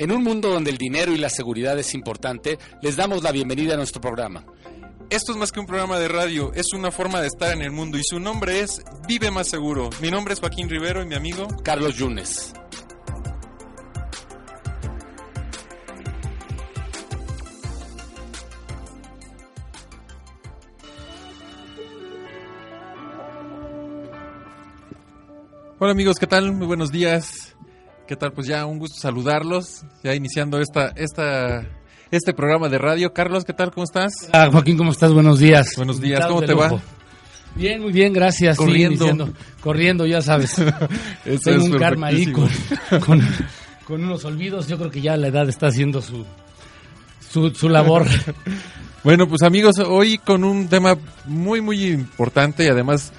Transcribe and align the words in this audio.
En 0.00 0.12
un 0.12 0.22
mundo 0.22 0.50
donde 0.50 0.70
el 0.70 0.78
dinero 0.78 1.12
y 1.12 1.18
la 1.18 1.28
seguridad 1.28 1.76
es 1.76 1.92
importante, 1.92 2.56
les 2.82 2.94
damos 2.94 3.24
la 3.24 3.32
bienvenida 3.32 3.74
a 3.74 3.76
nuestro 3.76 4.00
programa. 4.00 4.44
Esto 5.10 5.32
es 5.32 5.38
más 5.38 5.50
que 5.50 5.58
un 5.58 5.66
programa 5.66 5.98
de 5.98 6.06
radio, 6.06 6.52
es 6.54 6.72
una 6.72 6.92
forma 6.92 7.20
de 7.20 7.26
estar 7.26 7.52
en 7.52 7.62
el 7.62 7.72
mundo 7.72 7.98
y 7.98 8.04
su 8.04 8.20
nombre 8.20 8.60
es 8.60 8.80
Vive 9.08 9.32
Más 9.32 9.48
Seguro. 9.48 9.90
Mi 10.00 10.12
nombre 10.12 10.34
es 10.34 10.40
Joaquín 10.40 10.68
Rivero 10.68 11.02
y 11.02 11.06
mi 11.06 11.16
amigo 11.16 11.48
Carlos 11.64 11.96
Yunes. 11.96 12.52
Hola 25.80 25.90
amigos, 25.90 26.18
¿qué 26.20 26.28
tal? 26.28 26.52
Muy 26.52 26.68
buenos 26.68 26.92
días. 26.92 27.56
¿Qué 28.08 28.16
tal? 28.16 28.32
Pues 28.32 28.46
ya 28.46 28.64
un 28.64 28.78
gusto 28.78 28.98
saludarlos, 28.98 29.82
ya 30.02 30.14
iniciando 30.14 30.60
esta, 30.60 30.94
esta, 30.96 31.66
este 32.10 32.32
programa 32.32 32.70
de 32.70 32.78
radio. 32.78 33.12
Carlos, 33.12 33.44
¿qué 33.44 33.52
tal? 33.52 33.70
¿Cómo 33.70 33.84
estás? 33.84 34.30
Ah, 34.32 34.48
Joaquín, 34.50 34.78
¿cómo 34.78 34.92
estás? 34.92 35.12
Buenos 35.12 35.38
días. 35.38 35.74
Buenos 35.76 36.00
días, 36.00 36.24
¿cómo 36.26 36.40
te 36.40 36.54
va? 36.54 36.80
Bien, 37.54 37.82
muy 37.82 37.92
bien, 37.92 38.14
gracias. 38.14 38.56
Corriendo. 38.56 39.28
corriendo, 39.60 40.06
ya 40.06 40.22
sabes. 40.22 40.54
Tengo 41.44 41.64
un 41.66 41.78
karma 41.78 42.06
ahí 42.06 42.32
con, 42.32 42.48
con, 43.04 43.20
con, 43.84 44.02
unos 44.02 44.24
olvidos. 44.24 44.68
Yo 44.68 44.78
creo 44.78 44.90
que 44.90 45.02
ya 45.02 45.14
la 45.18 45.26
edad 45.26 45.46
está 45.46 45.66
haciendo 45.66 46.00
su, 46.00 46.24
su, 47.30 47.50
su 47.50 47.68
labor. 47.68 48.06
bueno, 49.04 49.28
pues 49.28 49.42
amigos, 49.42 49.80
hoy 49.80 50.16
con 50.16 50.44
un 50.44 50.68
tema 50.68 50.96
muy, 51.26 51.60
muy 51.60 51.84
importante 51.84 52.64
y 52.64 52.68
además 52.68 53.12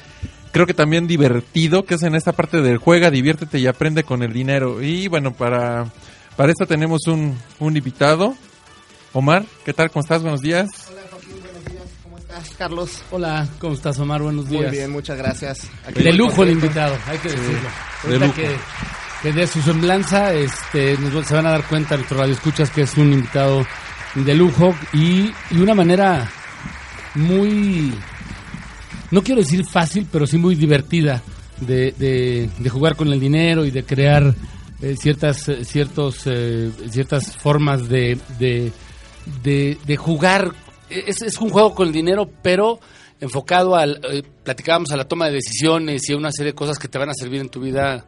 creo 0.51 0.65
que 0.65 0.73
también 0.73 1.07
divertido, 1.07 1.85
que 1.85 1.95
es 1.95 2.03
en 2.03 2.15
esta 2.15 2.33
parte 2.33 2.61
del 2.61 2.77
juega, 2.77 3.11
diviértete 3.11 3.59
y 3.59 3.67
aprende 3.67 4.03
con 4.03 4.23
el 4.23 4.33
dinero. 4.33 4.81
Y 4.81 5.07
bueno, 5.07 5.33
para, 5.33 5.87
para 6.35 6.51
esto 6.51 6.65
tenemos 6.65 7.07
un, 7.07 7.37
un 7.59 7.77
invitado. 7.77 8.35
Omar, 9.13 9.43
¿qué 9.65 9.73
tal? 9.73 9.89
¿Cómo 9.89 10.01
estás? 10.01 10.21
Buenos 10.21 10.41
días. 10.41 10.69
Hola 10.91 11.01
Joaquín, 11.09 11.41
buenos 11.41 11.65
días. 11.65 11.83
¿Cómo 12.03 12.17
estás, 12.19 12.49
Carlos? 12.57 13.03
Hola, 13.09 13.47
¿cómo 13.59 13.73
estás, 13.73 13.97
Omar? 13.99 14.21
Buenos 14.21 14.47
días. 14.47 14.63
Muy 14.63 14.71
bien, 14.71 14.91
muchas 14.91 15.17
gracias. 15.17 15.67
Aquí 15.87 16.03
de 16.03 16.13
lujo 16.13 16.43
el 16.43 16.51
invitado, 16.51 16.95
hay 17.07 17.17
que 17.17 17.29
decirlo. 17.29 17.69
Sí, 18.03 18.07
de 18.09 18.19
lujo. 18.19 18.33
Que, 18.35 18.55
que, 19.23 19.33
de 19.33 19.47
su 19.47 19.61
semblanza 19.63 20.33
este, 20.33 20.95
nos, 20.99 21.25
se 21.25 21.33
van 21.33 21.47
a 21.47 21.51
dar 21.51 21.63
cuenta 21.63 21.95
nuestros 21.95 22.19
radioescuchas 22.19 22.69
que 22.69 22.83
es 22.83 22.95
un 22.97 23.13
invitado 23.13 23.65
de 24.13 24.35
lujo 24.35 24.75
y, 24.93 25.31
y 25.49 25.59
una 25.59 25.73
manera 25.73 26.29
muy 27.15 27.93
no 29.11 29.23
quiero 29.23 29.41
decir 29.41 29.65
fácil, 29.65 30.07
pero 30.11 30.27
sí 30.27 30.37
muy 30.37 30.55
divertida 30.55 31.21
de, 31.61 31.91
de, 32.57 32.69
jugar 32.69 32.95
con 32.95 33.11
el 33.11 33.19
dinero 33.19 33.65
y 33.65 33.71
de 33.71 33.83
crear 33.83 34.33
eh, 34.81 34.95
ciertas, 34.97 35.47
eh, 35.49 35.65
ciertos, 35.65 36.21
eh, 36.25 36.71
ciertas 36.89 37.35
formas 37.35 37.89
de, 37.89 38.17
de, 38.37 38.71
de 39.43 39.97
jugar. 39.97 40.53
Es, 40.89 41.21
es, 41.21 41.37
un 41.39 41.49
juego 41.49 41.75
con 41.75 41.87
el 41.87 41.93
dinero, 41.93 42.29
pero 42.41 42.79
enfocado 43.19 43.75
al, 43.75 43.99
platicábamos 44.43 44.91
a 44.91 44.97
la 44.97 45.07
toma 45.07 45.27
de 45.27 45.33
decisiones 45.33 46.07
y 46.09 46.13
a 46.13 46.17
una 46.17 46.31
serie 46.31 46.53
de 46.53 46.55
cosas 46.55 46.79
que 46.79 46.87
te 46.87 46.97
van 46.97 47.09
a 47.09 47.13
servir 47.13 47.41
en 47.41 47.49
tu 47.49 47.59
vida 47.59 48.05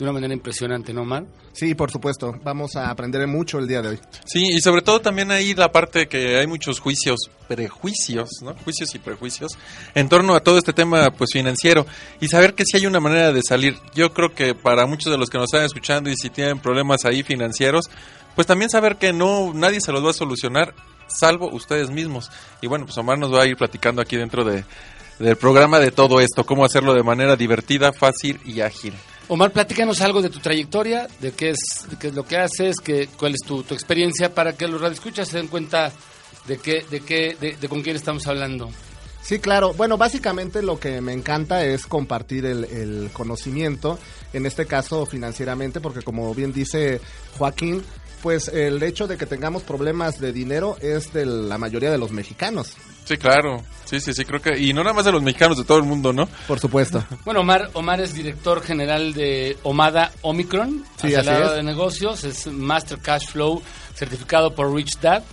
de 0.00 0.04
una 0.04 0.14
manera 0.14 0.32
impresionante, 0.32 0.94
¿no, 0.94 1.02
Omar? 1.02 1.26
Sí, 1.52 1.74
por 1.74 1.90
supuesto. 1.90 2.34
Vamos 2.42 2.74
a 2.74 2.88
aprender 2.88 3.26
mucho 3.26 3.58
el 3.58 3.68
día 3.68 3.82
de 3.82 3.90
hoy. 3.90 3.98
Sí, 4.24 4.42
y 4.56 4.60
sobre 4.62 4.80
todo 4.80 5.00
también 5.00 5.30
ahí 5.30 5.52
la 5.54 5.70
parte 5.70 6.08
que 6.08 6.38
hay 6.38 6.46
muchos 6.46 6.80
juicios, 6.80 7.30
prejuicios, 7.46 8.30
¿no? 8.42 8.54
Juicios 8.64 8.94
y 8.94 8.98
prejuicios 8.98 9.52
en 9.94 10.08
torno 10.08 10.34
a 10.34 10.40
todo 10.40 10.56
este 10.56 10.72
tema 10.72 11.10
pues 11.10 11.30
financiero 11.34 11.86
y 12.18 12.28
saber 12.28 12.54
que 12.54 12.64
si 12.64 12.78
hay 12.78 12.86
una 12.86 12.98
manera 12.98 13.30
de 13.30 13.42
salir. 13.42 13.76
Yo 13.94 14.14
creo 14.14 14.34
que 14.34 14.54
para 14.54 14.86
muchos 14.86 15.12
de 15.12 15.18
los 15.18 15.28
que 15.28 15.36
nos 15.36 15.52
están 15.52 15.66
escuchando 15.66 16.08
y 16.08 16.16
si 16.16 16.30
tienen 16.30 16.60
problemas 16.60 17.04
ahí 17.04 17.22
financieros, 17.22 17.90
pues 18.34 18.46
también 18.46 18.70
saber 18.70 18.96
que 18.96 19.12
no 19.12 19.52
nadie 19.52 19.82
se 19.82 19.92
los 19.92 20.02
va 20.02 20.10
a 20.10 20.14
solucionar 20.14 20.74
salvo 21.08 21.50
ustedes 21.52 21.90
mismos. 21.90 22.30
Y 22.62 22.68
bueno, 22.68 22.86
pues 22.86 22.96
Omar 22.96 23.18
nos 23.18 23.34
va 23.34 23.42
a 23.42 23.46
ir 23.46 23.56
platicando 23.56 24.00
aquí 24.00 24.16
dentro 24.16 24.44
de 24.44 24.64
del 25.18 25.36
programa 25.36 25.78
de 25.78 25.90
todo 25.90 26.18
esto, 26.20 26.46
cómo 26.46 26.64
hacerlo 26.64 26.94
de 26.94 27.02
manera 27.02 27.36
divertida, 27.36 27.92
fácil 27.92 28.40
y 28.46 28.62
ágil. 28.62 28.94
Omar, 29.32 29.52
platícanos 29.52 30.00
algo 30.00 30.22
de 30.22 30.28
tu 30.28 30.40
trayectoria, 30.40 31.06
de 31.20 31.30
qué 31.30 31.50
es, 31.50 31.88
de 31.88 31.96
qué 31.96 32.08
es 32.08 32.14
lo 32.16 32.26
que 32.26 32.36
haces, 32.36 32.80
que, 32.80 33.06
cuál 33.16 33.34
es 33.34 33.46
tu, 33.46 33.62
tu, 33.62 33.74
experiencia 33.74 34.34
para 34.34 34.54
que 34.54 34.66
los 34.66 34.80
radioescuchas 34.80 35.28
se 35.28 35.36
den 35.36 35.46
cuenta 35.46 35.92
de, 36.48 36.58
qué, 36.58 36.84
de, 36.90 36.98
qué, 36.98 37.36
de, 37.40 37.56
de, 37.56 37.68
con 37.68 37.80
quién 37.80 37.94
estamos 37.94 38.26
hablando. 38.26 38.70
Sí, 39.22 39.38
claro. 39.38 39.72
Bueno, 39.74 39.96
básicamente 39.96 40.62
lo 40.62 40.80
que 40.80 41.00
me 41.00 41.12
encanta 41.12 41.64
es 41.64 41.86
compartir 41.86 42.44
el, 42.44 42.64
el 42.64 43.10
conocimiento, 43.12 44.00
en 44.32 44.46
este 44.46 44.66
caso 44.66 45.06
financieramente, 45.06 45.80
porque 45.80 46.02
como 46.02 46.34
bien 46.34 46.52
dice 46.52 47.00
Joaquín, 47.38 47.84
pues 48.24 48.48
el 48.48 48.82
hecho 48.82 49.06
de 49.06 49.16
que 49.16 49.26
tengamos 49.26 49.62
problemas 49.62 50.18
de 50.18 50.32
dinero 50.32 50.76
es 50.80 51.12
de 51.12 51.24
la 51.24 51.56
mayoría 51.56 51.92
de 51.92 51.98
los 51.98 52.10
mexicanos. 52.10 52.74
Sí, 53.04 53.16
claro. 53.16 53.62
Sí, 53.90 53.98
sí, 53.98 54.12
sí, 54.14 54.24
creo 54.24 54.40
que... 54.40 54.56
Y 54.56 54.72
no 54.72 54.84
nada 54.84 54.94
más 54.94 55.04
de 55.04 55.10
los 55.10 55.20
mexicanos, 55.20 55.58
de 55.58 55.64
todo 55.64 55.78
el 55.78 55.84
mundo, 55.84 56.12
¿no? 56.12 56.28
Por 56.46 56.60
supuesto. 56.60 57.04
Bueno, 57.24 57.40
Omar, 57.40 57.70
Omar 57.72 58.00
es 58.00 58.14
director 58.14 58.62
general 58.62 59.12
de 59.14 59.58
Omada 59.64 60.12
Omicron, 60.22 60.84
sí, 61.00 61.12
así 61.12 61.28
es. 61.28 61.54
de 61.56 61.62
negocios, 61.64 62.22
es 62.22 62.46
Master 62.46 63.00
Cash 63.00 63.26
Flow, 63.26 63.60
certificado 63.94 64.54
por 64.54 64.72
Rich 64.72 65.00
Dad, 65.00 65.24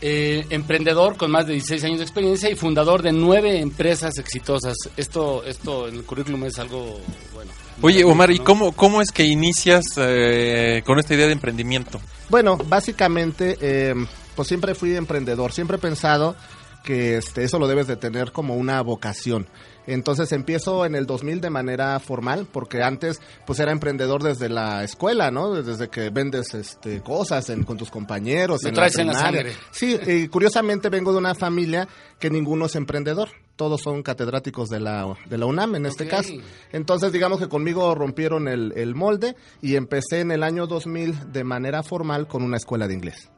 eh, 0.00 0.46
emprendedor 0.50 1.16
con 1.16 1.32
más 1.32 1.48
de 1.48 1.54
16 1.54 1.82
años 1.82 1.98
de 1.98 2.04
experiencia 2.04 2.48
y 2.48 2.54
fundador 2.54 3.02
de 3.02 3.10
nueve 3.10 3.58
empresas 3.58 4.16
exitosas. 4.18 4.76
Esto, 4.96 5.42
esto 5.44 5.88
en 5.88 5.96
el 5.96 6.04
currículum 6.04 6.44
es 6.44 6.56
algo 6.60 7.00
bueno. 7.34 7.50
Oye, 7.82 8.04
Omar, 8.04 8.30
¿y 8.30 8.38
cómo, 8.38 8.70
cómo 8.70 9.02
es 9.02 9.10
que 9.10 9.24
inicias 9.24 9.84
eh, 9.96 10.82
con 10.86 11.00
esta 11.00 11.14
idea 11.14 11.26
de 11.26 11.32
emprendimiento? 11.32 12.00
Bueno, 12.28 12.56
básicamente, 12.56 13.58
eh, 13.60 13.94
pues 14.36 14.46
siempre 14.46 14.76
fui 14.76 14.94
emprendedor, 14.94 15.52
siempre 15.52 15.78
he 15.78 15.80
pensado 15.80 16.36
que 16.82 17.16
este, 17.16 17.44
eso 17.44 17.58
lo 17.58 17.66
debes 17.66 17.86
de 17.86 17.96
tener 17.96 18.32
como 18.32 18.54
una 18.56 18.80
vocación. 18.82 19.46
Entonces 19.86 20.32
empiezo 20.32 20.84
en 20.84 20.94
el 20.94 21.06
2000 21.06 21.40
de 21.40 21.48
manera 21.48 21.98
formal, 21.98 22.46
porque 22.52 22.82
antes 22.82 23.22
pues 23.46 23.58
era 23.58 23.72
emprendedor 23.72 24.22
desde 24.22 24.50
la 24.50 24.84
escuela, 24.84 25.30
¿no? 25.30 25.54
Desde 25.62 25.88
que 25.88 26.10
vendes 26.10 26.52
este, 26.52 27.00
cosas 27.00 27.48
en, 27.48 27.64
con 27.64 27.78
tus 27.78 27.90
compañeros. 27.90 28.62
Lo 28.62 28.68
en 28.68 28.74
traes 28.74 28.96
la 28.96 29.02
en 29.02 29.08
la 29.08 29.14
sangre. 29.14 29.52
Sí, 29.70 29.98
y 30.06 30.28
curiosamente 30.28 30.90
vengo 30.90 31.12
de 31.12 31.18
una 31.18 31.34
familia 31.34 31.88
que 32.18 32.28
ninguno 32.28 32.66
es 32.66 32.76
emprendedor. 32.76 33.30
Todos 33.56 33.80
son 33.80 34.02
catedráticos 34.02 34.68
de 34.68 34.78
la, 34.78 35.16
de 35.24 35.38
la 35.38 35.46
UNAM 35.46 35.76
en 35.76 35.86
este 35.86 36.06
caso. 36.06 36.34
Entonces 36.70 37.10
digamos 37.10 37.38
que 37.38 37.48
conmigo 37.48 37.94
rompieron 37.94 38.46
el, 38.46 38.74
el 38.76 38.94
molde 38.94 39.36
y 39.62 39.76
empecé 39.76 40.20
en 40.20 40.32
el 40.32 40.42
año 40.42 40.66
2000 40.66 41.32
de 41.32 41.44
manera 41.44 41.82
formal 41.82 42.28
con 42.28 42.42
una 42.42 42.58
escuela 42.58 42.86
de 42.86 42.94
inglés. 42.94 43.30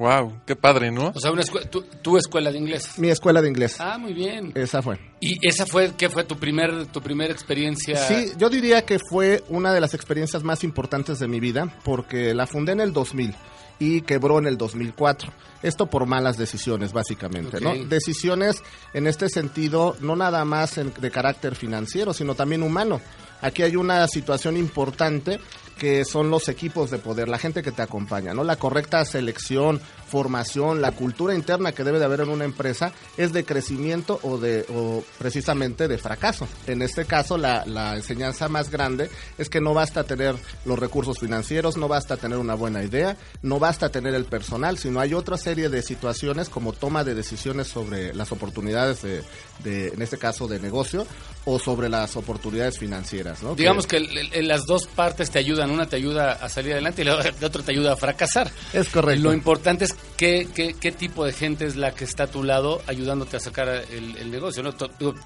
Wow, 0.00 0.40
qué 0.46 0.56
padre, 0.56 0.90
¿no? 0.90 1.12
O 1.14 1.20
sea, 1.20 1.30
una 1.30 1.42
escue- 1.42 1.68
tu, 1.68 1.82
tu 1.82 2.16
escuela 2.16 2.50
de 2.50 2.56
inglés. 2.56 2.98
Mi 2.98 3.10
escuela 3.10 3.42
de 3.42 3.48
inglés. 3.48 3.76
Ah, 3.80 3.98
muy 3.98 4.14
bien. 4.14 4.50
Esa 4.54 4.80
fue. 4.80 4.98
¿Y 5.20 5.46
esa 5.46 5.66
fue, 5.66 5.92
qué 5.94 6.08
fue 6.08 6.24
tu 6.24 6.38
primer, 6.38 6.86
tu 6.86 7.02
primera 7.02 7.30
experiencia? 7.30 7.96
Sí, 8.08 8.32
yo 8.38 8.48
diría 8.48 8.86
que 8.86 8.98
fue 9.10 9.44
una 9.50 9.74
de 9.74 9.80
las 9.82 9.92
experiencias 9.92 10.42
más 10.42 10.64
importantes 10.64 11.18
de 11.18 11.28
mi 11.28 11.38
vida 11.38 11.76
porque 11.84 12.32
la 12.32 12.46
fundé 12.46 12.72
en 12.72 12.80
el 12.80 12.94
2000 12.94 13.34
y 13.78 14.00
quebró 14.00 14.38
en 14.38 14.46
el 14.46 14.56
2004. 14.56 15.30
Esto 15.62 15.84
por 15.90 16.06
malas 16.06 16.38
decisiones, 16.38 16.94
básicamente, 16.94 17.60
¿no? 17.60 17.74
Decisiones 17.84 18.62
en 18.94 19.06
este 19.06 19.28
sentido, 19.28 19.98
no 20.00 20.16
nada 20.16 20.46
más 20.46 20.76
de 20.76 21.10
carácter 21.10 21.54
financiero, 21.54 22.14
sino 22.14 22.34
también 22.34 22.62
humano. 22.62 23.02
Aquí 23.42 23.62
hay 23.62 23.76
una 23.76 24.06
situación 24.08 24.56
importante 24.56 25.40
que 25.80 26.04
son 26.04 26.28
los 26.28 26.50
equipos 26.50 26.90
de 26.90 26.98
poder, 26.98 27.26
la 27.26 27.38
gente 27.38 27.62
que 27.62 27.72
te 27.72 27.80
acompaña, 27.80 28.34
¿no? 28.34 28.44
La 28.44 28.56
correcta 28.56 29.02
selección, 29.06 29.80
formación, 30.06 30.82
la 30.82 30.92
cultura 30.92 31.34
interna 31.34 31.72
que 31.72 31.84
debe 31.84 31.98
de 31.98 32.04
haber 32.04 32.20
en 32.20 32.28
una 32.28 32.44
empresa 32.44 32.92
es 33.16 33.32
de 33.32 33.46
crecimiento 33.46 34.20
o 34.22 34.36
de 34.36 34.66
o 34.68 35.02
precisamente 35.18 35.88
de 35.88 35.96
fracaso. 35.96 36.46
En 36.66 36.82
este 36.82 37.06
caso, 37.06 37.38
la, 37.38 37.64
enseñanza 37.96 38.50
más 38.50 38.70
grande 38.70 39.08
es 39.38 39.48
que 39.48 39.62
no 39.62 39.72
basta 39.72 40.04
tener 40.04 40.36
los 40.66 40.78
recursos 40.78 41.18
financieros, 41.18 41.78
no 41.78 41.88
basta 41.88 42.18
tener 42.18 42.36
una 42.36 42.54
buena 42.54 42.82
idea, 42.82 43.16
no 43.40 43.58
basta 43.58 43.88
tener 43.88 44.14
el 44.14 44.26
personal, 44.26 44.76
sino 44.76 45.00
hay 45.00 45.14
otra 45.14 45.38
serie 45.38 45.70
de 45.70 45.80
situaciones 45.80 46.50
como 46.50 46.74
toma 46.74 47.04
de 47.04 47.14
decisiones 47.14 47.68
sobre 47.68 48.12
las 48.12 48.32
oportunidades 48.32 49.00
de, 49.00 49.22
de 49.64 49.88
en 49.88 50.02
este 50.02 50.18
caso, 50.18 50.46
de 50.46 50.60
negocio 50.60 51.06
o 51.44 51.58
sobre 51.58 51.88
las 51.88 52.16
oportunidades 52.16 52.78
financieras, 52.78 53.42
¿no? 53.42 53.54
Digamos 53.54 53.86
que, 53.86 54.00
las 54.42 54.66
dos 54.66 54.86
partes 54.86 55.30
te 55.30 55.38
ayudan, 55.38 55.70
una 55.70 55.86
te 55.86 55.96
ayuda 55.96 56.32
a 56.32 56.48
salir 56.48 56.72
adelante 56.72 57.02
y 57.02 57.04
la 57.06 57.16
otra 57.16 57.62
te 57.62 57.72
ayuda 57.72 57.94
a 57.94 57.96
fracasar. 57.96 58.50
Es 58.72 58.88
correcto. 58.88 59.22
Lo 59.22 59.32
importante 59.32 59.84
es 59.84 59.94
qué, 60.16 60.48
qué, 60.54 60.74
qué 60.78 60.92
tipo 60.92 61.24
de 61.24 61.32
gente 61.32 61.66
es 61.66 61.76
la 61.76 61.92
que 61.92 62.04
está 62.04 62.24
a 62.24 62.26
tu 62.26 62.42
lado 62.42 62.82
ayudándote 62.86 63.36
a 63.36 63.40
sacar 63.40 63.68
el, 63.68 64.30
negocio, 64.30 64.62
¿no? 64.62 64.74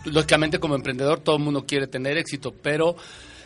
Lógicamente 0.05 0.59
como 0.59 0.77
emprendedor 0.77 1.21
todo 1.21 1.37
el 1.37 1.43
mundo 1.43 1.65
quiere 1.67 1.87
tener 1.87 2.17
éxito, 2.17 2.55
pero 2.55 2.97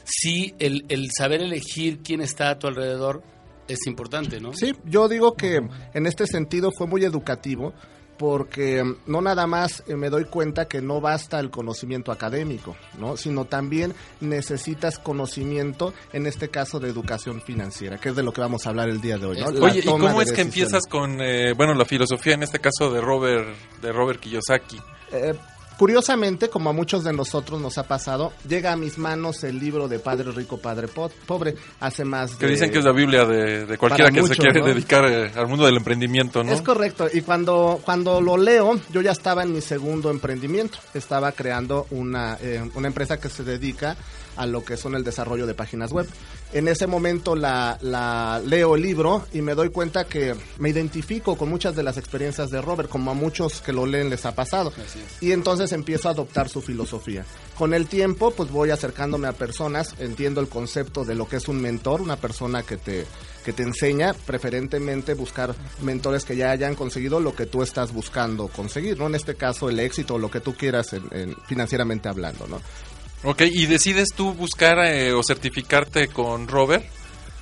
sí 0.04 0.54
el, 0.58 0.84
el 0.88 1.10
saber 1.16 1.42
elegir 1.42 2.00
quién 2.02 2.20
está 2.20 2.50
a 2.50 2.58
tu 2.58 2.66
alrededor 2.66 3.22
es 3.66 3.86
importante, 3.86 4.40
¿no? 4.40 4.52
Sí, 4.54 4.72
yo 4.84 5.08
digo 5.08 5.34
que 5.34 5.56
en 5.94 6.06
este 6.06 6.26
sentido 6.26 6.70
fue 6.76 6.86
muy 6.86 7.04
educativo 7.04 7.74
porque 8.18 8.82
no 9.06 9.20
nada 9.20 9.46
más 9.46 9.82
eh, 9.86 9.96
me 9.96 10.10
doy 10.10 10.24
cuenta 10.24 10.66
que 10.66 10.82
no 10.82 11.00
basta 11.00 11.38
el 11.40 11.50
conocimiento 11.50 12.12
académico, 12.12 12.76
¿no? 12.98 13.16
sino 13.16 13.44
también 13.44 13.94
necesitas 14.20 14.98
conocimiento, 14.98 15.94
en 16.12 16.26
este 16.26 16.48
caso 16.48 16.80
de 16.80 16.88
educación 16.88 17.40
financiera, 17.40 17.98
que 17.98 18.10
es 18.10 18.16
de 18.16 18.22
lo 18.22 18.32
que 18.32 18.40
vamos 18.40 18.66
a 18.66 18.70
hablar 18.70 18.88
el 18.88 19.00
día 19.00 19.18
de 19.18 19.26
hoy. 19.26 19.42
Oye, 19.42 19.80
¿y 19.80 19.84
cómo 19.84 20.20
es 20.20 20.32
que 20.32 20.42
empiezas 20.42 20.86
con, 20.86 21.20
eh, 21.20 21.52
bueno, 21.54 21.74
la 21.74 21.84
filosofía 21.84 22.34
en 22.34 22.42
este 22.42 22.58
caso 22.58 22.90
de 22.90 23.00
Robert, 23.00 23.56
de 23.80 23.92
Robert 23.92 24.20
Kiyosaki? 24.20 24.80
Eh, 25.12 25.34
Curiosamente, 25.78 26.50
como 26.50 26.70
a 26.70 26.72
muchos 26.72 27.04
de 27.04 27.12
nosotros 27.12 27.60
nos 27.60 27.78
ha 27.78 27.84
pasado, 27.84 28.32
llega 28.48 28.72
a 28.72 28.76
mis 28.76 28.98
manos 28.98 29.44
el 29.44 29.60
libro 29.60 29.86
de 29.86 30.00
Padre 30.00 30.32
Rico, 30.32 30.58
Padre 30.58 30.88
Pobre, 30.88 31.54
hace 31.78 32.04
más 32.04 32.32
de... 32.32 32.46
Que 32.46 32.50
dicen 32.50 32.72
que 32.72 32.78
es 32.80 32.84
la 32.84 32.90
Biblia 32.90 33.24
de, 33.24 33.78
cualquiera 33.78 34.10
que 34.10 34.24
se 34.24 34.34
quiere 34.34 34.60
dedicar 34.60 35.04
eh, 35.04 35.30
al 35.36 35.46
mundo 35.46 35.66
del 35.66 35.76
emprendimiento, 35.76 36.42
¿no? 36.42 36.50
Es 36.50 36.62
correcto, 36.62 37.06
y 37.12 37.20
cuando, 37.20 37.80
cuando 37.84 38.20
lo 38.20 38.36
leo, 38.36 38.80
yo 38.90 39.02
ya 39.02 39.12
estaba 39.12 39.44
en 39.44 39.52
mi 39.52 39.60
segundo 39.60 40.10
emprendimiento, 40.10 40.78
estaba 40.94 41.30
creando 41.30 41.86
una, 41.90 42.36
eh, 42.42 42.68
una 42.74 42.88
empresa 42.88 43.20
que 43.20 43.28
se 43.28 43.44
dedica 43.44 43.96
a 44.38 44.46
lo 44.46 44.64
que 44.64 44.76
son 44.76 44.96
el 44.96 45.04
desarrollo 45.04 45.46
de 45.46 45.54
páginas 45.54 45.92
web. 45.92 46.08
En 46.52 46.66
ese 46.66 46.86
momento 46.86 47.36
la, 47.36 48.40
leo 48.44 48.74
el 48.74 48.82
libro 48.82 49.26
y 49.32 49.42
me 49.42 49.54
doy 49.54 49.68
cuenta 49.68 50.04
que 50.04 50.34
me 50.58 50.70
identifico 50.70 51.36
con 51.36 51.50
muchas 51.50 51.76
de 51.76 51.82
las 51.82 51.98
experiencias 51.98 52.50
de 52.50 52.62
Robert, 52.62 52.88
como 52.88 53.10
a 53.10 53.14
muchos 53.14 53.60
que 53.60 53.72
lo 53.72 53.84
leen 53.84 54.08
les 54.08 54.24
ha 54.24 54.34
pasado. 54.34 54.72
Y 55.20 55.32
entonces 55.32 55.72
empiezo 55.72 56.08
a 56.08 56.12
adoptar 56.12 56.48
su 56.48 56.62
filosofía. 56.62 57.24
Con 57.56 57.74
el 57.74 57.86
tiempo, 57.86 58.30
pues 58.30 58.50
voy 58.50 58.70
acercándome 58.70 59.28
a 59.28 59.32
personas, 59.32 59.94
entiendo 59.98 60.40
el 60.40 60.48
concepto 60.48 61.04
de 61.04 61.14
lo 61.14 61.28
que 61.28 61.36
es 61.36 61.48
un 61.48 61.60
mentor, 61.60 62.00
una 62.00 62.16
persona 62.16 62.62
que 62.62 62.76
te, 62.76 63.04
que 63.44 63.52
te 63.52 63.62
enseña, 63.62 64.14
preferentemente 64.14 65.14
buscar 65.14 65.54
mentores 65.82 66.24
que 66.24 66.36
ya 66.36 66.50
hayan 66.50 66.74
conseguido 66.74 67.20
lo 67.20 67.34
que 67.34 67.46
tú 67.46 67.62
estás 67.62 67.92
buscando 67.92 68.48
conseguir, 68.48 68.98
¿no? 68.98 69.06
En 69.06 69.14
este 69.14 69.34
caso, 69.34 69.68
el 69.68 69.80
éxito 69.80 70.14
o 70.14 70.18
lo 70.18 70.30
que 70.30 70.40
tú 70.40 70.54
quieras 70.54 70.94
financieramente 71.46 72.08
hablando, 72.08 72.46
¿no? 72.46 72.60
Ok, 73.24 73.42
¿y 73.50 73.66
decides 73.66 74.10
tú 74.14 74.32
buscar 74.32 74.78
eh, 74.86 75.12
o 75.12 75.22
certificarte 75.24 76.06
con 76.08 76.46
Robert? 76.46 76.84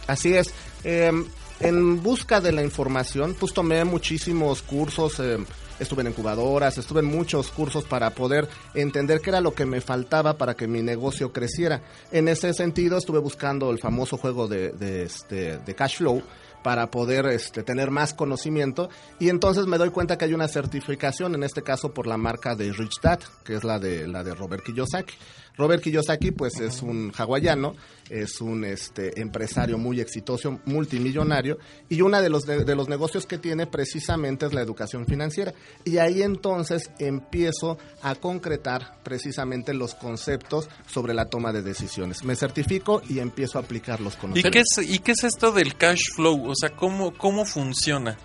Así 0.06 0.34
es. 0.34 0.52
Em, 0.84 1.26
en 1.61 2.02
busca 2.02 2.40
de 2.40 2.52
la 2.52 2.62
información, 2.62 3.37
pues 3.38 3.52
tomé 3.52 3.84
muchísimos 3.84 4.62
cursos, 4.62 5.20
em, 5.20 5.44
estuve 5.78 6.00
en 6.00 6.08
incubadoras, 6.08 6.78
estuve 6.78 7.00
en 7.00 7.06
muchos 7.06 7.50
cursos 7.50 7.84
para 7.84 8.11
poder 8.11 8.49
entender 8.75 9.20
qué 9.20 9.31
era 9.31 9.43
lo 9.43 9.52
que 9.52 9.67
me 9.67 9.82
faltaba 9.82 10.38
para 10.38 10.55
que 10.55 10.67
mi 10.67 10.81
negocio 10.81 11.31
creciera. 11.31 11.82
En 12.11 12.28
ese 12.28 12.55
sentido, 12.55 12.96
estuve 12.96 13.19
buscando 13.19 13.70
el 13.70 13.78
famoso 13.78 14.17
juego 14.17 14.49
de, 14.49 14.70
de, 14.70 15.02
este, 15.02 15.58
de 15.58 15.75
cash 15.75 15.99
flow 15.99 16.23
para 16.67 16.90
poder 16.90 17.26
este, 17.26 17.62
tener 17.62 17.93
más 17.93 18.12
conocimiento 18.12 18.88
y 19.20 19.28
entonces 19.28 19.67
me 19.67 19.78
doy 19.78 19.90
cuenta 19.90 20.19
que 20.19 20.25
hay 20.25 20.34
una 20.34 20.49
certificación 20.49 21.37
en 21.37 21.44
este 21.44 21.62
caso 21.62 21.94
por 21.94 22.08
la 22.08 22.17
marca 22.17 22.56
de 22.56 22.73
Rich 22.73 23.00
Dad 23.00 23.20
que 23.44 23.55
es 23.55 23.62
la 23.62 23.78
de 23.78 24.08
la 24.08 24.25
de 24.25 24.34
Robert 24.34 24.64
Kiyosaki 24.64 25.14
Robert 25.56 25.82
Kiyosaki, 25.82 26.32
pues 26.32 26.60
es 26.60 26.82
un 26.82 27.12
hawaiano, 27.16 27.74
es 28.10 28.40
un 28.40 28.64
este, 28.64 29.20
empresario 29.20 29.78
muy 29.78 30.00
exitoso, 30.00 30.60
multimillonario, 30.66 31.58
y 31.88 32.00
uno 32.02 32.20
de 32.20 32.28
los, 32.28 32.44
de, 32.44 32.74
los 32.74 32.88
negocios 32.88 33.26
que 33.26 33.38
tiene 33.38 33.66
precisamente 33.66 34.46
es 34.46 34.52
la 34.52 34.60
educación 34.60 35.06
financiera. 35.06 35.54
Y 35.84 35.98
ahí 35.98 36.22
entonces 36.22 36.90
empiezo 36.98 37.78
a 38.02 38.14
concretar 38.14 38.98
precisamente 39.02 39.72
los 39.72 39.94
conceptos 39.94 40.68
sobre 40.86 41.14
la 41.14 41.26
toma 41.26 41.52
de 41.52 41.62
decisiones. 41.62 42.22
Me 42.24 42.36
certifico 42.36 43.00
y 43.08 43.18
empiezo 43.18 43.58
a 43.58 43.62
aplicar 43.62 44.00
los 44.00 44.16
conocimientos. 44.16 44.50
¿Y 44.50 44.52
qué 44.52 44.82
es, 44.82 44.90
y 44.90 44.98
qué 44.98 45.12
es 45.12 45.24
esto 45.24 45.52
del 45.52 45.76
cash 45.76 46.12
flow? 46.14 46.50
O 46.50 46.54
sea, 46.54 46.70
¿cómo, 46.70 47.16
cómo 47.16 47.44
funciona? 47.44 48.18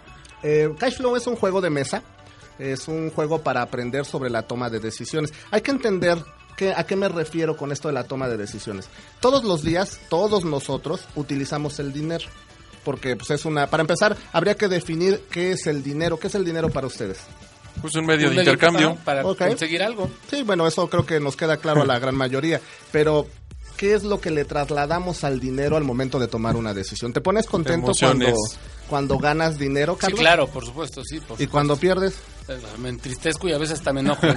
Eh, 0.43 0.69
cash 0.77 0.97
flow 0.97 1.15
es 1.15 1.27
un 1.27 1.35
juego 1.35 1.61
de 1.61 1.69
mesa 1.69 2.03
es 2.61 2.87
un 2.87 3.09
juego 3.09 3.41
para 3.41 3.61
aprender 3.61 4.05
sobre 4.05 4.29
la 4.29 4.43
toma 4.43 4.69
de 4.69 4.79
decisiones. 4.79 5.33
Hay 5.49 5.61
que 5.61 5.71
entender 5.71 6.23
¿A 6.75 6.83
qué 6.86 6.95
me 6.95 7.09
refiero 7.09 7.57
con 7.57 7.71
esto 7.71 7.88
de 7.88 7.94
la 7.94 8.03
toma 8.03 8.27
de 8.27 8.38
decisiones? 8.38 8.88
Todos 9.19 9.44
los 9.44 9.63
días, 9.63 10.00
todos 10.09 10.45
nosotros 10.45 11.01
utilizamos 11.15 11.80
el 11.80 11.92
dinero. 11.94 12.25
Porque 12.83 13.15
pues 13.15 13.30
es 13.31 13.45
una... 13.45 13.68
Para 13.68 13.81
empezar, 13.81 14.18
habría 14.31 14.56
que 14.56 14.68
definir 14.68 15.21
qué 15.30 15.51
es 15.51 15.68
el 15.68 15.83
dinero. 15.83 16.18
¿Qué 16.19 16.27
es 16.27 16.36
el 16.36 16.44
dinero 16.44 16.69
para 16.69 16.88
ustedes? 16.88 17.19
Pues 17.80 17.95
un 17.95 18.06
medio 18.06 18.30
de 18.30 18.38
intercambio. 18.38 18.98
Para 19.03 19.24
conseguir 19.24 19.83
algo. 19.83 20.09
Sí, 20.30 20.44
bueno, 20.44 20.68
eso 20.68 20.89
creo 20.89 21.06
que 21.06 21.19
nos 21.19 21.36
queda 21.36 21.57
claro 21.57 21.83
a 21.83 21.86
la 21.86 22.00
gran 22.00 22.15
mayoría. 22.15 22.59
Pero 22.92 23.27
¿qué 23.77 23.94
es 23.94 24.03
lo 24.03 24.19
que 24.19 24.31
le 24.31 24.45
trasladamos 24.45 25.24
al 25.24 25.39
dinero 25.39 25.77
al 25.77 25.83
momento 25.83 26.19
de 26.19 26.27
tomar 26.27 26.56
una 26.56 26.74
decisión? 26.74 27.13
¿Te 27.13 27.21
pones 27.21 27.45
contento 27.48 27.92
cuando, 28.00 28.33
cuando 28.91 29.17
ganas 29.17 29.57
dinero, 29.57 29.95
Carlos? 29.95 30.19
Sí, 30.19 30.21
claro, 30.21 30.47
por 30.47 30.65
supuesto, 30.65 31.01
sí. 31.01 31.21
¿Y 31.39 31.47
cuando 31.47 31.77
pierdes? 31.77 32.13
Me 32.79 32.89
entristezco 32.89 33.47
y 33.47 33.53
a 33.53 33.57
veces 33.57 33.79
hasta 33.79 33.93
me 33.93 34.01
enojo. 34.01 34.27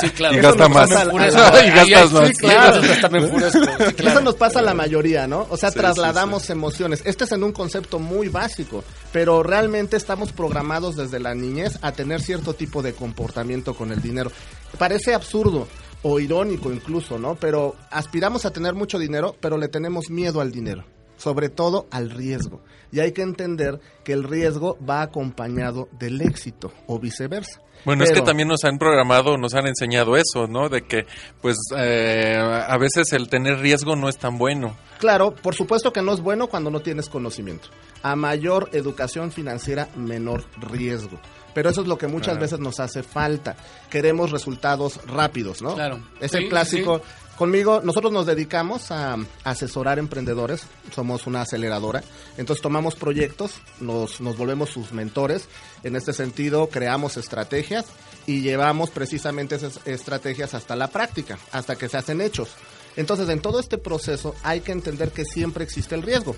Sí, 0.00 0.08
claro. 0.10 0.36
y 0.36 0.40
gasta 0.40 0.68
más. 0.68 0.88
y 1.66 1.70
gastas 1.70 2.12
más. 2.12 2.28
Sí, 2.28 2.34
claro. 2.34 2.80
Eso 2.80 4.20
nos 4.22 4.36
pasa 4.36 4.60
a 4.60 4.62
la 4.62 4.72
mayoría, 4.72 5.26
¿no? 5.26 5.48
O 5.50 5.56
sea, 5.56 5.72
trasladamos 5.72 6.48
emociones. 6.48 7.02
Este 7.04 7.24
es 7.24 7.32
en 7.32 7.42
un 7.42 7.50
concepto 7.50 7.98
muy 7.98 8.28
básico, 8.28 8.84
pero 9.10 9.42
realmente 9.42 9.96
estamos 9.96 10.30
programados 10.30 10.94
desde 10.94 11.18
la 11.18 11.34
niñez 11.34 11.80
a 11.82 11.90
tener 11.90 12.22
cierto 12.22 12.54
tipo 12.54 12.82
de 12.82 12.92
comportamiento 12.92 13.74
con 13.74 13.90
el 13.90 14.00
dinero. 14.00 14.30
Parece 14.78 15.12
absurdo 15.12 15.66
o 16.02 16.20
irónico 16.20 16.72
incluso, 16.72 17.18
¿no? 17.18 17.34
Pero 17.34 17.74
aspiramos 17.90 18.44
a 18.44 18.52
tener 18.52 18.74
mucho 18.74 18.96
dinero, 18.96 19.34
pero 19.40 19.58
le 19.58 19.66
tenemos 19.66 20.08
miedo 20.08 20.40
al 20.40 20.52
dinero 20.52 20.84
sobre 21.24 21.48
todo 21.48 21.86
al 21.90 22.10
riesgo. 22.10 22.60
Y 22.92 23.00
hay 23.00 23.12
que 23.12 23.22
entender 23.22 23.80
que 24.04 24.12
el 24.12 24.24
riesgo 24.24 24.76
va 24.86 25.00
acompañado 25.00 25.88
del 25.98 26.20
éxito 26.20 26.70
o 26.86 26.98
viceversa. 26.98 27.62
Bueno, 27.86 28.04
es 28.04 28.12
que 28.12 28.20
también 28.20 28.48
nos 28.48 28.64
han 28.64 28.78
programado, 28.78 29.36
nos 29.38 29.54
han 29.54 29.66
enseñado 29.66 30.16
eso, 30.16 30.46
¿no? 30.46 30.68
De 30.68 30.82
que, 30.82 31.06
pues, 31.40 31.56
eh, 31.76 32.36
a 32.36 32.76
veces 32.78 33.12
el 33.12 33.28
tener 33.28 33.58
riesgo 33.58 33.96
no 33.96 34.08
es 34.08 34.18
tan 34.18 34.38
bueno. 34.38 34.76
Claro, 34.98 35.34
por 35.34 35.54
supuesto 35.54 35.92
que 35.92 36.02
no 36.02 36.12
es 36.12 36.20
bueno 36.20 36.46
cuando 36.46 36.70
no 36.70 36.80
tienes 36.80 37.08
conocimiento. 37.08 37.68
A 38.02 38.16
mayor 38.16 38.68
educación 38.72 39.32
financiera, 39.32 39.88
menor 39.96 40.44
riesgo. 40.60 41.18
Pero 41.54 41.70
eso 41.70 41.82
es 41.82 41.86
lo 41.86 41.96
que 41.96 42.06
muchas 42.06 42.38
veces 42.38 42.58
nos 42.58 42.80
hace 42.80 43.02
falta. 43.02 43.56
Queremos 43.88 44.30
resultados 44.30 45.00
rápidos, 45.06 45.62
¿no? 45.62 45.74
Claro. 45.74 46.00
Es 46.20 46.34
el 46.34 46.48
clásico. 46.48 47.00
Conmigo, 47.36 47.80
nosotros 47.82 48.12
nos 48.12 48.26
dedicamos 48.26 48.92
a 48.92 49.16
asesorar 49.42 49.98
emprendedores, 49.98 50.66
somos 50.94 51.26
una 51.26 51.42
aceleradora, 51.42 52.04
entonces 52.36 52.62
tomamos 52.62 52.94
proyectos, 52.94 53.54
nos, 53.80 54.20
nos 54.20 54.36
volvemos 54.36 54.70
sus 54.70 54.92
mentores, 54.92 55.48
en 55.82 55.96
este 55.96 56.12
sentido 56.12 56.68
creamos 56.68 57.16
estrategias 57.16 57.86
y 58.26 58.42
llevamos 58.42 58.90
precisamente 58.90 59.56
esas 59.56 59.80
estrategias 59.84 60.54
hasta 60.54 60.76
la 60.76 60.86
práctica, 60.88 61.36
hasta 61.50 61.74
que 61.74 61.88
se 61.88 61.96
hacen 61.96 62.20
hechos. 62.20 62.50
Entonces, 62.96 63.28
en 63.28 63.40
todo 63.40 63.58
este 63.58 63.78
proceso 63.78 64.34
hay 64.42 64.60
que 64.60 64.72
entender 64.72 65.10
que 65.10 65.24
siempre 65.24 65.64
existe 65.64 65.94
el 65.94 66.02
riesgo. 66.02 66.36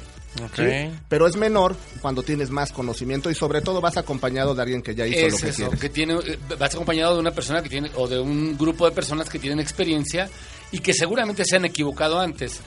Pero 1.08 1.26
es 1.26 1.36
menor 1.36 1.76
cuando 2.00 2.22
tienes 2.22 2.50
más 2.50 2.72
conocimiento 2.72 3.30
y 3.30 3.34
sobre 3.34 3.62
todo 3.62 3.80
vas 3.80 3.96
acompañado 3.96 4.54
de 4.54 4.62
alguien 4.62 4.82
que 4.82 4.94
ya 4.94 5.06
hizo 5.06 5.28
lo 5.28 5.36
que 5.36 5.48
eso, 5.48 5.70
que 5.70 5.88
tiene 5.88 6.14
eh, 6.14 6.38
vas 6.58 6.74
acompañado 6.74 7.14
de 7.14 7.20
una 7.20 7.30
persona 7.30 7.62
que 7.62 7.68
tiene 7.68 7.90
o 7.94 8.06
de 8.06 8.20
un 8.20 8.56
grupo 8.56 8.86
de 8.88 8.94
personas 8.94 9.28
que 9.28 9.38
tienen 9.38 9.60
experiencia 9.60 10.28
y 10.72 10.80
que 10.80 10.92
seguramente 10.92 11.44
se 11.44 11.56
han 11.56 11.64
equivocado 11.64 12.20
antes. 12.20 12.60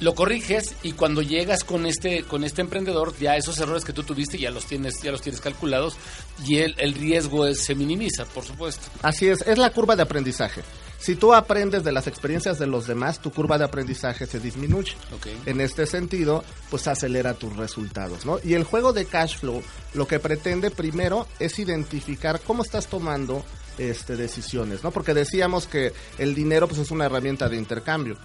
Lo 0.00 0.14
corriges 0.14 0.74
y 0.82 0.92
cuando 0.92 1.22
llegas 1.22 1.64
con 1.64 1.86
este 1.86 2.22
con 2.24 2.44
este 2.44 2.60
emprendedor 2.60 3.14
ya 3.18 3.36
esos 3.36 3.58
errores 3.58 3.84
que 3.84 3.92
tú 3.94 4.02
tuviste 4.02 4.38
ya 4.38 4.50
los 4.50 4.66
tienes 4.66 5.00
ya 5.02 5.10
los 5.10 5.22
tienes 5.22 5.40
calculados 5.40 5.96
y 6.44 6.58
el, 6.58 6.74
el 6.78 6.92
riesgo 6.94 7.46
es- 7.46 7.64
se 7.64 7.74
minimiza 7.74 8.24
por 8.26 8.44
supuesto 8.44 8.88
Así 9.02 9.28
es, 9.28 9.40
es 9.42 9.56
la 9.58 9.70
curva 9.70 9.96
de 9.96 10.02
aprendizaje. 10.02 10.62
Si 10.98 11.14
tú 11.14 11.34
aprendes 11.34 11.84
de 11.84 11.92
las 11.92 12.06
experiencias 12.06 12.58
de 12.58 12.66
los 12.66 12.86
demás, 12.86 13.20
tu 13.20 13.30
curva 13.30 13.58
de 13.58 13.64
aprendizaje 13.64 14.26
se 14.26 14.40
disminuye. 14.40 14.92
Ok. 15.14 15.26
En 15.44 15.60
este 15.60 15.84
sentido, 15.86 16.42
pues 16.70 16.88
acelera 16.88 17.34
tus 17.34 17.54
resultados, 17.54 18.24
¿no? 18.24 18.38
Y 18.42 18.54
el 18.54 18.64
juego 18.64 18.94
de 18.94 19.04
cash 19.04 19.36
flow 19.38 19.62
lo 19.92 20.08
que 20.08 20.18
pretende 20.18 20.70
primero 20.70 21.28
es 21.38 21.58
identificar 21.58 22.40
cómo 22.40 22.62
estás 22.62 22.86
tomando 22.86 23.44
este, 23.76 24.16
decisiones, 24.16 24.82
¿no? 24.82 24.90
Porque 24.90 25.12
decíamos 25.12 25.66
que 25.66 25.92
el 26.18 26.34
dinero 26.34 26.66
pues 26.66 26.80
es 26.80 26.90
una 26.90 27.04
herramienta 27.06 27.48
de 27.50 27.58
intercambio. 27.58 28.16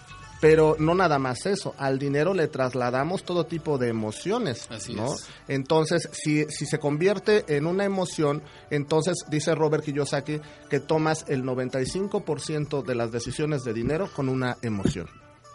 Pero 0.41 0.75
no 0.79 0.95
nada 0.95 1.19
más 1.19 1.45
eso, 1.45 1.73
al 1.77 1.99
dinero 1.99 2.33
le 2.33 2.47
trasladamos 2.47 3.23
todo 3.23 3.45
tipo 3.45 3.77
de 3.77 3.89
emociones, 3.89 4.65
Así 4.69 4.93
¿no? 4.95 5.13
es. 5.13 5.27
Entonces, 5.47 6.09
si, 6.11 6.45
si 6.49 6.65
se 6.65 6.79
convierte 6.79 7.45
en 7.55 7.67
una 7.67 7.85
emoción, 7.85 8.41
entonces 8.71 9.17
dice 9.29 9.53
Robert 9.55 9.85
Kiyosaki 9.85 10.41
que 10.67 10.79
tomas 10.79 11.25
el 11.29 11.43
95% 11.43 12.83
de 12.83 12.95
las 12.95 13.11
decisiones 13.11 13.63
de 13.63 13.73
dinero 13.73 14.09
con 14.13 14.29
una 14.29 14.57
emoción. 14.61 15.07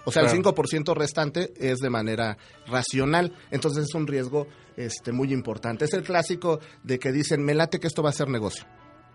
O 0.05 0.12
sea, 0.12 0.23
el 0.23 0.28
Claro. 0.28 0.55
5% 0.55 0.95
restante 0.95 1.52
es 1.59 1.78
de 1.78 1.90
manera 1.90 2.38
racional. 2.69 3.35
Entonces 3.50 3.87
es 3.88 3.95
un 3.95 4.07
riesgo 4.07 4.47
este, 4.76 5.11
muy 5.11 5.33
importante. 5.33 5.85
Es 5.85 5.95
el 5.95 6.05
clásico 6.05 6.61
de 6.85 7.00
que 7.00 7.11
dicen, 7.11 7.45
me 7.45 7.55
late 7.55 7.81
que 7.81 7.88
esto 7.88 8.05
va 8.05 8.11
a 8.11 8.12
ser 8.12 8.28
negocio. 8.28 8.64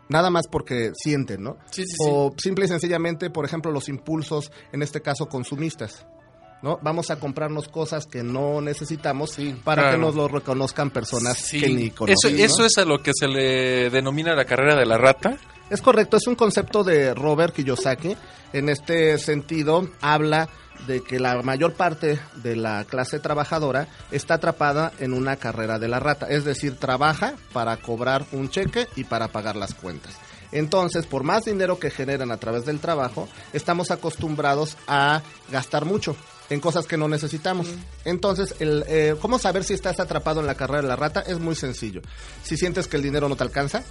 Nada 0.10 0.30
más 0.30 0.48
porque 0.48 0.92
sienten, 0.94 1.44
¿no? 1.44 1.58
Sí, 1.72 1.84
sí, 1.86 1.96
o 2.06 2.34
simple 2.38 2.66
y 2.66 2.68
sencillamente, 2.68 3.30
por 3.30 3.46
ejemplo, 3.46 3.72
los 3.72 3.88
impulsos, 3.90 4.52
en 4.74 4.82
este 4.84 5.02
caso 5.02 5.28
consumistas. 5.28 6.06
¿no? 6.62 6.78
Vamos 6.84 7.10
a 7.10 7.16
comprarnos 7.20 7.68
cosas 7.70 8.06
que 8.06 8.22
no 8.22 8.62
necesitamos 8.62 9.32
Sí, 9.32 9.56
para 9.64 9.90
que 9.92 9.98
nos 9.98 10.14
lo 10.14 10.28
reconozcan 10.28 10.92
personas 10.92 11.38
Sí. 11.40 11.60
que 11.60 11.70
ni 11.70 11.86
Eso, 11.88 11.96
conocen. 11.96 12.38
¿no? 12.38 12.44
eso 12.44 12.66
es 12.66 12.78
a 12.78 12.86
lo 12.86 13.02
que 13.02 13.12
se 13.16 13.28
le 13.28 13.90
denomina 13.90 14.36
la 14.36 14.46
carrera 14.46 14.76
de 14.76 14.86
la 14.86 14.98
rata. 15.00 15.38
Es 15.72 15.82
correcto, 15.82 16.18
es 16.18 16.28
un 16.28 16.36
concepto 16.36 16.84
de 16.84 17.16
Robert 17.16 17.56
Kiyosaki. 17.56 18.16
En 18.54 18.70
este 18.70 19.18
sentido, 19.18 19.90
habla 20.02 20.50
de 20.88 21.02
que 21.02 21.20
la 21.20 21.42
mayor 21.42 21.74
parte 21.74 22.20
de 22.36 22.56
la 22.56 22.84
clase 22.86 23.20
trabajadora 23.20 23.88
está 24.12 24.36
atrapada 24.36 24.92
en 25.00 25.14
una 25.14 25.36
carrera 25.36 25.80
de 25.80 25.88
la 25.88 26.00
rata, 26.00 26.28
es 26.28 26.46
decir, 26.46 26.78
trabaja 26.78 27.34
para 27.54 27.78
cobrar 27.78 28.26
un 28.32 28.50
cheque 28.50 28.88
y 28.96 29.04
para 29.04 29.28
pagar 29.28 29.56
las 29.56 29.74
cuentas. 29.74 30.14
Entonces, 30.52 31.06
por 31.06 31.24
más 31.24 31.46
dinero 31.46 31.80
que 31.80 31.90
generan 31.90 32.32
a 32.32 32.38
través 32.38 32.66
del 32.66 32.80
trabajo, 32.80 33.28
estamos 33.54 33.90
acostumbrados 33.92 34.78
a 34.88 35.22
gastar 35.50 35.86
mucho 35.86 36.16
en 36.50 36.60
cosas 36.60 36.86
que 36.86 36.98
no 36.98 37.08
necesitamos. 37.08 37.68
Entonces, 38.04 38.56
el, 38.60 38.84
eh, 38.88 39.16
¿cómo 39.22 39.40
saber 39.40 39.64
si 39.64 39.74
estás 39.74 40.02
atrapado 40.02 40.42
en 40.42 40.48
la 40.48 40.56
carrera 40.56 40.82
de 40.82 40.88
la 40.90 40.98
rata? 40.98 41.22
Es 41.22 41.40
muy 41.40 41.56
sencillo. 41.56 42.02
Si 42.44 42.58
sientes 42.58 42.90
que 42.90 42.98
el 42.98 43.04
dinero 43.04 43.30
no 43.30 43.38
te 43.38 43.44
alcanza, 43.44 43.84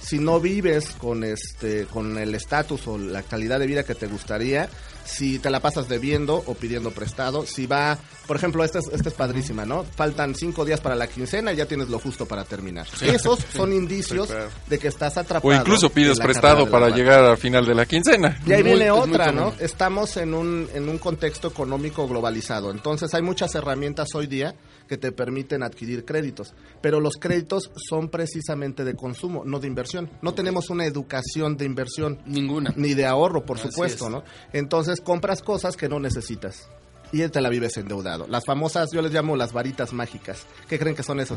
si 0.00 0.18
no 0.18 0.40
vives 0.40 0.92
con 0.92 1.24
este 1.24 1.84
con 1.86 2.16
el 2.16 2.34
estatus 2.34 2.86
o 2.86 2.96
la 2.96 3.22
calidad 3.22 3.58
de 3.58 3.66
vida 3.66 3.84
que 3.84 3.94
te 3.94 4.06
gustaría, 4.06 4.70
si 5.06 5.38
te 5.38 5.50
la 5.50 5.60
pasas 5.60 5.88
debiendo 5.88 6.36
o 6.46 6.54
pidiendo 6.54 6.90
prestado, 6.90 7.46
si 7.46 7.66
va, 7.66 7.96
por 8.26 8.36
ejemplo, 8.36 8.64
esta 8.64 8.78
es, 8.80 8.86
esta 8.92 9.08
es 9.08 9.14
padrísima, 9.14 9.64
¿no? 9.64 9.84
Faltan 9.84 10.34
cinco 10.34 10.64
días 10.64 10.80
para 10.80 10.94
la 10.94 11.06
quincena 11.06 11.52
y 11.52 11.56
ya 11.56 11.66
tienes 11.66 11.88
lo 11.88 11.98
justo 11.98 12.26
para 12.26 12.44
terminar. 12.44 12.86
Esos 13.00 13.38
son 13.54 13.72
indicios 13.72 14.26
Sí, 14.28 14.32
claro. 14.34 14.50
de 14.66 14.78
que 14.78 14.88
estás 14.88 15.16
atrapado. 15.16 15.52
O 15.54 15.56
incluso 15.56 15.90
pides 15.90 16.18
prestado 16.18 16.68
para 16.68 16.88
llegar 16.90 17.24
al 17.24 17.38
final 17.38 17.64
de 17.64 17.74
la 17.74 17.86
quincena. 17.86 18.38
Y 18.46 18.52
ahí 18.52 18.62
Muy- 18.62 18.72
viene 18.72 18.90
otra. 18.90 19.32
¿no? 19.32 19.54
Estamos 19.60 20.16
en 20.16 20.34
un, 20.34 20.68
en 20.74 20.88
un 20.88 20.98
contexto 20.98 21.48
económico 21.48 22.06
globalizado. 22.08 22.70
Entonces 22.70 23.12
hay 23.14 23.22
muchas 23.22 23.54
herramientas 23.54 24.08
hoy 24.14 24.26
día 24.26 24.54
que 24.88 24.96
te 24.96 25.12
permiten 25.12 25.62
adquirir 25.62 26.04
créditos. 26.04 26.54
Pero 26.80 27.00
los 27.00 27.14
créditos 27.16 27.70
son 27.88 28.08
precisamente 28.08 28.84
de 28.84 28.94
consumo, 28.94 29.42
no 29.44 29.58
de 29.60 29.66
inversión. 29.66 30.10
No 30.22 30.34
tenemos 30.34 30.70
una 30.70 30.84
educación 30.86 31.56
de 31.56 31.64
inversión 31.64 32.18
ninguna 32.26 32.72
ni 32.76 32.94
de 32.94 33.06
ahorro, 33.06 33.44
por 33.44 33.58
Así 33.58 33.68
supuesto, 33.68 34.06
es. 34.06 34.10
¿no? 34.10 34.24
Entonces 34.52 35.00
compras 35.00 35.42
cosas 35.42 35.76
que 35.76 35.88
no 35.88 36.00
necesitas. 36.00 36.68
Y 37.12 37.26
te 37.28 37.40
la 37.40 37.48
vives 37.48 37.76
endeudado. 37.76 38.26
Las 38.28 38.44
famosas, 38.44 38.90
yo 38.92 39.00
les 39.00 39.12
llamo 39.12 39.36
las 39.36 39.52
varitas 39.52 39.92
mágicas. 39.92 40.44
¿Qué 40.68 40.78
creen 40.78 40.96
que 40.96 41.02
son 41.04 41.20
eso? 41.20 41.36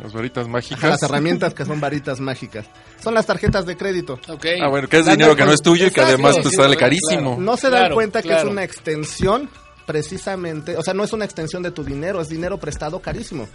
Las 0.00 0.12
varitas 0.12 0.44
Ajá, 0.44 0.52
mágicas. 0.52 0.82
las 0.84 1.02
herramientas 1.02 1.52
que 1.54 1.64
son 1.66 1.80
varitas 1.80 2.18
mágicas. 2.20 2.66
Son 3.02 3.12
las 3.12 3.26
tarjetas 3.26 3.66
de 3.66 3.76
crédito. 3.76 4.14
Ok. 4.28 4.46
Ah, 4.62 4.68
bueno, 4.68 4.88
que 4.88 5.00
es 5.00 5.06
dinero 5.06 5.34
que 5.36 5.44
no 5.44 5.52
es 5.52 5.60
tuyo 5.60 5.88
y 5.88 5.90
que 5.90 6.00
además 6.00 6.36
te 6.36 6.44
sí, 6.48 6.56
sale 6.56 6.76
claro, 6.76 6.80
carísimo. 6.80 7.36
No 7.38 7.56
se 7.56 7.68
dan 7.68 7.80
Claro, 7.80 7.94
cuenta 7.96 8.22
que 8.22 8.28
claro. 8.28 8.44
es 8.46 8.50
una 8.52 8.64
extensión 8.64 9.50
precisamente, 9.86 10.76
o 10.76 10.82
sea, 10.82 10.94
no 10.94 11.04
es 11.04 11.12
una 11.12 11.24
extensión 11.24 11.62
de 11.62 11.70
tu 11.70 11.84
dinero, 11.84 12.20
es 12.20 12.28
dinero 12.28 12.58
prestado 12.58 13.00
carísimo. 13.00 13.48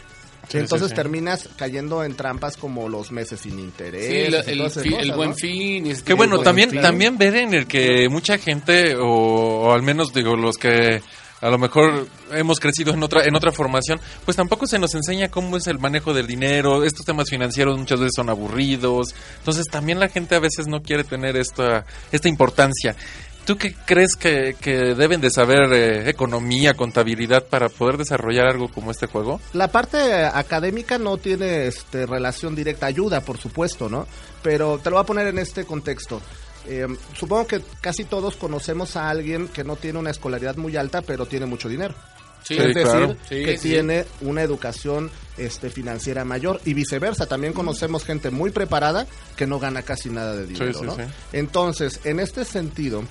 Sí, 0.49 0.59
Entonces 0.59 0.87
sí, 0.87 0.91
sí. 0.91 0.95
terminas 0.95 1.49
cayendo 1.57 2.05
en 2.05 2.15
trampas 2.15 2.55
como 2.55 2.87
los 2.87 3.11
meses 3.11 3.41
sin 3.41 3.55
Sí, 3.55 3.59
interés. 3.59 4.47
el, 4.47 4.61
el 4.93 5.11
buen 5.13 5.35
fin. 5.35 5.87
y 5.87 5.91
ese 5.91 6.03
Que 6.03 6.13
bueno, 6.13 6.39
también, 6.39 6.69
también 6.79 7.17
ver 7.17 7.35
en 7.35 7.53
el 7.53 7.67
que 7.67 8.07
mucha 8.09 8.37
gente, 8.37 8.95
o, 8.95 9.03
o 9.67 9.73
al 9.73 9.81
menos 9.81 10.13
digo, 10.13 10.37
los 10.37 10.55
que 10.57 11.01
a 11.41 11.49
lo 11.49 11.57
mejor 11.59 12.07
hemos 12.31 12.59
crecido 12.59 12.93
en 12.93 13.03
otra, 13.03 13.23
en 13.25 13.35
otra 13.35 13.51
formación, 13.51 13.99
pues 14.25 14.37
tampoco 14.37 14.65
se 14.67 14.79
nos 14.79 14.95
enseña 14.95 15.29
cómo 15.29 15.57
es 15.57 15.67
el 15.67 15.77
manejo 15.79 16.13
del 16.13 16.25
dinero, 16.25 16.83
estos 16.83 17.05
temas 17.05 17.29
financieros 17.29 17.77
muchas 17.77 17.99
veces 17.99 18.13
son 18.15 18.29
aburridos, 18.29 19.13
entonces 19.37 19.65
también 19.69 19.99
la 19.99 20.07
gente 20.09 20.33
a 20.35 20.39
veces 20.39 20.65
no 20.67 20.81
quiere 20.81 21.03
tener 21.03 21.35
esta, 21.37 21.85
esta 22.11 22.27
importancia. 22.29 22.95
¿Tú 23.47 23.57
qué 23.57 23.73
crees 23.73 24.17
que, 24.17 24.57
que 24.59 24.93
deben 24.93 25.21
de 25.21 25.31
saber 25.31 25.71
eh, 25.71 26.09
economía, 26.09 26.73
contabilidad 26.73 27.45
para 27.45 27.69
poder 27.69 27.95
desarrollar 27.95 28.45
algo 28.47 28.67
como 28.67 28.91
este 28.91 29.07
juego? 29.07 29.39
La 29.53 29.69
parte 29.69 29.97
eh, 29.97 30.25
académica 30.25 30.97
no 30.97 31.15
tiene 31.15 31.65
este, 31.65 32.05
relación 32.05 32.55
directa, 32.55 32.87
ayuda 32.87 33.21
por 33.21 33.37
supuesto, 33.37 33.87
¿no? 33.87 34.05
Pero 34.43 34.79
te 34.79 34.89
lo 34.89 34.97
voy 34.97 35.03
a 35.03 35.05
poner 35.05 35.27
en 35.27 35.39
este 35.39 35.63
contexto. 35.63 36.21
Eh, 36.67 36.87
supongo 37.13 37.47
que 37.47 37.61
casi 37.79 38.03
todos 38.03 38.35
conocemos 38.35 38.97
a 38.97 39.09
alguien 39.09 39.47
que 39.47 39.63
no 39.63 39.77
tiene 39.77 39.97
una 39.97 40.11
escolaridad 40.11 40.57
muy 40.57 40.75
alta, 40.75 41.01
pero 41.01 41.25
tiene 41.25 41.45
mucho 41.45 41.69
dinero. 41.69 41.95
Sí, 42.43 42.55
es 42.57 42.75
decir, 42.75 42.83
claro. 42.83 43.15
Sí, 43.29 43.45
que 43.45 43.57
sí. 43.57 43.69
tiene 43.69 44.05
una 44.21 44.41
educación 44.41 45.09
este, 45.37 45.69
financiera 45.69 46.25
mayor 46.25 46.59
y 46.65 46.73
viceversa. 46.73 47.27
También 47.27 47.53
conocemos 47.53 48.03
gente 48.03 48.29
muy 48.29 48.51
preparada 48.51 49.07
que 49.37 49.47
no 49.47 49.57
gana 49.57 49.83
casi 49.83 50.09
nada 50.09 50.35
de 50.35 50.47
dinero. 50.47 50.73
sí, 50.73 50.85
¿no? 50.85 50.95
sí. 50.95 51.01
Entonces, 51.31 52.01
en 52.03 52.19
este 52.19 52.43
sentido, 52.43 53.03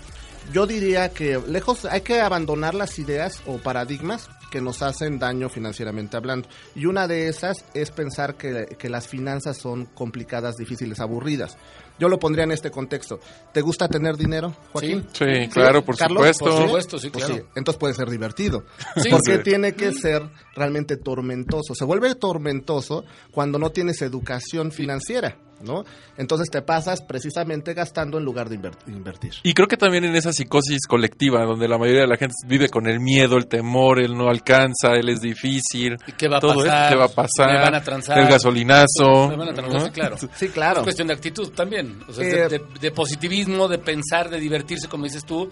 yo 0.53 0.67
diría 0.67 1.11
que 1.11 1.41
lejos 1.49 1.85
hay 1.85 2.01
que 2.03 2.21
abandonar 2.21 2.75
las 2.75 2.99
ideas 2.99 3.43
o 3.47 3.59
paradigmas 3.59 4.29
que 4.51 4.61
nos 4.61 4.81
hacen 4.83 5.19
daño 5.19 5.49
financieramente 5.49 6.17
hablando. 6.17 6.49
Y 6.75 6.87
una 6.87 7.09
de 7.09 7.29
esas 7.29 7.65
es 7.75 7.91
pensar 7.91 8.37
que, 8.37 8.77
que 8.79 8.89
las 8.89 9.09
finanzas 9.09 9.57
son 9.59 9.87
complicadas, 9.87 10.57
difíciles, 10.57 11.01
aburridas. 11.01 11.59
Yo 11.99 12.09
lo 12.09 12.19
pondría 12.19 12.45
en 12.45 12.53
este 12.53 12.71
contexto. 12.71 13.19
¿Te 13.53 13.61
gusta 13.61 13.89
tener 13.89 14.17
dinero, 14.17 14.55
Joaquín? 14.73 15.07
Sí, 15.13 15.49
claro, 15.51 15.85
por 15.85 15.97
Carlos, 15.97 16.19
supuesto. 16.19 16.45
Por 16.45 16.63
supuesto, 16.67 16.99
sí, 16.99 17.11
Pues 17.11 17.25
claro. 17.25 17.43
sí, 17.43 17.49
entonces 17.57 17.79
puede 17.81 17.95
ser 17.95 18.09
divertido. 18.11 18.65
Sí. 19.03 19.09
porque 19.11 19.37
Sí. 19.39 19.43
tiene 19.43 19.75
que 19.75 19.93
ser 19.93 20.23
realmente 20.55 20.97
tormentoso. 20.97 21.75
Se 21.75 21.85
vuelve 21.85 22.15
tormentoso 22.15 23.05
cuando 23.33 23.59
no 23.59 23.71
tienes 23.71 24.01
educación 24.03 24.73
financiera, 24.73 25.39
¿no? 25.61 25.85
Entonces 26.19 26.51
te 26.51 26.63
pasas 26.63 27.01
precisamente 27.03 27.73
gastando 27.75 28.19
en 28.19 28.25
lugar 28.25 28.49
de 28.49 28.59
inver- 28.61 28.77
invertir. 28.87 29.33
Y 29.43 29.55
creo 29.55 29.67
que 29.69 29.77
también 29.77 30.05
en 30.05 30.15
esa 30.15 30.33
psicosis 30.33 30.87
colectiva, 30.87 31.45
donde 31.45 31.67
la 31.69 31.79
mayoría 31.79 32.03
de 32.03 32.07
la 32.07 32.17
gente 32.17 32.35
vive 32.47 32.69
con 32.69 32.87
el 32.87 33.01
miedo, 33.01 33.37
el 33.37 33.47
temor, 33.47 33.99
el 34.01 34.17
no 34.17 34.29
alcanza, 34.29 34.93
él 34.95 35.09
es 35.09 35.21
difícil. 35.21 35.97
¿Y 36.07 36.13
qué 36.13 36.29
va 36.29 36.39
a 36.39 36.41
todo 36.41 36.57
pasar? 36.63 36.85
esto, 36.85 36.89
¿Qué 36.95 36.99
va 36.99 37.05
a 37.05 37.09
pasar? 37.09 37.53
Me 37.53 37.59
van 37.61 37.75
a 37.75 37.83
transar. 37.83 38.19
El 38.19 38.29
gasolinazo. 38.29 39.29
Me 39.29 39.37
van 39.37 39.49
a 39.49 39.55
transar, 39.55 39.81
¿no? 39.81 39.87
sí, 39.87 39.91
claro. 39.93 40.17
Sí, 40.37 40.49
claro. 40.49 40.79
Es 40.81 40.85
cuestión 40.85 41.09
de 41.09 41.15
actitud 41.15 41.49
también. 41.51 42.01
O 42.09 42.13
sea, 42.13 42.27
es 42.27 42.33
Eh, 42.35 42.37
de, 42.37 42.49
de- 42.59 42.65
de 42.81 42.91
positivismo, 42.91 43.69
de 43.69 43.79
pensar, 43.79 44.29
de 44.31 44.39
divertirse, 44.41 44.89
como 44.89 45.05
dices 45.05 45.25
tú, 45.25 45.51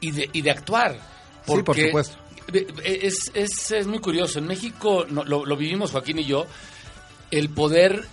y 0.00 0.10
de, 0.10 0.28
y 0.32 0.42
de 0.42 0.50
actuar. 0.50 0.92
Sí, 0.94 0.98
por 1.46 1.64
Porque 1.64 1.86
supuesto. 1.86 2.16
Es, 2.84 3.30
es, 3.34 3.70
es 3.70 3.86
muy 3.86 4.00
curioso. 4.00 4.38
En 4.38 4.46
México 4.46 5.06
no, 5.08 5.24
lo, 5.24 5.44
lo 5.46 5.56
vivimos 5.56 5.92
Joaquín 5.92 6.18
y 6.18 6.24
yo, 6.24 6.46
el 7.30 7.48
poder 7.50 8.04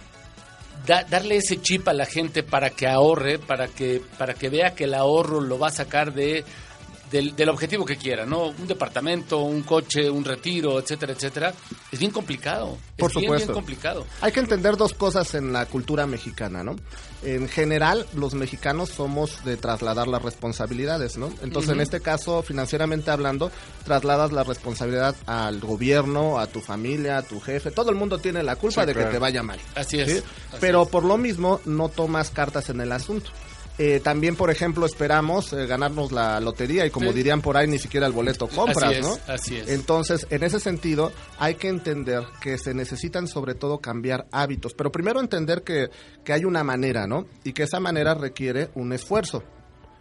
da- 0.86 1.04
darle 1.04 1.38
ese 1.38 1.62
chip 1.62 1.88
a 1.88 1.94
la 1.94 2.06
gente 2.06 2.44
para 2.44 2.70
que 2.70 2.88
ahorre, 2.88 3.40
para 3.40 3.68
que, 3.68 4.02
para 4.18 4.34
que 4.34 4.50
vea 4.50 4.74
que 4.76 4.86
el 4.86 4.94
ahorro 4.94 5.42
lo 5.42 5.58
va 5.60 5.68
a 5.68 5.72
sacar 5.72 6.14
de 6.14 6.44
del, 7.12 7.36
del 7.36 7.50
objetivo 7.50 7.86
que 7.86 7.98
quiera, 7.98 8.26
¿no? 8.26 8.48
Un 8.50 8.68
departamento, 8.68 9.40
un 9.40 9.64
coche, 9.64 10.10
un 10.10 10.24
retiro, 10.26 10.80
etcétera, 10.80 11.14
etcétera. 11.14 11.54
Es 11.92 12.00
bien 12.00 12.12
complicado. 12.12 12.78
Por 12.98 13.12
es 13.12 13.16
bien, 13.18 13.26
supuesto. 13.28 13.48
bien 13.48 13.54
complicado. 13.56 14.06
Hay 14.22 14.32
que 14.32 14.40
entender 14.40 14.76
dos 14.78 14.94
cosas 14.94 15.34
en 15.36 15.54
la 15.54 15.66
cultura 15.66 16.06
mexicana, 16.08 16.64
¿no? 16.64 16.76
En 17.24 17.48
general, 17.50 18.06
los 18.14 18.34
mexicanos 18.36 18.90
somos 18.90 19.44
de 19.44 19.58
trasladar 19.58 20.08
las 20.08 20.22
responsabilidades, 20.22 21.18
¿no? 21.18 21.32
Entonces, 21.42 21.72
en 21.72 21.82
este 21.82 22.00
caso, 22.00 22.44
financieramente 22.44 23.10
hablando, 23.12 23.52
trasladas 23.86 24.32
la 24.32 24.44
responsabilidad 24.44 25.16
al 25.26 25.60
gobierno, 25.60 26.40
a 26.40 26.48
tu 26.48 26.62
familia, 26.62 27.18
a 27.18 27.24
tu 27.24 27.40
jefe. 27.40 27.72
Todo 27.72 27.90
el 27.90 27.96
mundo 27.96 28.20
tiene 28.20 28.44
la 28.44 28.56
culpa 28.56 28.82
Sí, 28.82 28.88
de 28.88 28.94
claro. 28.94 29.10
que 29.10 29.14
te 29.14 29.20
vaya 29.20 29.42
mal. 29.44 29.60
Así 29.76 30.00
es. 30.00 30.12
¿sí? 30.12 30.18
así 30.50 30.58
Pero 30.60 30.84
es. 30.84 30.90
por 30.90 31.04
lo 31.04 31.18
mismo, 31.18 31.60
no 31.66 31.90
tomas 31.90 32.30
cartas 32.30 32.70
en 32.70 32.82
el 32.82 32.92
asunto. 32.92 33.32
Eh, 33.80 34.00
también, 34.04 34.36
por 34.36 34.50
ejemplo, 34.50 34.86
esperamos 34.88 35.54
eh, 35.54 35.68
ganarnos 35.68 36.12
la 36.12 36.40
lotería 36.40 36.86
y 36.86 36.90
como 36.90 37.12
Sí. 37.12 37.18
dirían 37.18 37.42
por 37.42 37.58
ahí, 37.58 37.68
ni 37.68 37.78
siquiera 37.78 38.08
el 38.08 38.14
boleto 38.14 38.48
compras, 38.48 38.84
Así 38.92 38.96
es, 38.96 39.02
¿no? 39.06 39.18
así 39.28 39.58
es. 39.58 39.70
Entonces, 39.70 40.26
en 40.32 40.44
ese 40.44 40.60
sentido, 40.60 41.12
hay 41.38 41.56
que 41.56 41.68
entender 41.68 42.24
que 42.42 42.58
se 42.58 42.74
necesitan 42.74 43.28
sobre 43.28 43.54
todo 43.54 43.78
cambiar 43.80 44.26
hábitos, 44.32 44.74
pero 44.74 44.92
primero 44.92 45.20
entender 45.20 45.62
que, 45.64 45.90
que 46.24 46.34
hay 46.34 46.44
una 46.46 46.64
manera, 46.64 47.06
¿no? 47.06 47.28
Y 47.44 47.54
que 47.54 47.64
esa 47.64 47.80
manera 47.80 48.16
requiere 48.16 48.70
un 48.74 48.94
esfuerzo 48.94 49.44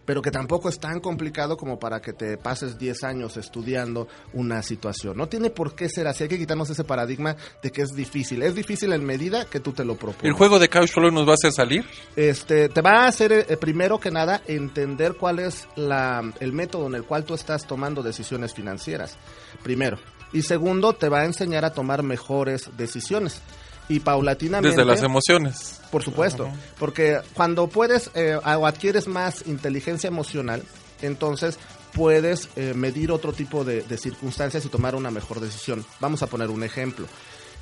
pero 0.06 0.22
que 0.22 0.30
tampoco 0.30 0.68
es 0.68 0.78
tan 0.78 1.00
complicado 1.00 1.56
como 1.56 1.78
para 1.78 2.00
que 2.00 2.12
te 2.12 2.38
pases 2.38 2.78
10 2.78 3.04
años 3.04 3.36
estudiando 3.36 4.08
una 4.32 4.62
situación. 4.62 5.16
No 5.16 5.28
tiene 5.28 5.50
por 5.50 5.74
qué 5.74 5.88
ser 5.88 6.06
así, 6.06 6.22
hay 6.22 6.28
que 6.28 6.38
quitarnos 6.38 6.70
ese 6.70 6.84
paradigma 6.84 7.36
de 7.62 7.70
que 7.70 7.82
es 7.82 7.94
difícil. 7.94 8.42
Es 8.42 8.54
difícil 8.54 8.92
en 8.92 9.04
medida 9.04 9.44
que 9.44 9.60
tú 9.60 9.72
te 9.72 9.84
lo 9.84 9.96
propones. 9.96 10.24
¿El 10.24 10.32
juego 10.32 10.58
de 10.58 10.68
Couch 10.68 10.96
nos 10.96 11.26
va 11.26 11.32
a 11.32 11.34
hacer 11.34 11.52
salir? 11.52 11.84
Este, 12.14 12.68
te 12.68 12.80
va 12.80 13.04
a 13.04 13.06
hacer, 13.08 13.32
eh, 13.32 13.56
primero 13.56 13.98
que 13.98 14.10
nada, 14.10 14.40
entender 14.46 15.14
cuál 15.14 15.40
es 15.40 15.68
la, 15.74 16.22
el 16.40 16.52
método 16.52 16.86
en 16.86 16.94
el 16.94 17.04
cual 17.04 17.24
tú 17.24 17.34
estás 17.34 17.66
tomando 17.66 18.02
decisiones 18.02 18.54
financieras. 18.54 19.18
Primero. 19.62 19.98
Y 20.32 20.42
segundo, 20.42 20.92
te 20.92 21.08
va 21.08 21.20
a 21.20 21.24
enseñar 21.24 21.64
a 21.64 21.72
tomar 21.72 22.02
mejores 22.02 22.70
decisiones. 22.76 23.40
Y 23.88 24.00
paulatinamente... 24.00 24.70
Desde 24.76 24.84
las 24.84 25.02
emociones. 25.02 25.80
Por 25.90 26.02
supuesto, 26.02 26.48
porque 26.78 27.20
cuando 27.34 27.68
puedes 27.68 28.10
eh, 28.14 28.36
o 28.36 28.66
adquieres 28.66 29.06
más 29.06 29.46
inteligencia 29.46 30.08
emocional, 30.08 30.62
entonces 31.02 31.58
puedes 31.94 32.48
eh, 32.56 32.74
medir 32.74 33.12
otro 33.12 33.32
tipo 33.32 33.64
de, 33.64 33.82
de 33.82 33.96
circunstancias 33.96 34.64
y 34.64 34.68
tomar 34.68 34.94
una 34.96 35.10
mejor 35.10 35.40
decisión. 35.40 35.84
Vamos 36.00 36.22
a 36.22 36.26
poner 36.26 36.50
un 36.50 36.64
ejemplo. 36.64 37.06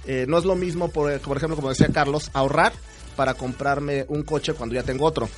Eh, 0.07 0.25
no 0.28 0.38
es 0.38 0.45
lo 0.45 0.57
mismo, 0.57 0.88
por, 0.90 1.19
por 1.21 1.37
ejemplo, 1.37 1.57
como 1.57 1.69
decía 1.69 1.88
Carlos, 1.93 2.31
ahorrar 2.33 2.73
para 3.16 3.35
comprarme 3.35 4.04
un 4.09 4.23
coche 4.23 4.54
cuando 4.54 4.75
ya 4.75 4.83
tengo 4.83 5.04
otro. 5.04 5.28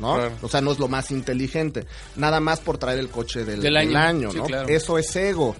¿no? 0.00 0.14
Claro. 0.16 0.32
O 0.42 0.48
sea, 0.48 0.60
no 0.60 0.72
es 0.72 0.78
lo 0.78 0.88
más 0.88 1.10
inteligente. 1.10 1.86
Nada 2.16 2.40
más 2.40 2.60
por 2.60 2.78
traer 2.78 2.98
el 2.98 3.08
coche 3.10 3.40
del, 3.40 3.60
Del 3.60 3.74
del 3.74 3.76
año. 3.76 3.98
año, 3.98 4.30
Sí, 4.32 4.38
¿no? 4.38 4.44
claro. 4.44 4.68
Eso 4.68 4.98
es 4.98 5.14
ego. 5.16 5.54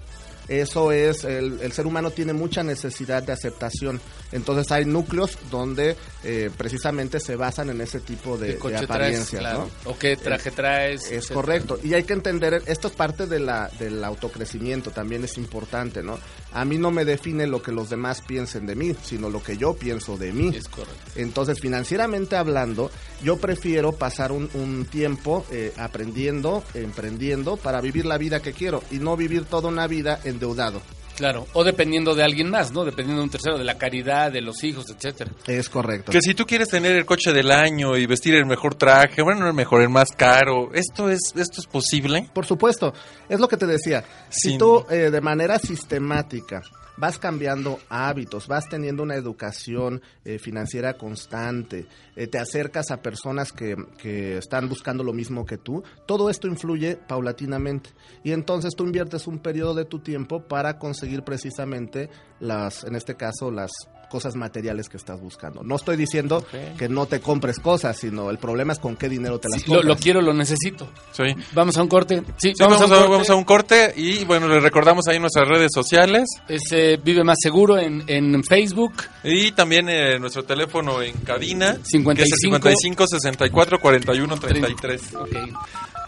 Eso 0.47 0.91
es, 0.91 1.23
el, 1.23 1.59
el 1.61 1.71
ser 1.71 1.85
humano 1.87 2.11
tiene 2.11 2.33
mucha 2.33 2.63
necesidad 2.63 3.23
de 3.23 3.33
aceptación. 3.33 3.99
Entonces 4.31 4.71
hay 4.71 4.85
núcleos 4.85 5.37
donde 5.49 5.95
eh, 6.23 6.49
precisamente 6.57 7.19
se 7.19 7.35
basan 7.35 7.69
en 7.69 7.81
ese 7.81 7.99
tipo 7.99 8.37
de, 8.37 8.57
¿Qué 8.57 8.67
de 8.69 8.73
traes? 8.73 8.83
apariencias. 8.83 9.53
¿no? 9.53 9.69
O 9.85 9.97
qué 9.97 10.15
traje 10.15 10.51
traes. 10.51 11.11
Es 11.11 11.27
correcto. 11.27 11.79
Y 11.83 11.93
hay 11.93 12.03
que 12.03 12.13
entender, 12.13 12.61
esto 12.65 12.87
es 12.87 12.93
parte 12.93 13.25
de 13.25 13.39
la, 13.39 13.69
del 13.79 14.03
autocrecimiento, 14.03 14.91
también 14.91 15.23
es 15.23 15.37
importante, 15.37 16.01
¿no? 16.03 16.19
A 16.53 16.65
mí 16.65 16.77
no 16.77 16.91
me 16.91 17.05
define 17.05 17.45
lo 17.45 17.61
que 17.61 17.71
los 17.71 17.89
demás 17.89 18.21
piensen 18.21 18.65
de 18.65 18.75
mí, 18.75 18.95
sino 19.03 19.29
lo 19.29 19.43
que 19.43 19.57
yo 19.57 19.75
pienso 19.75 20.17
de 20.17 20.31
mí. 20.31 20.51
Es 20.55 20.67
correcto. 20.67 20.95
Entonces, 21.15 21.59
financieramente 21.59 22.35
hablando, 22.35 22.89
yo 23.23 23.37
prefiero 23.37 23.91
pasar 23.91 24.31
un, 24.31 24.49
un 24.53 24.85
tiempo 24.85 25.45
eh, 25.51 25.73
aprendiendo, 25.77 26.63
emprendiendo, 26.73 27.57
para 27.57 27.81
vivir 27.81 28.05
la 28.05 28.17
vida 28.17 28.41
que 28.41 28.53
quiero 28.53 28.83
y 28.91 28.99
no 28.99 29.15
vivir 29.17 29.45
toda 29.45 29.69
una 29.69 29.87
vida 29.87 30.19
endeudado. 30.37 30.81
Claro. 31.15 31.47
O 31.53 31.63
dependiendo 31.63 32.13
de 32.13 32.23
alguien 32.23 32.47
más, 32.51 32.71
¿no? 32.71 32.85
Dependiendo 32.85 33.21
de 33.21 33.23
un 33.25 33.31
tercero, 33.31 33.57
de 33.57 33.63
la 33.63 33.75
caridad, 33.79 34.31
de 34.31 34.39
los 34.41 34.63
hijos, 34.63 34.85
etcétera. 34.91 35.31
Es 35.47 35.67
correcto. 35.67 36.11
Que 36.11 36.21
si 36.21 36.35
tú 36.35 36.45
quieres 36.45 36.67
tener 36.69 36.95
el 36.95 37.07
coche 37.07 37.33
del 37.33 37.49
año 37.49 37.97
y 37.97 38.05
vestir 38.05 38.35
el 38.35 38.45
mejor 38.45 38.75
traje, 38.75 39.23
bueno, 39.23 39.39
no 39.41 39.47
el 39.47 39.55
mejor, 39.55 39.81
el 39.81 39.89
más 39.89 40.09
caro, 40.15 40.69
¿esto 40.75 41.09
es, 41.09 41.33
esto 41.35 41.59
es 41.59 41.65
posible? 41.65 42.29
Por 42.33 42.45
supuesto, 42.45 42.93
es 43.27 43.39
lo 43.39 43.47
que 43.47 43.57
te 43.57 43.65
decía. 43.65 44.03
Si 44.29 44.51
Sí. 44.51 44.57
tú 44.59 44.85
eh, 44.91 45.09
de 45.09 45.21
manera 45.21 45.57
sistemática 45.57 46.61
vas 46.97 47.17
cambiando 47.17 47.79
hábitos, 47.89 48.47
vas 48.47 48.65
teniendo 48.69 49.03
una 49.03 49.15
educación 49.15 50.01
eh, 50.25 50.39
financiera 50.39 50.97
constante, 50.97 51.85
eh, 52.15 52.27
te 52.27 52.39
acercas 52.39 52.91
a 52.91 53.01
personas 53.01 53.51
que, 53.51 53.75
que 53.97 54.37
están 54.37 54.67
buscando 54.67 55.03
lo 55.03 55.13
mismo 55.13 55.45
que 55.45 55.57
tú, 55.57 55.83
todo 56.05 56.29
esto 56.29 56.47
influye 56.47 56.97
paulatinamente. 56.97 57.91
Y 58.23 58.31
entonces 58.31 58.75
tú 58.75 58.83
inviertes 58.85 59.27
un 59.27 59.39
periodo 59.39 59.75
de 59.75 59.85
tu 59.85 59.99
tiempo 59.99 60.41
para 60.41 60.77
conseguir 60.79 61.23
precisamente 61.23 62.09
las, 62.39 62.83
en 62.83 62.95
este 62.95 63.15
caso, 63.15 63.51
las 63.51 63.71
cosas 64.09 64.35
materiales 64.35 64.89
que 64.89 64.97
estás 64.97 65.19
buscando. 65.19 65.63
No 65.63 65.75
estoy 65.75 65.97
diciendo 65.97 66.45
que 66.77 66.87
no 66.89 67.05
te 67.05 67.19
compres 67.19 67.59
cosas, 67.59 67.97
sino 67.97 68.29
el 68.29 68.37
problema 68.37 68.73
es 68.73 68.79
con 68.79 68.95
qué 68.95 69.09
dinero 69.09 69.39
te 69.39 69.49
las 69.49 69.61
Sí, 69.61 69.67
lo, 69.69 69.75
compras. 69.77 69.97
lo 69.97 70.01
quiero, 70.03 70.21
lo 70.21 70.33
necesito. 70.33 70.87
Sí. 71.11 71.23
Vamos 71.53 71.77
a 71.77 71.81
un 71.83 71.87
corte. 71.87 72.23
Sí, 72.37 72.49
Sí, 72.49 72.53
vamos, 72.59 72.81
a, 72.81 72.85
un 72.85 72.89
corte. 72.91 73.07
vamos 73.09 73.29
a 73.29 73.35
un 73.35 73.43
corte 73.43 73.93
y 73.95 74.25
bueno, 74.25 74.47
les 74.47 74.61
recordamos 74.63 75.07
ahí 75.07 75.19
nuestras 75.19 75.47
redes 75.47 75.71
sociales 75.73 76.25
Es, 76.47 76.61
eh, 76.71 76.99
Vive 77.03 77.23
Más 77.23 77.37
Seguro 77.41 77.77
en, 77.77 78.03
en 78.07 78.43
Facebook. 78.43 78.93
y 79.23 79.51
también 79.51 79.87
eh, 79.89 80.19
nuestro 80.19 80.43
teléfono 80.43 81.01
en 81.01 81.13
cabina, 81.17 81.73
que 81.75 81.81
es 81.81 81.87
55. 81.89 82.33
el 82.35 82.39
55 82.75 83.07
64 83.07 83.79
41 83.79 84.37
33. 84.37 85.15
Ok. 85.15 85.29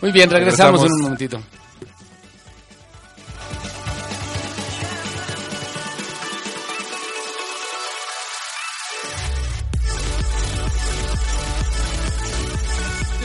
Muy 0.02 0.12
bien, 0.14 0.30
regresamos, 0.30 0.82
Regresamos. 0.82 0.86
en 0.86 0.92
un 0.94 1.02
momentito. 1.02 1.42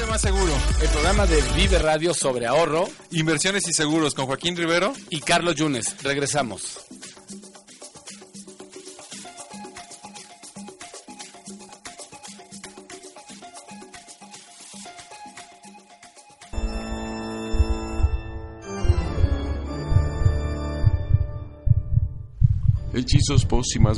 Más 0.09 0.21
seguro. 0.21 0.53
El 0.81 0.89
programa 0.91 1.27
de 1.27 1.43
Vive 1.57 1.79
Radio 1.79 2.15
sobre 2.15 2.47
ahorro 2.47 2.89
Inversiones 3.11 3.67
y 3.69 3.73
seguros 3.73 4.15
con 4.15 4.27
Joaquín 4.27 4.57
Rivero. 4.57 4.93
y 5.11 5.21
Carlos 5.21 5.57
Yunes. 5.57 5.97
Regresamos. 6.03 6.84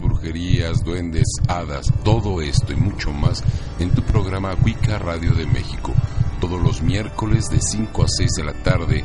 Brujerías, 0.01 0.85
duendes, 0.85 1.27
hadas, 1.49 1.93
todo 2.05 2.41
esto 2.41 2.73
y 2.73 2.77
mucho 2.77 3.13
más 3.13 3.43
en 3.79 3.91
tu 3.91 4.03
programa 4.03 4.55
Wicca 4.65 4.99
Radio 4.99 5.35
de 5.35 5.47
México, 5.47 5.93
todos 6.41 6.63
los 6.63 6.83
miércoles 6.83 7.51
de 7.51 7.61
5 7.61 8.03
a 8.03 8.07
6 8.09 8.31
de 8.37 8.45
la 8.45 8.63
tarde 8.63 9.05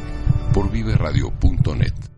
por 0.54 0.72
viveradio.net. 0.72 2.11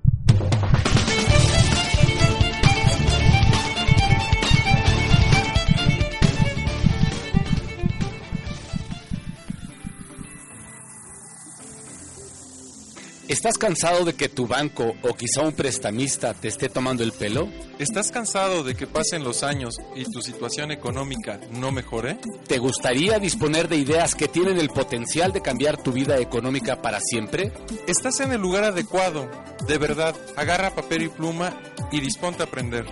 ¿Estás 13.33 13.57
cansado 13.57 14.05
de 14.05 14.13
que 14.13 14.29
tu 14.29 14.45
banco 14.45 14.93
o 15.01 15.15
quizá 15.15 15.41
un 15.41 15.53
prestamista 15.53 16.35
te 16.35 16.49
esté 16.49 16.69
tomando 16.69 17.01
el 17.03 17.13
pelo? 17.13 17.49
¿Estás 17.79 18.11
cansado 18.11 18.63
de 18.63 18.75
que 18.75 18.85
pasen 18.85 19.23
los 19.23 19.41
años 19.41 19.77
y 19.95 20.03
tu 20.03 20.21
situación 20.21 20.69
económica 20.69 21.39
no 21.49 21.71
mejore? 21.71 22.19
¿Te 22.47 22.59
gustaría 22.59 23.17
disponer 23.17 23.69
de 23.69 23.77
ideas 23.77 24.13
que 24.13 24.27
tienen 24.27 24.59
el 24.59 24.69
potencial 24.69 25.33
de 25.33 25.41
cambiar 25.41 25.81
tu 25.81 25.91
vida 25.91 26.19
económica 26.19 26.79
para 26.83 26.99
siempre? 26.99 27.51
Estás 27.87 28.19
en 28.19 28.33
el 28.33 28.39
lugar 28.39 28.65
adecuado. 28.65 29.27
De 29.67 29.79
verdad, 29.79 30.15
agarra 30.35 30.75
papel 30.75 31.01
y 31.01 31.09
pluma 31.09 31.59
y 31.91 32.01
disponte 32.01 32.43
a 32.43 32.45
aprender. 32.45 32.85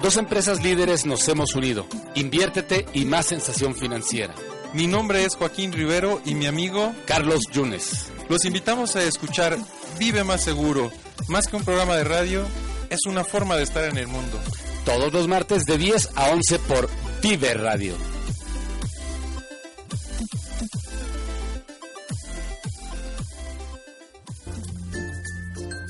Dos 0.00 0.16
empresas 0.16 0.64
líderes 0.64 1.04
nos 1.04 1.28
hemos 1.28 1.54
unido. 1.54 1.86
Inviértete 2.14 2.86
y 2.94 3.04
más 3.04 3.26
sensación 3.26 3.74
financiera. 3.74 4.34
Mi 4.72 4.86
nombre 4.86 5.26
es 5.26 5.36
Joaquín 5.36 5.70
Rivero 5.70 6.22
y 6.24 6.34
mi 6.34 6.46
amigo 6.46 6.94
Carlos 7.04 7.42
Yunes. 7.52 8.10
los 8.30 8.46
invitamos 8.46 8.96
a 8.96 9.02
escuchar 9.02 9.58
Vive 10.04 10.24
Más 10.24 10.40
Seguro. 10.40 10.90
Más 11.28 11.46
que 11.46 11.54
un 11.54 11.62
programa 11.62 11.94
de 11.94 12.02
radio, 12.02 12.44
es 12.90 13.06
una 13.06 13.22
forma 13.22 13.54
de 13.54 13.62
estar 13.62 13.84
en 13.84 13.96
el 13.96 14.08
mundo. 14.08 14.36
Todos 14.84 15.12
los 15.12 15.28
martes 15.28 15.62
de 15.62 15.78
10 15.78 16.16
a 16.16 16.32
11 16.32 16.58
por 16.58 16.90
Vive 17.22 17.54
Radio. 17.54 17.94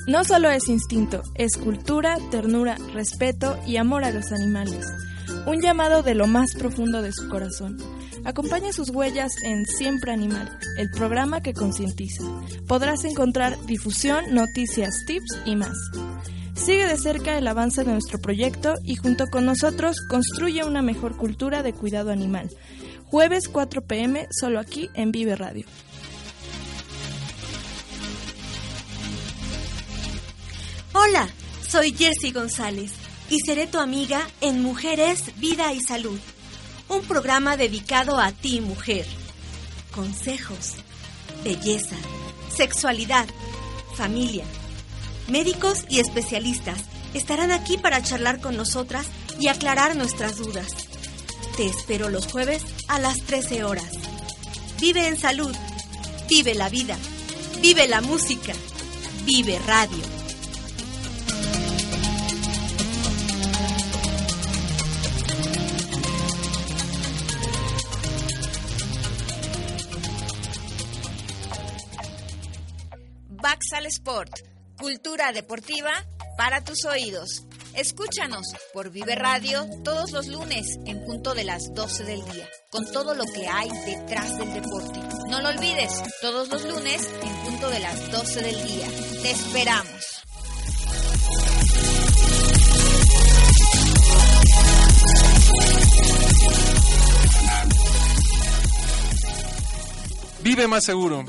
No 0.05 0.23
solo 0.23 0.51
es 0.51 0.67
instinto, 0.67 1.23
es 1.33 1.57
cultura, 1.57 2.19
ternura, 2.29 2.77
respeto 2.93 3.57
y 3.65 3.77
amor 3.77 4.03
a 4.03 4.11
los 4.11 4.31
animales. 4.31 4.85
Un 5.45 5.61
llamado 5.61 6.03
de 6.03 6.15
lo 6.15 6.25
más 6.25 6.53
profundo 6.53 7.01
de 7.01 7.11
su 7.11 7.27
corazón. 7.27 7.77
Acompaña 8.23 8.71
sus 8.71 8.89
huellas 8.89 9.33
en 9.43 9.65
Siempre 9.65 10.13
Animal, 10.13 10.57
el 10.77 10.89
programa 10.89 11.41
que 11.41 11.53
concientiza. 11.53 12.23
Podrás 12.65 13.03
encontrar 13.03 13.57
difusión, 13.65 14.23
noticias, 14.33 15.03
tips 15.05 15.41
y 15.45 15.57
más. 15.57 15.75
Sigue 16.55 16.87
de 16.87 16.97
cerca 16.97 17.37
el 17.37 17.47
avance 17.47 17.83
de 17.83 17.91
nuestro 17.91 18.19
proyecto 18.19 18.75
y 18.85 18.95
junto 18.95 19.27
con 19.27 19.45
nosotros 19.45 19.97
construye 20.07 20.63
una 20.63 20.81
mejor 20.81 21.17
cultura 21.17 21.61
de 21.61 21.73
cuidado 21.73 22.11
animal. 22.11 22.49
Jueves 23.07 23.49
4 23.49 23.81
pm, 23.81 24.27
solo 24.31 24.61
aquí 24.61 24.89
en 24.93 25.11
Vive 25.11 25.35
Radio. 25.35 25.65
Hola, 30.93 31.27
soy 31.67 31.91
Jersey 31.91 32.31
González 32.31 33.02
y 33.29 33.39
seré 33.39 33.67
tu 33.67 33.79
amiga 33.79 34.27
en 34.41 34.61
Mujeres, 34.61 35.37
Vida 35.37 35.73
y 35.73 35.81
Salud, 35.81 36.19
un 36.89 37.01
programa 37.01 37.57
dedicado 37.57 38.19
a 38.19 38.31
ti, 38.31 38.61
mujer. 38.61 39.05
consejos, 39.91 40.73
belleza, 41.43 41.95
sexualidad, 42.55 43.27
familia. 43.95 44.43
Médicos 45.27 45.85
y 45.87 45.99
especialistas 45.99 46.79
estarán 47.13 47.51
aquí 47.51 47.77
para 47.77 48.01
charlar 48.01 48.41
con 48.41 48.57
nosotras 48.57 49.05
y 49.39 49.47
aclarar 49.47 49.95
nuestras 49.95 50.37
dudas. 50.37 50.67
Te 51.57 51.65
espero 51.67 52.09
los 52.09 52.27
jueves 52.27 52.63
a 52.87 52.99
las 52.99 53.19
13 53.21 53.63
horas. 53.63 53.91
Vive 54.79 55.07
en 55.07 55.19
salud, 55.19 55.55
vive 56.27 56.55
la 56.55 56.69
vida, 56.69 56.97
vive 57.61 57.87
la 57.87 58.01
música, 58.01 58.53
vive 59.25 59.59
radio. 59.59 60.12
Sport, 73.85 74.31
cultura 74.77 75.31
deportiva 75.31 75.91
para 76.37 76.63
tus 76.63 76.85
oídos. 76.85 77.43
Escúchanos 77.73 78.47
por 78.73 78.91
Vive 78.91 79.15
Radio 79.15 79.65
todos 79.83 80.11
los 80.11 80.27
lunes 80.27 80.79
en 80.85 81.03
punto 81.05 81.33
de 81.33 81.43
las 81.43 81.73
12 81.73 82.03
del 82.03 82.23
día, 82.25 82.47
con 82.69 82.89
todo 82.91 83.15
lo 83.15 83.23
que 83.25 83.47
hay 83.47 83.69
detrás 83.85 84.37
del 84.37 84.53
deporte. 84.53 84.99
No 85.29 85.41
lo 85.41 85.49
olvides, 85.49 85.91
todos 86.21 86.49
los 86.49 86.63
lunes 86.65 87.09
en 87.21 87.35
punto 87.45 87.69
de 87.69 87.79
las 87.79 88.11
12 88.11 88.41
del 88.41 88.67
día. 88.67 88.87
Te 89.21 89.31
esperamos. 89.31 90.23
Vive 100.43 100.67
más 100.67 100.83
seguro. 100.83 101.25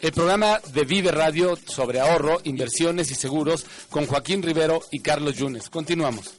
El 0.00 0.12
programa 0.12 0.58
de 0.72 0.84
Vive 0.84 1.10
Radio 1.12 1.56
sobre 1.66 2.00
ahorro, 2.00 2.40
inversiones 2.44 3.10
y 3.10 3.14
seguros 3.14 3.66
con 3.90 4.06
Joaquín 4.06 4.42
Rivero 4.42 4.80
y 4.90 5.00
Carlos 5.00 5.36
Yunes. 5.36 5.68
Continuamos. 5.68 6.34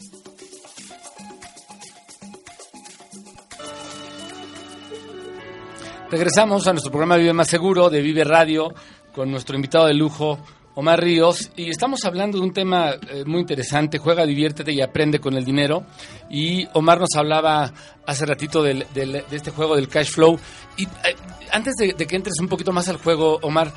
Regresamos 6.09 6.67
a 6.67 6.71
nuestro 6.73 6.91
programa 6.91 7.15
Vive 7.17 7.33
Más 7.33 7.47
Seguro 7.47 7.89
de 7.89 8.01
Vive 8.01 8.23
Radio 8.23 8.73
con 9.13 9.31
nuestro 9.31 9.55
invitado 9.55 9.85
de 9.87 9.93
lujo, 9.93 10.39
Omar 10.75 11.01
Ríos, 11.01 11.51
y 11.55 11.69
estamos 11.69 12.03
hablando 12.05 12.37
de 12.37 12.43
un 12.45 12.53
tema 12.53 12.91
eh, 13.09 13.23
muy 13.25 13.41
interesante, 13.41 13.97
juega, 13.97 14.25
diviértete 14.25 14.71
y 14.73 14.81
aprende 14.81 15.19
con 15.19 15.35
el 15.35 15.43
dinero. 15.45 15.83
Y 16.29 16.67
Omar 16.73 16.99
nos 16.99 17.15
hablaba 17.15 17.71
hace 18.05 18.25
ratito 18.25 18.61
del- 18.63 18.85
de 18.93 19.23
este 19.31 19.51
juego 19.51 19.75
del 19.75 19.87
cash 19.87 20.09
flow. 20.11 20.37
Y 20.77 20.83
eh, 20.83 21.15
antes 21.51 21.75
de, 21.75 21.93
que 21.93 22.15
entres 22.15 22.35
un 22.39 22.47
poquito 22.47 22.71
más 22.71 22.87
al 22.89 22.97
juego, 22.97 23.39
Omar, 23.41 23.73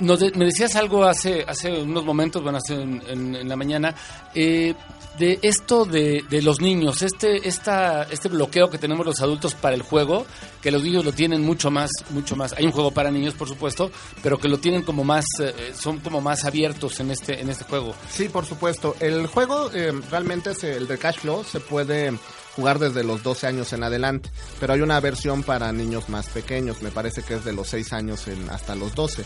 nos 0.00 0.20
de- 0.20 0.32
me 0.32 0.44
decías 0.46 0.76
algo 0.76 1.04
hace, 1.04 1.44
hace 1.46 1.70
unos 1.82 2.04
momentos, 2.04 2.42
bueno, 2.42 2.58
hace 2.58 2.74
en, 2.74 3.48
la 3.48 3.56
mañana, 3.56 3.94
eh, 4.34 4.74
de 5.18 5.38
esto 5.42 5.84
de, 5.86 6.24
los 6.42 6.60
niños, 6.60 7.00
este, 7.02 7.48
esta, 7.48 8.02
este 8.04 8.28
bloqueo 8.28 8.68
que 8.68 8.76
tenemos 8.78 9.06
los 9.06 9.20
adultos 9.22 9.54
para 9.54 9.74
el 9.74 9.82
juego, 9.82 10.26
que 10.60 10.70
los 10.70 10.82
niños 10.82 11.04
lo 11.04 11.12
tienen 11.12 11.42
mucho 11.42 11.70
más, 11.70 11.90
mucho 12.10 12.36
más. 12.36 12.52
Hay 12.52 12.66
un 12.66 12.72
juego 12.72 12.90
para 12.90 13.10
niños, 13.10 13.32
por 13.34 13.48
supuesto, 13.48 13.90
pero 14.22 14.38
que 14.38 14.48
lo 14.48 14.58
tienen 14.58 14.82
como 14.82 15.04
más, 15.04 15.24
eh, 15.40 15.72
son 15.78 16.00
como 16.00 16.20
más 16.20 16.44
abiertos 16.44 17.00
en 17.00 17.10
este, 17.10 17.40
en 17.40 17.48
este 17.48 17.64
juego. 17.64 17.94
Sí, 18.10 18.28
por 18.28 18.44
supuesto. 18.44 18.94
El 19.00 19.26
juego 19.26 19.70
eh, 19.72 19.92
realmente 20.10 20.50
es 20.50 20.62
el 20.64 20.86
de 20.86 20.98
Cash 20.98 21.18
Flow, 21.20 21.44
se 21.44 21.60
puede 21.60 22.12
jugar 22.56 22.78
desde 22.78 23.04
los 23.04 23.22
12 23.22 23.46
años 23.46 23.72
en 23.74 23.84
adelante, 23.84 24.30
pero 24.58 24.72
hay 24.72 24.80
una 24.80 24.98
versión 24.98 25.42
para 25.42 25.70
niños 25.72 26.08
más 26.08 26.28
pequeños, 26.30 26.82
me 26.82 26.90
parece 26.90 27.22
que 27.22 27.34
es 27.34 27.44
de 27.44 27.52
los 27.52 27.68
6 27.68 27.92
años 27.92 28.26
en, 28.28 28.48
hasta 28.48 28.74
los 28.74 28.94
12. 28.94 29.24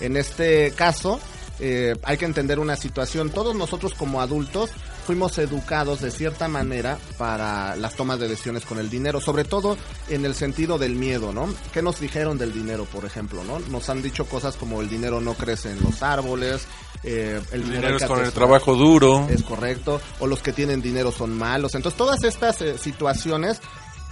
En 0.00 0.16
este 0.16 0.72
caso, 0.72 1.18
eh, 1.58 1.96
hay 2.02 2.18
que 2.18 2.26
entender 2.26 2.58
una 2.58 2.76
situación. 2.76 3.30
Todos 3.30 3.56
nosotros 3.56 3.94
como 3.94 4.20
adultos 4.20 4.70
fuimos 5.06 5.38
educados 5.38 6.00
de 6.00 6.10
cierta 6.10 6.48
manera 6.48 6.98
para 7.16 7.76
las 7.76 7.94
tomas 7.94 8.18
de 8.18 8.28
decisiones 8.28 8.66
con 8.66 8.78
el 8.78 8.90
dinero, 8.90 9.20
sobre 9.20 9.44
todo 9.44 9.78
en 10.08 10.24
el 10.24 10.34
sentido 10.34 10.78
del 10.78 10.96
miedo, 10.96 11.32
¿no? 11.32 11.48
¿Qué 11.72 11.80
nos 11.80 12.00
dijeron 12.00 12.38
del 12.38 12.52
dinero, 12.52 12.86
por 12.86 13.04
ejemplo, 13.04 13.44
no? 13.44 13.60
Nos 13.60 13.88
han 13.88 14.02
dicho 14.02 14.26
cosas 14.26 14.56
como 14.56 14.80
el 14.80 14.88
dinero 14.88 15.20
no 15.20 15.34
crece 15.34 15.70
en 15.70 15.80
los 15.80 16.02
árboles, 16.02 16.66
eh, 17.04 17.40
el, 17.52 17.62
El 17.62 17.70
dinero, 17.70 17.96
es 17.96 18.04
con 18.04 18.24
el 18.24 18.32
trabajo 18.32 18.74
duro. 18.74 19.28
Es 19.30 19.44
correcto. 19.44 20.00
O 20.18 20.26
los 20.26 20.42
que 20.42 20.52
tienen 20.52 20.82
dinero 20.82 21.12
son 21.12 21.36
malos. 21.38 21.76
Entonces, 21.76 21.96
todas 21.96 22.24
estas 22.24 22.60
eh, 22.62 22.76
situaciones 22.76 23.60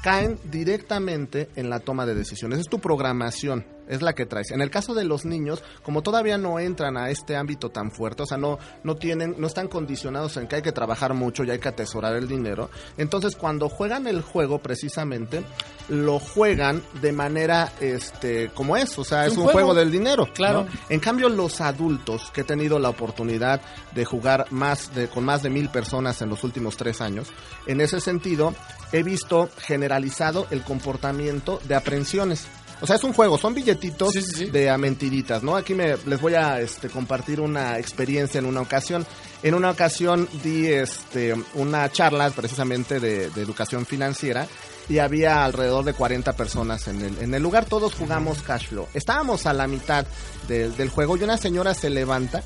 caen 0.04 0.38
directamente 0.44 1.48
en 1.56 1.70
la 1.70 1.80
toma 1.80 2.06
de 2.06 2.14
decisiones. 2.14 2.60
Es 2.60 2.68
tu 2.68 2.78
programación, 2.78 3.66
es 3.88 4.02
la 4.02 4.14
que 4.14 4.26
traes. 4.26 4.50
En 4.50 4.60
el 4.60 4.70
caso 4.70 4.94
de 4.94 5.04
los 5.04 5.24
niños, 5.24 5.62
como 5.82 6.02
todavía 6.02 6.38
no 6.38 6.58
entran 6.58 6.96
a 6.96 7.10
este 7.10 7.36
ámbito 7.36 7.70
tan 7.70 7.90
fuerte, 7.90 8.22
o 8.22 8.26
sea, 8.26 8.38
no, 8.38 8.58
no 8.82 8.96
tienen, 8.96 9.34
no 9.38 9.46
están 9.46 9.68
condicionados 9.68 10.36
en 10.36 10.46
que 10.46 10.56
hay 10.56 10.62
que 10.62 10.72
trabajar 10.72 11.14
mucho 11.14 11.44
y 11.44 11.50
hay 11.50 11.58
que 11.58 11.68
atesorar 11.68 12.14
el 12.16 12.28
dinero. 12.28 12.70
Entonces, 12.96 13.36
cuando 13.36 13.68
juegan 13.68 14.06
el 14.06 14.22
juego, 14.22 14.58
precisamente, 14.58 15.42
lo 15.88 16.18
juegan 16.18 16.82
de 17.00 17.12
manera, 17.12 17.72
este, 17.80 18.50
como 18.54 18.76
es, 18.76 18.98
o 18.98 19.04
sea, 19.04 19.26
es, 19.26 19.32
un 19.32 19.40
un, 19.40 19.44
juego. 19.44 19.68
juego. 19.68 19.74
del 19.74 19.90
dinero. 19.90 20.28
Claro. 20.32 20.64
¿no? 20.64 20.70
En 20.88 21.00
cambio, 21.00 21.28
los 21.28 21.60
adultos 21.60 22.30
que 22.32 22.42
he 22.42 22.44
tenido 22.44 22.78
la 22.78 22.88
oportunidad 22.88 23.60
de 23.94 24.04
jugar 24.04 24.46
más 24.50 24.94
de, 24.94 25.08
con 25.08 25.24
más 25.24 25.42
de 25.42 25.50
mil 25.50 25.68
personas 25.68 26.20
en 26.22 26.28
los 26.28 26.44
últimos 26.44 26.76
tres 26.76 27.00
años, 27.00 27.28
en 27.66 27.80
ese 27.80 28.00
sentido, 28.00 28.54
he 28.92 29.02
visto 29.02 29.48
generalizado 29.58 30.46
el 30.50 30.62
comportamiento 30.62 31.60
de 31.64 31.74
aprensiones. 31.74 32.46
O 32.84 32.86
sea, 32.86 32.96
es 32.96 33.04
un 33.04 33.14
juego, 33.14 33.38
son 33.38 33.54
billetitos 33.54 34.12
Sí, 34.12 34.20
sí, 34.20 34.34
sí. 34.36 34.44
de 34.50 34.68
a 34.68 34.76
mentiritas, 34.76 35.42
¿no? 35.42 35.56
Aquí 35.56 35.72
me, 35.72 35.96
les 36.04 36.20
voy 36.20 36.34
a 36.34 36.60
este, 36.60 36.90
compartir 36.90 37.40
una 37.40 37.78
experiencia 37.78 38.38
en 38.38 38.44
una 38.44 38.60
ocasión. 38.60 39.06
En 39.42 39.54
una 39.54 39.70
ocasión 39.70 40.28
di 40.42 40.66
este, 40.66 41.34
una 41.54 41.90
charla 41.90 42.28
precisamente 42.28 43.00
de, 43.00 43.30
de 43.30 43.40
educación 43.40 43.86
financiera 43.86 44.46
y 44.86 44.98
había 44.98 45.46
alrededor 45.46 45.86
de 45.86 45.94
40 45.94 46.34
personas 46.34 46.86
en 46.86 47.00
el, 47.00 47.18
en 47.20 47.32
el 47.32 47.42
lugar. 47.42 47.64
Todos 47.64 47.94
jugamos 47.94 48.42
cash 48.42 48.68
flow. 48.68 48.86
Estábamos 48.92 49.46
a 49.46 49.54
la 49.54 49.66
mitad 49.66 50.04
del, 50.46 50.76
del 50.76 50.90
juego 50.90 51.16
y 51.16 51.22
una 51.22 51.38
señora 51.38 51.72
se 51.72 51.88
levanta 51.88 52.42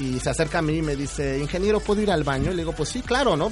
y 0.00 0.18
se 0.18 0.28
acerca 0.28 0.58
a 0.58 0.62
mí 0.62 0.78
y 0.78 0.82
me 0.82 0.96
dice, 0.96 1.38
ingeniero, 1.38 1.78
¿puedo 1.78 2.02
ir 2.02 2.10
al 2.10 2.24
baño? 2.24 2.50
Y 2.50 2.54
le 2.56 2.62
digo, 2.62 2.72
pues 2.72 2.88
sí, 2.88 3.00
claro, 3.02 3.36
¿no? 3.36 3.48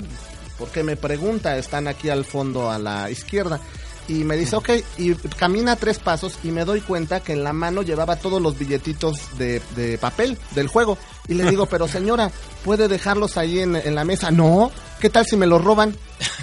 Porque 0.59 0.83
me 0.83 0.97
pregunta, 0.97 1.57
están 1.57 1.87
aquí 1.87 2.09
al 2.09 2.25
fondo 2.25 2.69
a 2.69 2.81
la 2.81 3.09
izquierda. 3.13 3.61
Y 4.09 4.25
me 4.25 4.37
dice, 4.37 4.57
ok, 4.57 4.71
y 4.99 5.15
camina 5.15 5.77
tres 5.77 5.99
pasos 5.99 6.39
y 6.45 6.53
me 6.53 6.65
doy 6.65 6.81
cuenta 6.81 7.21
que 7.21 7.33
en 7.33 7.43
la 7.43 7.53
mano 7.53 7.83
llevaba 7.83 8.17
todos 8.17 8.41
los 8.41 8.57
billetitos 8.59 9.37
de, 9.37 9.61
de 9.75 9.99
papel 9.99 10.39
del 10.55 10.69
juego. 10.69 10.97
Y 11.29 11.35
le 11.35 11.51
digo, 11.51 11.67
pero 11.67 11.89
señora, 11.89 12.31
¿puede 12.65 12.87
dejarlos 12.87 13.37
ahí 13.37 13.61
en, 13.61 13.75
en 13.75 13.95
la 13.95 14.05
mesa? 14.05 14.31
No, 14.31 14.71
¿qué 15.01 15.11
tal 15.11 15.27
si 15.27 15.37
me 15.37 15.47
los 15.47 15.63
roban? 15.63 15.97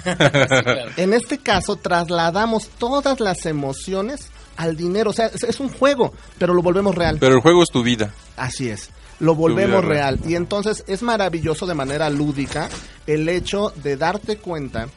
En 0.96 1.14
este 1.14 1.38
caso, 1.38 1.76
trasladamos 1.76 2.68
todas 2.78 3.20
las 3.20 3.46
emociones 3.46 4.28
al 4.56 4.76
dinero. 4.76 5.10
O 5.10 5.12
sea, 5.12 5.26
es, 5.26 5.42
es 5.42 5.60
un 5.60 5.70
juego, 5.70 6.12
pero 6.38 6.54
lo 6.54 6.62
volvemos 6.62 6.94
real. 6.94 7.16
Pero 7.18 7.34
el 7.34 7.40
juego 7.40 7.62
es 7.62 7.70
tu 7.70 7.82
vida. 7.82 8.12
Así 8.36 8.68
es. 8.68 8.90
Lo 9.20 9.34
volvemos 9.34 9.84
real. 9.84 10.20
Y 10.26 10.34
entonces 10.34 10.84
es 10.86 11.02
maravilloso 11.02 11.66
de 11.66 11.74
manera 11.74 12.10
lúdica 12.10 12.68
el 13.06 13.28
hecho 13.28 13.72
de 13.82 13.96
darte 13.96 14.38
cuenta 14.38 14.88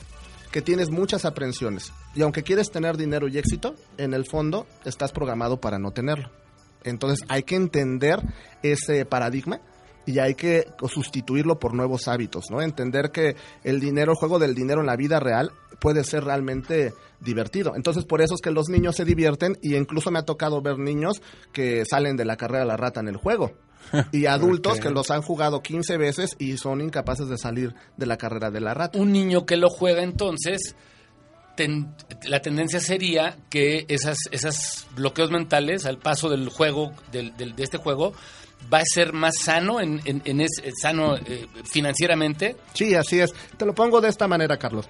que 0.51 0.61
tienes 0.61 0.89
muchas 0.89 1.25
aprensiones. 1.25 1.91
Y 2.17 2.23
aunque 2.23 2.41
quieres 2.41 2.71
tener 2.71 2.97
dinero 2.97 3.27
y 3.27 3.37
éxito, 3.37 3.75
en 3.99 4.15
el 4.15 4.25
fondo 4.25 4.65
estás 4.85 5.11
programado 5.11 5.61
para 5.61 5.77
no 5.77 5.91
tenerlo. 5.91 6.31
Entonces 6.83 7.19
hay 7.29 7.43
que 7.43 7.55
entender 7.55 8.23
ese 8.63 9.05
paradigma 9.05 9.61
y 10.07 10.17
hay 10.17 10.33
que 10.33 10.65
sustituirlo 10.91 11.59
por 11.59 11.75
nuevos 11.75 12.07
hábitos, 12.07 12.45
¿no? 12.49 12.59
Entender 12.63 13.11
que 13.11 13.35
el 13.63 13.79
dinero, 13.79 14.13
el 14.13 14.17
juego 14.17 14.39
del 14.39 14.55
dinero 14.55 14.79
en 14.79 14.87
la 14.87 14.95
vida 14.95 15.19
real 15.19 15.51
puede 15.79 16.03
ser 16.03 16.23
realmente 16.23 16.91
divertido. 17.19 17.75
Entonces 17.75 18.03
por 18.03 18.21
eso 18.21 18.33
es 18.33 18.41
que 18.41 18.49
los 18.49 18.67
niños 18.67 18.95
se 18.95 19.05
divierten 19.05 19.55
y 19.61 19.75
incluso 19.75 20.09
me 20.09 20.17
ha 20.17 20.25
tocado 20.25 20.59
ver 20.59 20.79
niños 20.79 21.21
que 21.53 21.83
salen 21.85 22.17
de 22.17 22.25
la 22.25 22.35
carrera 22.35 22.61
de 22.61 22.67
la 22.67 22.77
rata 22.77 22.99
en 22.99 23.09
el 23.09 23.17
juego. 23.17 23.51
Y 24.11 24.25
adultos 24.25 24.79
que 24.79 24.89
los 24.89 25.11
han 25.11 25.21
jugado 25.21 25.61
15 25.61 25.97
veces 25.97 26.35
y 26.39 26.57
son 26.57 26.81
incapaces 26.81 27.27
de 27.27 27.37
salir 27.37 27.75
de 27.95 28.05
la 28.07 28.17
carrera 28.17 28.49
de 28.49 28.59
la 28.59 28.73
rata. 28.73 28.97
Un 28.97 29.13
niño 29.13 29.45
que 29.45 29.55
lo 29.55 29.69
juega 29.69 30.01
entonces, 30.01 30.75
la 32.23 32.41
tendencia 32.41 32.79
sería 32.79 33.35
que 33.49 33.85
esas, 33.89 34.17
esas 34.31 34.87
bloqueos 34.95 35.31
mentales 35.31 35.85
al 35.85 35.97
paso 35.97 36.29
del 36.29 36.49
juego, 36.49 36.93
del, 37.11 37.35
del- 37.37 37.55
de 37.55 37.63
este 37.63 37.77
juego, 37.77 38.13
va 38.73 38.79
a 38.79 38.83
ser 38.85 39.13
más 39.13 39.33
sano, 39.43 39.79
en, 39.79 40.01
en, 40.05 40.21
en 40.25 40.41
es- 40.41 40.61
sano 40.81 41.15
eh, 41.17 41.47
financieramente. 41.63 42.55
Sí, 42.73 42.95
así 42.95 43.19
es. 43.19 43.31
Te 43.57 43.65
lo 43.65 43.73
pongo 43.73 44.01
de 44.01 44.09
esta 44.09 44.27
manera, 44.27 44.57
Carlos. 44.57 44.89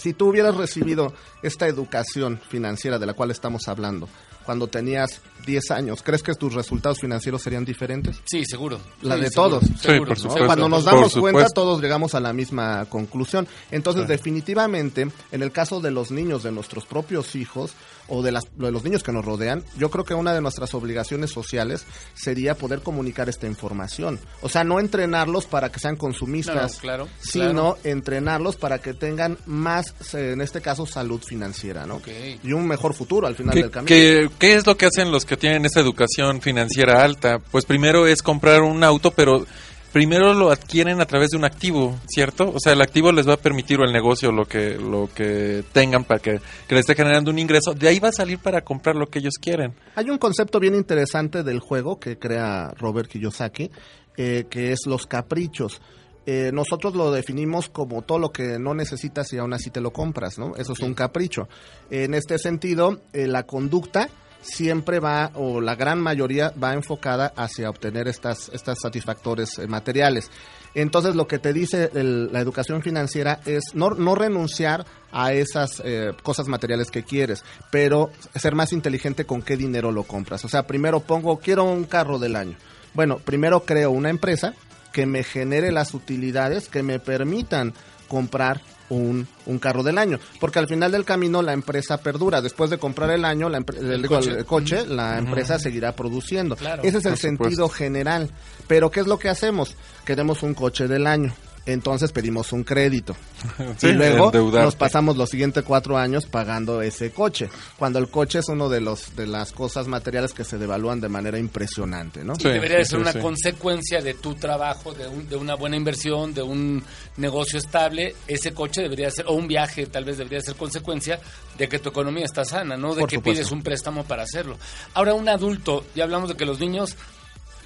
Si 0.00 0.14
tú 0.14 0.28
hubieras 0.28 0.56
recibido 0.56 1.12
esta 1.42 1.66
educación 1.66 2.40
financiera 2.48 2.98
de 2.98 3.04
la 3.04 3.12
cual 3.12 3.30
estamos 3.30 3.68
hablando 3.68 4.08
cuando 4.46 4.66
tenías 4.66 5.20
10 5.46 5.70
años, 5.72 6.02
¿crees 6.02 6.22
que 6.22 6.34
tus 6.34 6.54
resultados 6.54 6.98
financieros 6.98 7.42
serían 7.42 7.66
diferentes? 7.66 8.20
Sí, 8.24 8.42
seguro. 8.46 8.80
La 9.02 9.16
Sí, 9.16 9.20
de 9.20 9.30
seguro, 9.30 9.50
todos. 9.58 9.64
Sí, 9.68 9.74
seguro, 9.78 10.08
por 10.08 10.16
¿no? 10.16 10.22
supuesto. 10.22 10.46
Cuando 10.46 10.68
nos 10.70 10.84
damos 10.84 11.14
cuenta, 11.14 11.48
todos 11.50 11.82
llegamos 11.82 12.14
a 12.14 12.20
la 12.20 12.32
misma 12.32 12.86
conclusión. 12.86 13.46
Entonces, 13.70 14.08
definitivamente, 14.08 15.06
en 15.30 15.42
el 15.42 15.52
caso 15.52 15.80
de 15.80 15.90
los 15.90 16.10
niños, 16.10 16.42
de 16.42 16.52
nuestros 16.52 16.86
propios 16.86 17.36
hijos, 17.36 17.72
o 18.10 18.22
de, 18.22 18.32
las, 18.32 18.44
de 18.56 18.70
los 18.70 18.84
niños 18.84 19.02
que 19.02 19.12
nos 19.12 19.24
rodean, 19.24 19.64
yo 19.78 19.90
creo 19.90 20.04
que 20.04 20.14
una 20.14 20.34
de 20.34 20.40
nuestras 20.40 20.74
obligaciones 20.74 21.30
sociales 21.30 21.84
sería 22.14 22.54
poder 22.54 22.80
comunicar 22.80 23.28
esta 23.28 23.46
información. 23.46 24.18
O 24.42 24.48
sea, 24.48 24.64
no 24.64 24.78
entrenarlos 24.80 25.46
para 25.46 25.70
que 25.70 25.80
sean 25.80 25.96
consumistas, 25.96 26.78
claro, 26.80 27.08
sino 27.20 27.78
entrenarlos 27.84 28.56
para 28.56 28.80
que 28.80 28.94
tengan 28.94 29.38
más, 29.46 29.94
eh, 30.14 30.32
en 30.32 30.40
este 30.40 30.60
caso, 30.60 30.86
salud 30.86 31.22
financiera, 31.22 31.86
¿no? 31.86 32.02
Y 32.42 32.52
un 32.52 32.66
mejor 32.66 32.94
futuro 32.94 33.26
al 33.26 33.36
final 33.36 33.54
del 33.54 33.70
camino. 33.70 33.88
¿qué, 33.88 34.28
¿Qué 34.38 34.54
es 34.54 34.66
lo 34.66 34.76
que 34.76 34.86
hacen 34.86 35.10
los 35.10 35.24
que 35.24 35.36
tienen 35.36 35.64
esta 35.64 35.80
educación 35.80 36.40
financiera 36.40 37.02
alta? 37.02 37.38
Pues 37.38 37.64
primero 37.64 38.06
es 38.06 38.22
comprar 38.22 38.62
un 38.62 38.82
auto, 38.84 39.12
pero 39.12 39.46
primero 39.92 40.34
lo 40.34 40.50
adquieren 40.50 41.00
a 41.00 41.06
través 41.06 41.30
de 41.30 41.36
un 41.36 41.44
activo, 41.44 41.98
¿cierto? 42.06 42.50
O 42.54 42.60
sea, 42.60 42.72
el 42.72 42.82
activo 42.82 43.12
les 43.12 43.28
va 43.28 43.34
a 43.34 43.36
permitir 43.36 43.80
o 43.80 43.84
el 43.84 43.92
negocio 43.92 44.32
lo 44.32 44.44
que 44.44 44.76
lo 44.76 45.08
que 45.14 45.64
tengan 45.72 46.04
para 46.04 46.20
que, 46.20 46.40
que 46.68 46.74
les 46.74 46.80
esté 46.80 46.94
generando 46.94 47.30
un 47.30 47.38
ingreso. 47.38 47.74
De 47.74 47.88
ahí 47.88 47.98
va 47.98 48.08
a 48.08 48.12
salir 48.12 48.38
para 48.38 48.62
comprar 48.62 48.96
lo 48.96 49.06
que 49.06 49.18
ellos 49.18 49.34
quieren. 49.40 49.74
Hay 49.96 50.10
un 50.10 50.18
concepto 50.18 50.60
bien 50.60 50.74
interesante 50.74 51.42
del 51.42 51.60
juego 51.60 51.98
que 51.98 52.18
crea 52.18 52.72
Robert 52.78 53.08
Kiyosaki, 53.08 53.70
eh, 54.16 54.46
que 54.48 54.72
es 54.72 54.80
los 54.86 55.06
caprichos. 55.06 55.80
Eh, 56.26 56.50
nosotros 56.52 56.94
lo 56.94 57.10
definimos 57.10 57.68
como 57.68 58.02
todo 58.02 58.18
lo 58.18 58.30
que 58.30 58.58
no 58.58 58.74
necesitas 58.74 59.32
y 59.32 59.38
aún 59.38 59.52
así 59.52 59.70
te 59.70 59.80
lo 59.80 59.92
compras, 59.92 60.38
¿no? 60.38 60.54
Eso 60.56 60.74
es 60.74 60.80
un 60.80 60.94
capricho. 60.94 61.48
En 61.90 62.14
este 62.14 62.38
sentido, 62.38 63.00
eh, 63.12 63.26
la 63.26 63.44
conducta 63.44 64.08
siempre 64.42 65.00
va, 65.00 65.30
o 65.34 65.60
la 65.60 65.74
gran 65.74 66.00
mayoría 66.00 66.52
va 66.62 66.74
enfocada 66.74 67.32
hacia 67.36 67.70
obtener 67.70 68.08
estas, 68.08 68.50
estas 68.52 68.78
satisfactores 68.80 69.58
eh, 69.58 69.66
materiales. 69.66 70.30
Entonces 70.74 71.16
lo 71.16 71.26
que 71.26 71.38
te 71.38 71.52
dice 71.52 71.90
la 71.92 72.40
educación 72.40 72.82
financiera 72.82 73.40
es 73.44 73.74
no, 73.74 73.90
no 73.90 74.14
renunciar 74.14 74.86
a 75.10 75.32
esas 75.32 75.82
eh, 75.84 76.12
cosas 76.22 76.46
materiales 76.46 76.90
que 76.90 77.02
quieres, 77.02 77.44
pero 77.70 78.10
ser 78.34 78.54
más 78.54 78.72
inteligente 78.72 79.24
con 79.24 79.42
qué 79.42 79.56
dinero 79.56 79.90
lo 79.90 80.04
compras. 80.04 80.44
O 80.44 80.48
sea, 80.48 80.66
primero 80.66 81.00
pongo, 81.00 81.38
quiero 81.38 81.64
un 81.64 81.84
carro 81.84 82.18
del 82.18 82.36
año. 82.36 82.56
Bueno, 82.94 83.18
primero 83.18 83.64
creo 83.64 83.90
una 83.90 84.10
empresa 84.10 84.54
que 84.92 85.06
me 85.06 85.24
genere 85.24 85.72
las 85.72 85.94
utilidades 85.94 86.68
que 86.68 86.82
me 86.82 86.98
permitan 86.98 87.74
comprar 88.08 88.60
un, 88.90 89.26
un, 89.46 89.58
carro 89.58 89.82
del 89.82 89.98
año. 89.98 90.18
Porque 90.38 90.58
al 90.58 90.68
final 90.68 90.92
del 90.92 91.04
camino 91.04 91.42
la 91.42 91.52
empresa 91.52 91.98
perdura. 91.98 92.40
Después 92.42 92.70
de 92.70 92.78
comprar 92.78 93.10
el 93.10 93.24
año, 93.24 93.48
la 93.48 93.58
el, 93.58 94.44
coche. 94.46 94.86
la 94.86 95.18
empresa 95.18 95.58
seguirá 95.58 95.92
produciendo. 95.92 96.56
Ese 96.82 96.98
es 96.98 97.06
el 97.06 97.16
sentido 97.16 97.68
general. 97.68 98.30
Pero 98.66 98.90
¿qué 98.90 99.00
es 99.00 99.06
lo 99.06 99.18
que 99.18 99.28
hacemos? 99.28 99.76
Queremos 100.04 100.42
un 100.42 100.54
coche 100.54 100.86
del 100.86 101.06
año 101.06 101.32
entonces 101.66 102.12
pedimos 102.12 102.52
un 102.52 102.64
crédito. 102.64 103.16
y 103.82 103.92
luego 103.92 104.30
nos 104.32 104.76
pasamos 104.76 105.16
los 105.16 105.30
siguientes 105.30 105.64
cuatro 105.64 105.96
años 105.96 106.26
pagando 106.26 106.82
ese 106.82 107.10
coche. 107.10 107.48
Cuando 107.78 107.98
el 107.98 108.08
coche 108.08 108.40
es 108.40 108.48
uno 108.48 108.68
de 108.68 108.80
los 108.80 109.16
de 109.16 109.26
las 109.26 109.52
cosas 109.52 109.86
materiales 109.86 110.32
que 110.32 110.44
se 110.44 110.58
devalúan 110.58 111.00
de 111.00 111.08
manera 111.08 111.38
impresionante, 111.38 112.24
¿no? 112.24 112.34
debería 112.34 112.84
ser 112.84 112.98
una 112.98 113.14
consecuencia 113.14 114.00
de 114.00 114.14
tu 114.14 114.34
trabajo, 114.34 114.92
de, 114.92 115.08
de 115.24 115.36
una 115.36 115.54
buena 115.54 115.76
inversión, 115.76 116.34
de 116.34 116.42
un 116.42 116.82
negocio 117.16 117.58
estable. 117.58 118.14
Ese 118.26 118.52
coche 118.52 118.82
debería 118.82 119.10
ser, 119.10 119.26
o 119.28 119.32
un 119.32 119.48
viaje 119.48 119.86
tal 119.86 120.04
vez 120.04 120.18
debería 120.18 120.40
ser 120.40 120.56
consecuencia 120.56 121.20
de 121.56 121.68
que 121.68 121.78
tu 121.78 121.90
economía 121.90 122.24
está 122.24 122.44
sana, 122.44 122.76
no 122.76 122.94
de 122.94 123.06
que 123.06 123.20
pides 123.20 123.50
un 123.50 123.62
préstamo 123.62 124.04
para 124.04 124.22
hacerlo. 124.22 124.56
Ahora, 124.94 125.14
un 125.14 125.28
adulto, 125.28 125.84
ya 125.94 126.04
hablamos 126.04 126.28
de 126.30 126.36
que 126.36 126.46
los 126.46 126.58
niños 126.58 126.96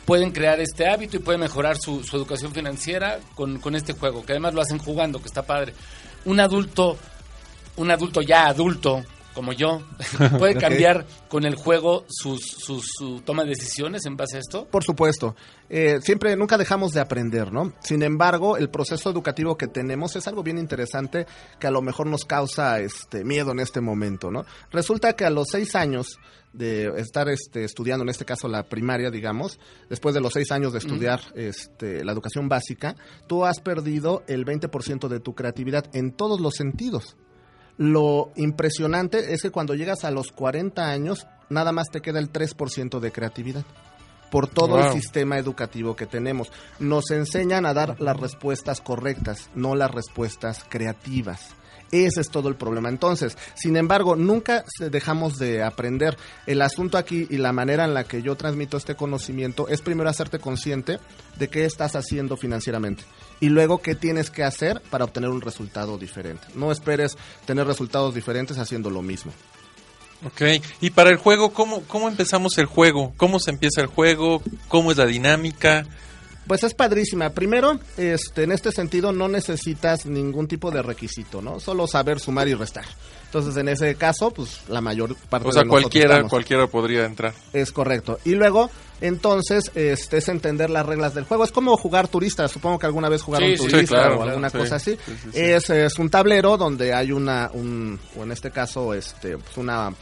pueden 0.04 0.32
crear 0.32 0.60
este 0.60 0.88
hábito 0.88 1.16
y 1.16 1.20
pueden 1.20 1.40
mejorar 1.40 1.76
su, 1.78 2.00
educación 2.12 2.52
financiera 2.52 3.18
con, 3.34 3.58
con, 3.58 3.74
este 3.74 3.92
juego, 3.92 4.24
que 4.24 4.32
además 4.32 4.54
lo 4.54 4.60
hacen 4.60 4.78
jugando, 4.78 5.20
que 5.20 5.26
está 5.26 5.42
padre. 5.42 5.74
Un 6.24 6.40
adulto, 6.40 6.96
un 7.76 7.90
adulto 7.90 8.20
ya 8.20 8.46
adulto, 8.46 9.02
como 9.34 9.52
yo, 9.52 9.82
puede 10.38 10.54
cambiar 10.54 11.04
con 11.28 11.44
el 11.44 11.56
juego 11.56 12.04
sus, 12.08 12.40
su 12.40 13.20
toma 13.24 13.42
de 13.42 13.50
decisiones 13.50 14.06
en 14.06 14.16
base 14.16 14.36
a 14.36 14.40
esto? 14.40 14.66
Por 14.66 14.84
supuesto. 14.84 15.34
Eh, 15.68 15.98
siempre, 16.00 16.36
nunca 16.36 16.56
dejamos 16.56 16.92
de 16.92 17.00
aprender, 17.00 17.52
¿no? 17.52 17.72
Sin 17.80 18.02
embargo, 18.02 18.56
el 18.56 18.70
proceso 18.70 19.10
educativo 19.10 19.58
que 19.58 19.66
tenemos 19.66 20.14
es 20.16 20.28
algo 20.28 20.42
bien 20.42 20.58
interesante 20.58 21.26
que 21.58 21.66
a 21.66 21.72
lo 21.72 21.82
mejor 21.82 22.06
nos 22.06 22.24
causa 22.24 22.78
este 22.78 23.24
miedo 23.24 23.50
en 23.50 23.60
este 23.60 23.80
momento, 23.80 24.30
¿no? 24.30 24.46
Resulta 24.70 25.14
que 25.14 25.24
a 25.24 25.30
los 25.30 25.48
seis 25.50 25.74
años 25.74 26.18
de 26.54 26.86
estar 27.00 27.28
este, 27.28 27.64
estudiando, 27.64 28.04
en 28.04 28.08
este 28.08 28.24
caso 28.24 28.48
la 28.48 28.62
primaria, 28.62 29.10
digamos, 29.10 29.58
después 29.88 30.14
de 30.14 30.20
los 30.20 30.32
seis 30.32 30.50
años 30.52 30.72
de 30.72 30.78
estudiar 30.78 31.20
este, 31.34 32.04
la 32.04 32.12
educación 32.12 32.48
básica, 32.48 32.96
tú 33.26 33.44
has 33.44 33.60
perdido 33.60 34.22
el 34.26 34.44
20% 34.46 35.08
de 35.08 35.20
tu 35.20 35.34
creatividad 35.34 35.84
en 35.92 36.12
todos 36.12 36.40
los 36.40 36.54
sentidos. 36.54 37.16
Lo 37.76 38.30
impresionante 38.36 39.34
es 39.34 39.42
que 39.42 39.50
cuando 39.50 39.74
llegas 39.74 40.04
a 40.04 40.12
los 40.12 40.30
40 40.30 40.88
años, 40.88 41.26
nada 41.50 41.72
más 41.72 41.88
te 41.90 42.00
queda 42.00 42.20
el 42.20 42.32
3% 42.32 43.00
de 43.00 43.12
creatividad 43.12 43.64
por 44.30 44.48
todo 44.48 44.80
el 44.80 44.92
sistema 44.92 45.38
educativo 45.38 45.94
que 45.94 46.06
tenemos. 46.06 46.50
Nos 46.80 47.10
enseñan 47.12 47.66
a 47.66 47.74
dar 47.74 48.00
las 48.00 48.16
respuestas 48.16 48.80
correctas, 48.80 49.50
no 49.54 49.76
las 49.76 49.92
respuestas 49.92 50.64
creativas. 50.68 51.54
Ese 51.90 52.20
es 52.20 52.28
todo 52.28 52.48
el 52.48 52.56
problema. 52.56 52.88
Entonces, 52.88 53.36
sin 53.54 53.76
embargo, 53.76 54.16
nunca 54.16 54.64
dejamos 54.78 55.38
de 55.38 55.62
aprender. 55.62 56.16
El 56.46 56.62
asunto 56.62 56.98
aquí 56.98 57.26
y 57.30 57.36
la 57.36 57.52
manera 57.52 57.84
en 57.84 57.94
la 57.94 58.04
que 58.04 58.22
yo 58.22 58.36
transmito 58.36 58.76
este 58.76 58.94
conocimiento 58.94 59.68
es 59.68 59.80
primero 59.80 60.10
hacerte 60.10 60.38
consciente 60.38 60.98
de 61.36 61.48
qué 61.48 61.64
estás 61.64 61.96
haciendo 61.96 62.36
financieramente 62.36 63.04
y 63.40 63.48
luego 63.48 63.78
qué 63.78 63.94
tienes 63.94 64.30
que 64.30 64.44
hacer 64.44 64.80
para 64.90 65.04
obtener 65.04 65.30
un 65.30 65.40
resultado 65.40 65.98
diferente. 65.98 66.46
No 66.54 66.72
esperes 66.72 67.16
tener 67.46 67.66
resultados 67.66 68.14
diferentes 68.14 68.58
haciendo 68.58 68.90
lo 68.90 69.02
mismo. 69.02 69.32
Ok, 70.24 70.42
y 70.80 70.90
para 70.90 71.10
el 71.10 71.16
juego, 71.16 71.52
¿cómo, 71.52 71.82
¿cómo 71.82 72.08
empezamos 72.08 72.56
el 72.56 72.66
juego? 72.66 73.12
¿Cómo 73.16 73.38
se 73.38 73.50
empieza 73.50 73.82
el 73.82 73.88
juego? 73.88 74.42
¿Cómo 74.68 74.90
es 74.90 74.96
la 74.96 75.04
dinámica? 75.04 75.86
Pues 76.46 76.62
es 76.62 76.74
padrísima. 76.74 77.30
Primero, 77.30 77.78
este, 77.96 78.42
en 78.42 78.52
este 78.52 78.70
sentido 78.70 79.12
no 79.12 79.28
necesitas 79.28 80.04
ningún 80.07 80.46
tipo 80.46 80.70
de 80.70 80.83
requisito, 80.83 81.40
¿no? 81.40 81.59
Solo 81.59 81.87
saber 81.87 82.20
sumar 82.20 82.48
y 82.48 82.54
restar. 82.54 82.85
Entonces, 83.24 83.57
en 83.57 83.68
ese 83.68 83.94
caso, 83.96 84.30
pues 84.30 84.61
la 84.68 84.80
mayor 84.80 85.16
parte 85.28 85.48
o 85.48 85.52
sea, 85.52 85.64
cualquiera, 85.64 86.22
cualquiera 86.28 86.66
podría 86.66 87.04
entrar. 87.04 87.35
Es 87.52 87.72
correcto. 87.72 88.18
Y 88.24 88.35
luego, 88.35 88.70
entonces, 89.00 89.72
este 89.74 90.18
es 90.18 90.28
entender 90.28 90.70
las 90.70 90.87
reglas 90.87 91.14
del 91.14 91.24
juego. 91.24 91.44
Es 91.44 91.50
como 91.50 91.76
jugar 91.76 92.09
turista. 92.09 92.46
Supongo 92.46 92.78
que 92.78 92.87
alguna 92.87 93.09
vez 93.09 93.22
jugaron 93.22 93.54
turista 93.57 94.14
o 94.14 94.22
alguna 94.22 94.50
cosa 94.50 94.76
así. 94.76 94.96
Es, 95.33 95.70
es, 95.70 95.98
un 95.98 96.11
tablero 96.11 96.57
donde 96.57 96.92
hay 96.92 97.11
una, 97.11 97.50
un, 97.52 97.98
o 98.16 98.22
en 98.22 98.33
este 98.33 98.50
caso, 98.50 98.94
este, 98.94 99.38
pues 99.38 99.57
una, 99.57 99.92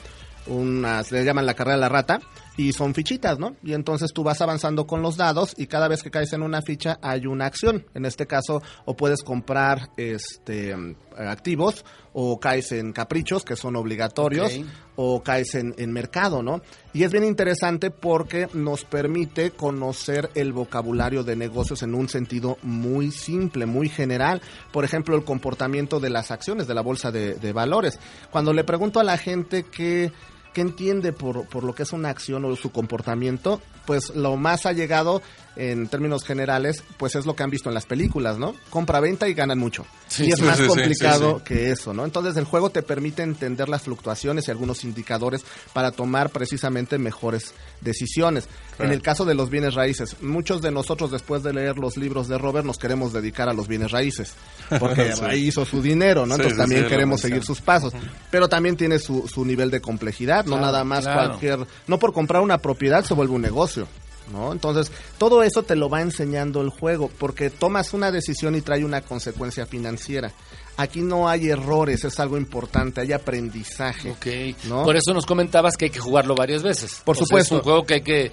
una, 0.46 1.02
se 1.04 1.14
le 1.14 1.24
llaman 1.24 1.46
la 1.46 1.54
carrera 1.54 1.76
de 1.76 1.80
la 1.80 1.88
rata 1.88 2.20
y 2.56 2.72
son 2.72 2.94
fichitas, 2.94 3.38
¿no? 3.38 3.56
Y 3.62 3.72
entonces 3.72 4.12
tú 4.12 4.22
vas 4.22 4.40
avanzando 4.40 4.86
con 4.86 5.02
los 5.02 5.16
dados 5.16 5.54
y 5.56 5.66
cada 5.66 5.88
vez 5.88 6.02
que 6.02 6.10
caes 6.10 6.32
en 6.32 6.42
una 6.42 6.62
ficha 6.62 6.98
hay 7.02 7.26
una 7.26 7.46
acción. 7.46 7.86
En 7.94 8.04
este 8.04 8.26
caso, 8.26 8.62
o 8.84 8.94
puedes 8.94 9.22
comprar 9.22 9.90
este 9.96 10.74
activos, 11.16 11.84
o 12.12 12.38
caes 12.38 12.72
en 12.72 12.92
caprichos, 12.92 13.44
que 13.44 13.56
son 13.56 13.76
obligatorios, 13.76 14.60
o 14.96 15.22
caes 15.22 15.54
en, 15.54 15.74
en, 15.78 15.92
mercado, 15.92 16.42
¿no? 16.42 16.60
Y 16.92 17.04
es 17.04 17.12
bien 17.12 17.24
interesante 17.24 17.90
porque 17.90 18.48
nos 18.52 18.84
permite 18.84 19.50
conocer 19.50 20.30
el 20.34 20.52
vocabulario 20.52 21.24
de 21.24 21.36
negocios 21.36 21.82
en 21.82 21.94
un 21.94 22.08
sentido 22.08 22.58
muy 22.62 23.10
simple, 23.10 23.64
muy 23.64 23.88
general. 23.88 24.42
Por 24.72 24.84
ejemplo, 24.84 25.16
el 25.16 25.24
comportamiento 25.24 26.00
de 26.00 26.10
las 26.10 26.30
acciones 26.30 26.66
de 26.66 26.74
la 26.74 26.82
bolsa 26.82 27.10
de, 27.10 27.34
de 27.34 27.52
valores. 27.52 27.98
Cuando 28.30 28.52
le 28.52 28.64
pregunto 28.64 29.00
a 29.00 29.04
la 29.04 29.16
gente 29.16 29.64
que 29.64 30.12
¿Qué 30.52 30.60
entiende 30.60 31.12
por, 31.12 31.46
por 31.46 31.64
lo 31.64 31.74
que 31.74 31.82
es 31.82 31.92
una 31.92 32.10
acción 32.10 32.44
o 32.44 32.54
su 32.56 32.70
comportamiento, 32.70 33.60
pues 33.86 34.14
lo 34.14 34.36
más 34.36 34.66
allegado 34.66 35.22
en 35.56 35.86
términos 35.88 36.24
generales, 36.24 36.82
pues 36.96 37.14
es 37.14 37.26
lo 37.26 37.36
que 37.36 37.42
han 37.42 37.50
visto 37.50 37.68
en 37.68 37.74
las 37.74 37.86
películas, 37.86 38.38
¿no? 38.38 38.54
Compra-venta 38.70 39.28
y 39.28 39.34
ganan 39.34 39.58
mucho. 39.58 39.84
y 40.18 40.32
es 40.32 40.40
más 40.40 40.60
complicado 40.60 41.42
que 41.44 41.70
eso, 41.70 41.92
¿no? 41.92 42.04
Entonces 42.04 42.36
el 42.36 42.44
juego 42.44 42.70
te 42.70 42.82
permite 42.82 43.22
entender 43.22 43.68
las 43.68 43.82
fluctuaciones 43.82 44.48
y 44.48 44.50
algunos 44.50 44.84
indicadores 44.84 45.44
para 45.72 45.90
tomar 45.90 46.30
precisamente 46.30 46.98
mejores 46.98 47.54
decisiones. 47.82 48.48
En 48.78 48.90
el 48.90 49.02
caso 49.02 49.24
de 49.24 49.34
los 49.34 49.50
bienes 49.50 49.74
raíces, 49.74 50.16
muchos 50.22 50.62
de 50.62 50.70
nosotros 50.70 51.10
después 51.10 51.42
de 51.42 51.52
leer 51.52 51.78
los 51.78 51.96
libros 51.96 52.26
de 52.26 52.38
Robert 52.38 52.66
nos 52.66 52.78
queremos 52.78 53.12
dedicar 53.12 53.48
a 53.48 53.52
los 53.52 53.68
bienes 53.68 53.90
raíces, 53.90 54.34
porque 54.80 55.12
ahí 55.22 55.48
hizo 55.48 55.64
su 55.64 55.82
dinero, 55.82 56.26
¿no? 56.26 56.34
Entonces 56.34 56.58
también 56.58 56.88
queremos 56.88 57.20
seguir 57.20 57.44
sus 57.44 57.60
pasos, 57.60 57.92
pero 58.30 58.48
también 58.48 58.76
tiene 58.76 58.98
su, 58.98 59.28
su 59.28 59.44
nivel 59.44 59.70
de 59.70 59.80
complejidad, 59.80 60.46
no 60.46 60.58
nada 60.58 60.84
más 60.84 61.04
cualquier, 61.04 61.60
no 61.86 61.98
por 61.98 62.12
comprar 62.12 62.42
una 62.42 62.58
propiedad 62.58 63.04
se 63.04 63.14
vuelve 63.14 63.34
un 63.34 63.42
negocio. 63.42 63.86
¿No? 64.32 64.52
Entonces, 64.52 64.90
todo 65.18 65.42
eso 65.42 65.62
te 65.62 65.76
lo 65.76 65.88
va 65.88 66.00
enseñando 66.00 66.60
el 66.60 66.70
juego, 66.70 67.10
porque 67.18 67.50
tomas 67.50 67.92
una 67.92 68.10
decisión 68.10 68.54
y 68.54 68.62
trae 68.62 68.84
una 68.84 69.02
consecuencia 69.02 69.66
financiera. 69.66 70.32
Aquí 70.76 71.02
no 71.02 71.28
hay 71.28 71.50
errores, 71.50 72.04
es 72.04 72.18
algo 72.18 72.38
importante, 72.38 73.02
hay 73.02 73.12
aprendizaje. 73.12 74.10
Ok, 74.10 74.56
por 74.84 74.96
eso 74.96 75.12
nos 75.12 75.26
comentabas 75.26 75.76
que 75.76 75.86
hay 75.86 75.90
que 75.90 76.00
jugarlo 76.00 76.34
varias 76.34 76.62
veces. 76.62 77.02
Por 77.04 77.16
supuesto. 77.16 77.56
es 77.56 77.58
un 77.58 77.60
juego 77.60 77.84
que 77.84 77.94
hay 77.94 78.00
que, 78.00 78.32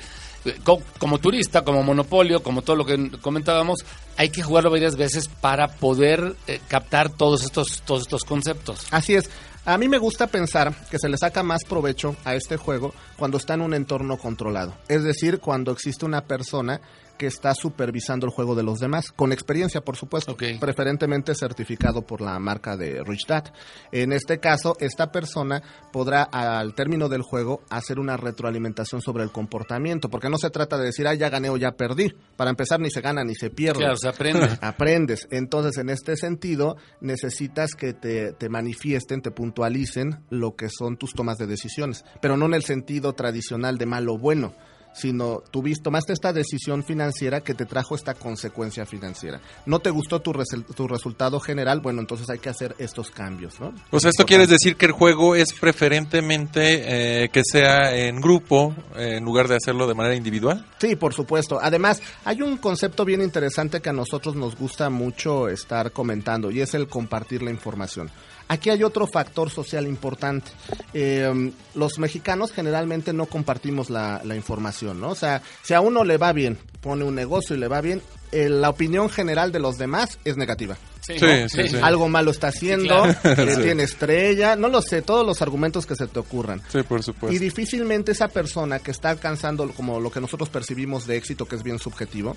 como 0.98 1.20
turista, 1.20 1.64
como 1.64 1.84
monopolio, 1.84 2.42
como 2.42 2.62
todo 2.62 2.78
lo 2.78 2.86
que 2.86 3.12
comentábamos, 3.22 3.80
hay 4.16 4.30
que 4.30 4.42
jugarlo 4.42 4.72
varias 4.72 4.96
veces 4.96 5.28
para 5.28 5.68
poder 5.68 6.36
eh, 6.48 6.62
captar 6.68 7.10
todos 7.10 7.44
estos, 7.44 7.82
todos 7.86 8.04
estos 8.04 8.24
conceptos. 8.24 8.88
Así 8.92 9.16
es. 9.16 9.30
A 9.70 9.78
mí 9.78 9.88
me 9.88 10.00
gusta 10.00 10.26
pensar 10.26 10.74
que 10.90 10.98
se 10.98 11.08
le 11.10 11.16
saca 11.16 11.44
más 11.44 11.64
provecho 11.64 12.16
a 12.26 12.34
este 12.34 12.58
juego 12.58 12.92
cuando 13.20 13.38
está 13.38 13.54
en 13.54 13.62
un 13.62 13.76
entorno 13.76 14.18
controlado. 14.18 14.74
Es 14.88 15.04
decir, 15.04 15.40
cuando 15.40 15.72
existe 15.72 16.08
una 16.08 16.22
persona 16.22 16.82
que 17.20 17.28
está 17.28 17.54
supervisando 17.54 18.26
el 18.26 18.32
juego 18.32 18.56
de 18.56 18.64
los 18.64 18.80
demás, 18.80 19.12
con 19.12 19.34
experiencia, 19.34 19.82
por 19.82 19.98
supuesto, 19.98 20.38
preferentemente 20.60 21.36
certificado 21.36 22.02
por 22.02 22.22
la 22.22 22.40
marca 22.40 22.78
de 22.78 23.04
Rich 23.04 23.28
Dad. 23.28 23.54
En 23.92 24.14
este 24.14 24.40
caso, 24.40 24.78
esta 24.80 25.12
persona 25.12 25.62
podrá, 25.92 26.24
al 26.24 26.74
término 26.76 27.10
del 27.10 27.22
juego, 27.22 27.62
hacer 27.70 28.00
una 28.00 28.16
retroalimentación 28.16 29.02
sobre 29.02 29.26
el 29.26 29.32
comportamiento, 29.32 30.10
porque 30.10 30.30
no 30.30 30.38
se 30.38 30.50
trata 30.50 30.78
de 30.78 30.86
decir, 30.86 31.10
ah, 31.10 31.14
ya 31.14 31.30
gané 31.30 31.50
o 31.50 31.58
ya 31.58 31.74
perdí. 31.74 32.14
Para 32.38 32.52
empezar, 32.52 32.80
ni 32.80 32.90
se 32.90 33.02
gana 33.02 33.26
ni 33.26 33.36
se 33.36 33.50
pierde. 33.50 33.80
Claro, 33.80 33.98
se 33.98 34.08
aprende. 34.08 34.48
Aprendes. 34.62 35.28
Entonces, 35.30 35.78
en 35.78 35.90
este 35.90 36.16
sentido, 36.16 36.78
necesitas 37.02 37.76
que 37.76 37.92
te, 37.94 38.32
te 38.32 38.48
manifiesten, 38.48 39.22
te 39.22 39.32
puntualicen 39.32 40.24
lo 40.30 40.56
que 40.56 40.70
son 40.70 40.96
tus 40.96 41.12
tomas 41.12 41.38
de 41.38 41.48
decisiones, 41.48 42.06
pero 42.22 42.38
no 42.38 42.46
en 42.46 42.54
el 42.54 42.64
sentido 42.64 43.12
tradicional 43.12 43.78
de 43.78 43.86
malo 43.86 44.14
o 44.14 44.18
bueno 44.18 44.54
sino 44.94 45.42
tuviste, 45.52 45.84
tomaste 45.84 46.14
esta 46.14 46.34
decisión 46.34 46.84
financiera 46.84 47.42
que 47.42 47.54
te 47.54 47.66
trajo 47.66 47.96
esta 47.96 48.14
consecuencia 48.14 48.86
financiera. 48.86 49.40
No 49.66 49.80
te 49.80 49.90
gustó 49.90 50.22
tu, 50.22 50.34
tu 50.76 50.88
resultado 50.88 51.40
general, 51.40 51.80
bueno, 51.80 52.02
entonces 52.02 52.30
hay 52.30 52.40
que 52.40 52.50
hacer 52.50 52.76
estos 52.78 53.12
cambios, 53.12 53.60
¿no? 53.60 53.74
O 53.92 54.00
sea, 54.00 54.10
esto 54.10 54.26
quiere 54.26 54.48
decir 54.48 54.76
que 54.76 54.86
el 54.86 54.92
juego 54.92 55.36
es 55.36 55.54
preferentemente 55.54 57.24
eh, 57.24 57.30
que 57.30 57.42
sea 57.44 57.96
en 57.96 58.20
grupo 58.22 58.76
en 58.96 59.24
lugar 59.24 59.48
de 59.48 59.56
hacerlo 59.56 59.88
de 59.88 59.96
manera 59.96 60.16
individual. 60.16 60.66
Sí, 60.80 60.96
por 60.96 61.14
supuesto. 61.14 61.60
Además, 61.62 62.02
hay 62.26 62.42
un 62.42 62.58
concepto 62.58 63.06
bien 63.06 63.22
interesante 63.22 63.82
que 63.82 63.90
a 63.90 63.94
nosotros 63.94 64.36
nos 64.36 64.56
gusta 64.56 64.90
mucho 64.90 65.48
estar 65.48 65.92
comentando 65.92 66.52
y 66.52 66.62
es 66.62 66.74
el 66.74 66.88
compartir 66.88 67.42
la 67.44 67.52
información. 67.52 68.10
Aquí 68.50 68.72
hay 68.72 68.82
otro 68.82 69.06
factor 69.06 69.52
social 69.52 69.86
importante. 69.86 70.52
Eh, 70.96 71.52
los 71.76 72.00
mexicanos 72.00 72.52
generalmente 72.52 73.14
no 73.14 73.28
compartimos 73.28 73.92
la, 73.92 74.24
información, 74.36 75.00
¿no? 75.00 75.10
O 75.10 75.16
sea, 75.16 75.44
si 75.62 75.76
a 75.76 75.82
uno 75.82 76.04
le 76.04 76.18
va 76.18 76.34
bien, 76.34 76.58
pone 76.82 77.04
un 77.04 77.14
negocio 77.14 77.56
y 77.56 77.60
le 77.60 77.68
va 77.68 77.80
bien, 77.80 78.02
eh, 78.32 78.50
la 78.50 78.70
opinión 78.70 79.08
general 79.08 79.52
de 79.52 79.60
los 79.60 79.78
demás 79.78 80.18
es 80.26 80.36
negativa. 80.36 80.78
Sí, 81.02 81.14
sí, 81.48 81.68
sí, 81.70 81.78
Algo 81.82 82.10
malo 82.10 82.32
está 82.32 82.48
haciendo, 82.48 83.04
tiene 83.62 83.84
estrella, 83.84 84.56
no 84.56 84.68
lo 84.68 84.82
sé, 84.82 85.04
todos 85.04 85.26
los 85.26 85.44
argumentos 85.44 85.86
que 85.86 85.96
se 85.96 86.08
te 86.08 86.18
ocurran. 86.18 86.60
Sí, 86.70 86.82
por 86.82 87.04
supuesto. 87.04 87.36
Y 87.36 87.38
difícilmente 87.38 88.14
esa 88.14 88.30
persona 88.30 88.80
que 88.80 88.90
está 88.90 89.12
alcanzando 89.12 89.70
como 89.72 90.00
lo 90.00 90.12
que 90.12 90.22
nosotros 90.22 90.50
percibimos 90.50 91.06
de 91.06 91.18
éxito, 91.18 91.46
que 91.46 91.56
es 91.56 91.62
bien 91.62 91.78
subjetivo, 91.78 92.36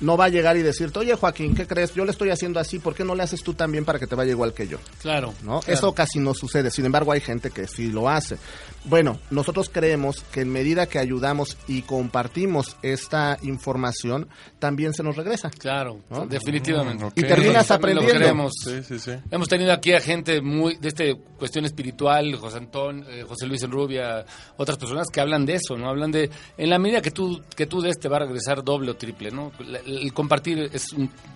no 0.00 0.16
va 0.16 0.26
a 0.26 0.28
llegar 0.28 0.56
y 0.56 0.62
decirte, 0.62 0.98
oye 0.98 1.14
Joaquín, 1.14 1.54
¿qué 1.54 1.66
crees? 1.66 1.94
Yo 1.94 2.04
le 2.04 2.10
estoy 2.10 2.30
haciendo 2.30 2.60
así, 2.60 2.78
¿por 2.78 2.94
qué 2.94 3.04
no 3.04 3.14
le 3.14 3.22
haces 3.22 3.42
tú 3.42 3.54
también 3.54 3.84
para 3.84 3.98
que 3.98 4.06
te 4.06 4.14
vaya 4.14 4.30
igual 4.30 4.52
que 4.54 4.68
yo? 4.68 4.78
Claro. 5.00 5.34
¿No? 5.42 5.60
Eso 5.66 5.94
casi 5.94 6.18
no 6.18 6.34
sucede, 6.34 6.70
sin 6.70 6.86
embargo 6.86 7.12
hay 7.12 7.20
gente 7.20 7.50
que 7.50 7.66
sí 7.66 7.90
lo 7.90 8.08
hace. 8.08 8.36
Bueno, 8.84 9.18
nosotros 9.30 9.70
creemos 9.72 10.24
que 10.32 10.42
en 10.42 10.50
medida 10.50 10.86
que 10.86 10.98
ayudamos 10.98 11.58
y 11.66 11.82
compartimos 11.82 12.76
esta 12.82 13.38
información, 13.42 14.28
también 14.58 14.94
se 14.94 15.02
nos 15.02 15.16
regresa. 15.16 15.50
Claro, 15.50 16.00
definitivamente. 16.28 17.06
Y 17.14 17.22
terminas 17.22 17.70
aprendiendo. 17.70 18.48
Sí, 18.50 18.82
sí, 18.82 18.98
sí. 18.98 19.12
Hemos 19.30 19.48
tenido 19.48 19.72
aquí 19.72 19.92
a 19.92 20.00
gente 20.00 20.40
muy 20.40 20.76
de 20.76 20.88
este 20.88 21.16
cuestión 21.38 21.64
espiritual, 21.64 22.34
José 22.36 22.58
Antón, 22.58 23.04
eh, 23.08 23.24
José 23.26 23.46
Luis 23.46 23.62
Enrubia, 23.62 24.24
otras 24.56 24.78
personas 24.78 25.06
que 25.12 25.20
hablan 25.20 25.44
de 25.44 25.54
eso, 25.54 25.76
¿no? 25.76 25.88
Hablan 25.88 26.10
de, 26.10 26.30
en 26.56 26.70
la 26.70 26.78
medida 26.78 27.00
que 27.00 27.10
tú, 27.10 27.42
que 27.54 27.66
tú 27.66 27.80
des 27.80 27.98
te 27.98 28.08
va 28.08 28.16
a 28.16 28.20
regresar 28.20 28.64
doble 28.64 28.90
o 28.90 28.96
triple, 28.96 29.30
¿no? 29.30 29.52
El 29.88 30.12
compartir 30.12 30.70
es 30.72 30.94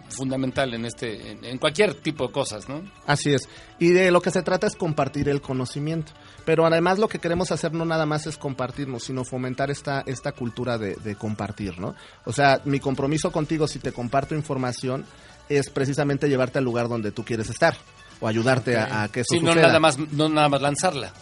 fundamental 0.09 0.75
en 0.75 0.85
este 0.85 1.39
en, 1.43 1.59
cualquier 1.59 1.95
tipo 1.95 2.27
de 2.27 2.33
cosas, 2.33 2.69
¿no? 2.69 2.83
Así 3.07 3.33
es. 3.33 3.49
Y 3.79 3.91
de 3.91 4.11
lo 4.11 4.21
que 4.21 4.31
se 4.31 4.43
trata 4.43 4.67
es 4.67 4.77
compartir 4.77 5.29
el 5.29 5.41
conocimiento. 5.41 6.13
Pero 6.45 6.67
además 6.67 6.99
lo 6.99 7.09
que 7.09 7.19
queremos 7.19 7.51
hacer 7.53 7.73
no 7.73 7.85
nada 7.85 8.05
más 8.05 8.27
es 8.27 8.37
compartirnos, 8.37 9.05
sino 9.05 9.25
fomentar 9.25 9.71
esta, 9.71 10.03
esta 10.07 10.33
cultura 10.33 10.77
de, 10.77 10.97
de 10.97 11.15
compartir, 11.15 11.79
¿no? 11.79 11.95
O 12.25 12.33
sea, 12.33 12.61
mi 12.65 12.81
compromiso 12.81 13.33
contigo 13.33 13.67
si 13.67 13.79
te 13.79 13.93
comparto 13.93 14.35
información 14.35 15.05
es 15.49 15.71
precisamente 15.71 16.29
llevarte 16.29 16.59
al 16.59 16.65
lugar 16.65 16.89
donde 16.89 17.13
tú 17.13 17.25
quieres 17.25 17.49
estar 17.49 17.77
o 18.23 18.29
ayudarte 18.29 18.77
a, 18.77 19.09
que 19.09 19.21
eso 19.21 19.35
sí, 19.35 19.41
no 19.41 19.53
nada 19.53 19.81
más 19.81 19.99
no 19.99 20.29
nada 20.29 20.49
más 20.49 20.63
lanzarla. 20.63 21.13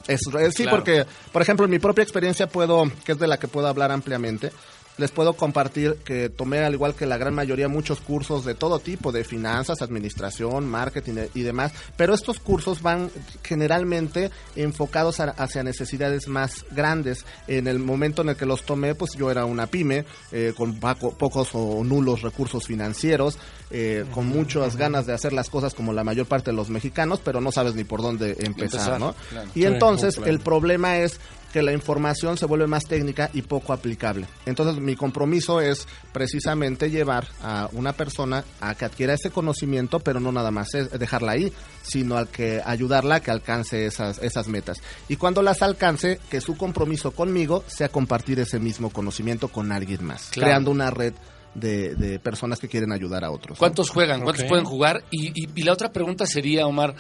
sí, 0.55 0.67
porque 0.69 1.07
por 1.33 1.41
ejemplo, 1.41 1.65
en 1.65 1.71
mi 1.71 1.79
propia 1.79 2.03
experiencia 2.03 2.47
puedo 2.47 2.85
que 3.05 3.13
es 3.13 3.19
de 3.19 3.27
la 3.27 3.39
que 3.39 3.49
puedo 3.49 3.67
hablar 3.67 3.91
ampliamente 3.91 4.53
les 5.01 5.11
puedo 5.11 5.33
compartir 5.33 5.97
que 6.05 6.29
tomé, 6.29 6.59
al 6.59 6.75
igual 6.75 6.95
que 6.95 7.07
la 7.07 7.17
gran 7.17 7.35
mayoría, 7.35 7.69
muchos 7.69 8.01
cursos 8.01 8.45
de 8.45 8.55
todo 8.55 8.79
tipo, 8.79 9.11
de 9.11 9.25
finanzas, 9.25 9.83
administración, 9.83 10.69
marketing 10.69 11.15
y 11.35 11.43
demás, 11.43 11.73
pero 11.97 12.15
estos 12.15 12.39
cursos 12.39 12.83
van 12.83 13.11
generalmente 13.43 14.31
enfocados 14.55 15.21
hacia 15.21 15.63
necesidades 15.63 16.29
más 16.29 16.67
grandes. 16.71 17.25
En 17.49 17.67
el 17.67 17.79
momento 17.79 18.23
en 18.23 18.31
el 18.31 18.37
que 18.37 18.47
los 18.47 18.65
tomé, 18.65 18.95
pues 18.95 19.13
yo 19.13 19.31
era 19.31 19.45
una 19.45 19.67
pyme, 19.67 20.05
eh, 20.33 20.53
con 20.57 20.79
pocos 20.79 21.51
o 21.55 21.83
nulos 21.83 22.23
recursos 22.23 22.67
financieros, 22.67 23.39
eh, 23.71 24.05
con 24.13 24.27
muchas 24.27 24.77
ganas 24.77 25.07
de 25.07 25.15
hacer 25.15 25.33
las 25.33 25.49
cosas 25.49 25.75
como 25.75 25.93
la 25.93 26.05
mayor 26.05 26.27
parte 26.27 26.51
de 26.51 26.57
los 26.57 26.71
mexicanos, 26.71 27.21
pero 27.25 27.41
no 27.41 27.53
sabes 27.53 27.75
ni 27.75 27.85
por 27.85 28.03
dónde 28.03 28.37
empezar, 28.41 29.01
¿no? 29.01 29.15
Y 29.55 29.65
entonces 29.65 30.19
el 30.25 30.41
problema 30.41 30.99
es 30.99 31.19
que 31.53 31.63
la 31.63 31.73
información 31.73 32.37
se 32.37 32.47
vuelve 32.47 32.67
más 32.67 32.85
técnica 32.85 33.31
y 33.33 33.43
poco 33.43 33.73
aplicable. 33.73 34.27
Entonces 34.47 34.81
mi 34.81 34.97
compromiso 34.97 35.61
es 35.61 35.87
precisamente 36.13 36.91
llevar 36.91 37.27
a 37.43 37.69
una 37.73 37.93
persona 37.93 38.45
a 38.61 38.75
que 38.75 38.85
adquiera 38.85 39.15
ese 39.15 39.31
conocimiento, 39.31 40.01
pero 40.01 40.21
no 40.21 40.33
nada 40.33 40.51
más 40.51 40.75
es 40.75 40.91
dejarla 40.91 41.33
ahí, 41.33 41.53
sino 41.83 42.17
al 42.17 42.29
que 42.29 42.63
ayudarla 42.65 43.17
a 43.17 43.21
que 43.21 43.31
alcance 43.31 43.87
esas, 43.87 44.19
esas 44.19 44.49
metas. 44.49 44.79
Y 45.09 45.17
cuando 45.17 45.43
las 45.43 45.63
alcance, 45.63 46.21
que 46.31 46.41
su 46.41 46.57
compromiso 46.57 47.13
conmigo 47.13 47.65
sea 47.67 47.89
compartir 47.89 48.41
ese 48.41 48.59
mismo 48.59 48.91
conocimiento 48.91 49.49
con 49.49 49.73
alguien 49.73 50.05
más, 50.05 50.31
creando 50.33 50.71
una 50.71 50.91
red 50.91 51.15
de, 51.55 51.95
de, 51.95 52.19
personas 52.19 52.61
que 52.61 52.69
quieren 52.69 52.93
ayudar 52.93 53.25
a 53.25 53.31
otros. 53.31 53.59
¿Cuántos 53.59 53.91
juegan? 53.91 54.23
¿Cuántos 54.23 54.45
pueden 54.45 54.65
jugar? 54.65 55.03
Y, 55.11 55.33
y, 55.35 55.63
la 55.65 55.73
otra 55.73 55.93
pregunta 55.93 56.27
sería, 56.27 56.67
Omar, 56.67 56.95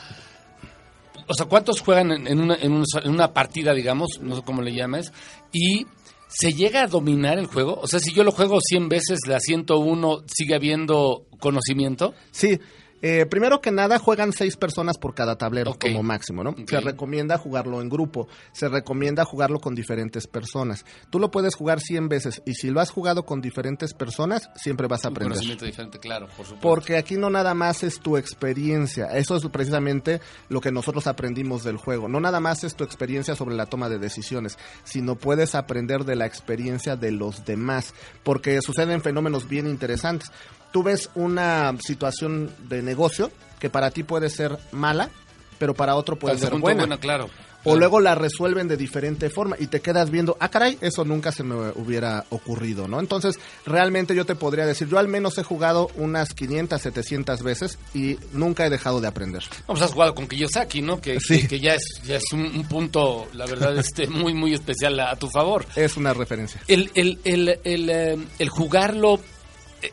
o 1.30 1.34
sea, 1.34 1.46
¿cuántos 1.46 1.80
juegan 1.80 2.10
en, 2.10 2.40
una, 2.40 2.56
en, 2.56 2.82
una, 3.04 3.32
partida, 3.32 3.72
digamos, 3.72 4.18
no 4.20 4.34
sé 4.34 4.42
cómo 4.42 4.62
le 4.62 4.74
llames, 4.74 5.12
y 5.52 5.86
se 6.26 6.52
llega 6.52 6.82
a 6.82 6.86
dominar 6.88 7.38
el 7.38 7.46
juego? 7.46 7.78
O 7.80 7.86
sea, 7.86 8.00
si 8.00 8.12
yo 8.12 8.24
lo 8.24 8.32
juego 8.32 8.58
100 8.60 8.88
veces, 8.88 9.20
la 9.28 9.38
101 9.38 10.24
sigue 10.26 10.56
habiendo 10.56 11.26
conocimiento. 11.38 12.14
Sí, 12.32 12.58
eh, 13.02 13.26
primero 13.26 13.60
que 13.60 13.70
nada, 13.70 13.98
juegan 13.98 14.32
seis 14.32 14.56
personas 14.56 14.98
por 14.98 15.14
cada 15.14 15.36
tablero 15.36 15.76
como 15.78 16.02
máximo, 16.02 16.44
¿no? 16.44 16.54
Se 16.66 16.80
recomienda 16.80 17.38
jugarlo 17.38 17.80
en 17.80 17.88
grupo, 17.88 18.28
se 18.52 18.68
recomienda 18.68 19.24
jugarlo 19.24 19.60
con 19.60 19.74
diferentes 19.74 20.26
personas. 20.26 20.84
Tú 21.08 21.18
lo 21.18 21.30
puedes 21.30 21.54
jugar 21.54 21.80
100 21.80 22.08
veces 22.08 22.42
y 22.44 22.54
si 22.54 22.70
lo 22.70 22.80
has 22.80 22.90
jugado 22.90 23.24
con 23.24 23.40
diferentes 23.40 23.94
personas, 23.94 24.50
siempre 24.54 24.86
vas 24.86 25.04
a 25.04 25.08
aprender. 25.08 25.32
Un 25.32 25.34
conocimiento 25.34 25.64
diferente, 25.64 25.98
claro, 25.98 26.26
por 26.26 26.44
supuesto. 26.44 26.60
Porque 26.60 26.96
aquí 26.96 27.16
no 27.16 27.30
nada 27.30 27.54
más 27.54 27.82
es 27.82 28.00
tu 28.00 28.16
experiencia, 28.16 29.06
eso 29.16 29.36
es 29.36 29.46
precisamente 29.46 30.20
lo 30.48 30.60
que 30.60 30.70
nosotros 30.70 31.06
aprendimos 31.06 31.64
del 31.64 31.76
juego. 31.76 32.08
No 32.08 32.20
nada 32.20 32.40
más 32.40 32.64
es 32.64 32.74
tu 32.74 32.84
experiencia 32.84 33.34
sobre 33.34 33.54
la 33.54 33.66
toma 33.66 33.88
de 33.88 33.98
decisiones, 33.98 34.58
sino 34.84 35.16
puedes 35.16 35.54
aprender 35.54 36.04
de 36.04 36.16
la 36.16 36.26
experiencia 36.26 36.96
de 36.96 37.12
los 37.12 37.44
demás, 37.44 37.94
porque 38.22 38.60
suceden 38.60 39.00
fenómenos 39.00 39.48
bien 39.48 39.66
interesantes 39.66 40.30
tú 40.72 40.82
ves 40.82 41.10
una 41.14 41.74
situación 41.80 42.50
de 42.68 42.82
negocio 42.82 43.30
que 43.58 43.70
para 43.70 43.90
ti 43.90 44.02
puede 44.02 44.30
ser 44.30 44.58
mala, 44.72 45.10
pero 45.58 45.74
para 45.74 45.94
otro 45.94 46.16
puede 46.16 46.38
ser 46.38 46.54
buena. 46.58 46.98
claro. 46.98 47.28
O 47.64 47.76
luego 47.76 48.00
la 48.00 48.14
resuelven 48.14 48.68
de 48.68 48.76
diferente 48.78 49.28
forma 49.28 49.54
y 49.58 49.66
te 49.66 49.80
quedas 49.80 50.10
viendo, 50.10 50.34
ah, 50.40 50.48
caray, 50.48 50.78
eso 50.80 51.04
nunca 51.04 51.30
se 51.30 51.42
me 51.42 51.54
hubiera 51.72 52.24
ocurrido, 52.30 52.88
¿no? 52.88 53.00
Entonces, 53.00 53.38
realmente 53.66 54.14
yo 54.14 54.24
te 54.24 54.34
podría 54.34 54.64
decir, 54.64 54.88
yo 54.88 54.98
al 54.98 55.08
menos 55.08 55.36
he 55.36 55.42
jugado 55.42 55.90
unas 55.96 56.32
500, 56.32 56.80
700 56.80 57.42
veces 57.42 57.78
y 57.92 58.18
nunca 58.32 58.64
he 58.64 58.70
dejado 58.70 59.02
de 59.02 59.08
aprender. 59.08 59.42
Vamos, 59.66 59.82
has 59.82 59.92
jugado 59.92 60.14
con 60.14 60.26
Kiyosaki, 60.26 60.80
¿no? 60.80 61.02
Que, 61.02 61.18
que, 61.18 61.60
ya 61.60 61.74
es, 61.74 62.00
ya 62.06 62.16
es 62.16 62.32
un, 62.32 62.64
punto, 62.64 63.28
la 63.34 63.44
verdad, 63.44 63.76
este 63.78 64.06
muy, 64.06 64.32
muy 64.32 64.54
especial 64.54 64.98
a, 64.98 65.14
tu 65.16 65.28
favor. 65.28 65.66
Es 65.76 65.98
una 65.98 66.14
referencia. 66.14 66.62
El, 66.66 66.90
el, 66.94 67.18
el, 67.24 67.60
el, 67.62 67.90
eh, 67.90 68.18
el 68.38 68.48
jugarlo 68.48 69.20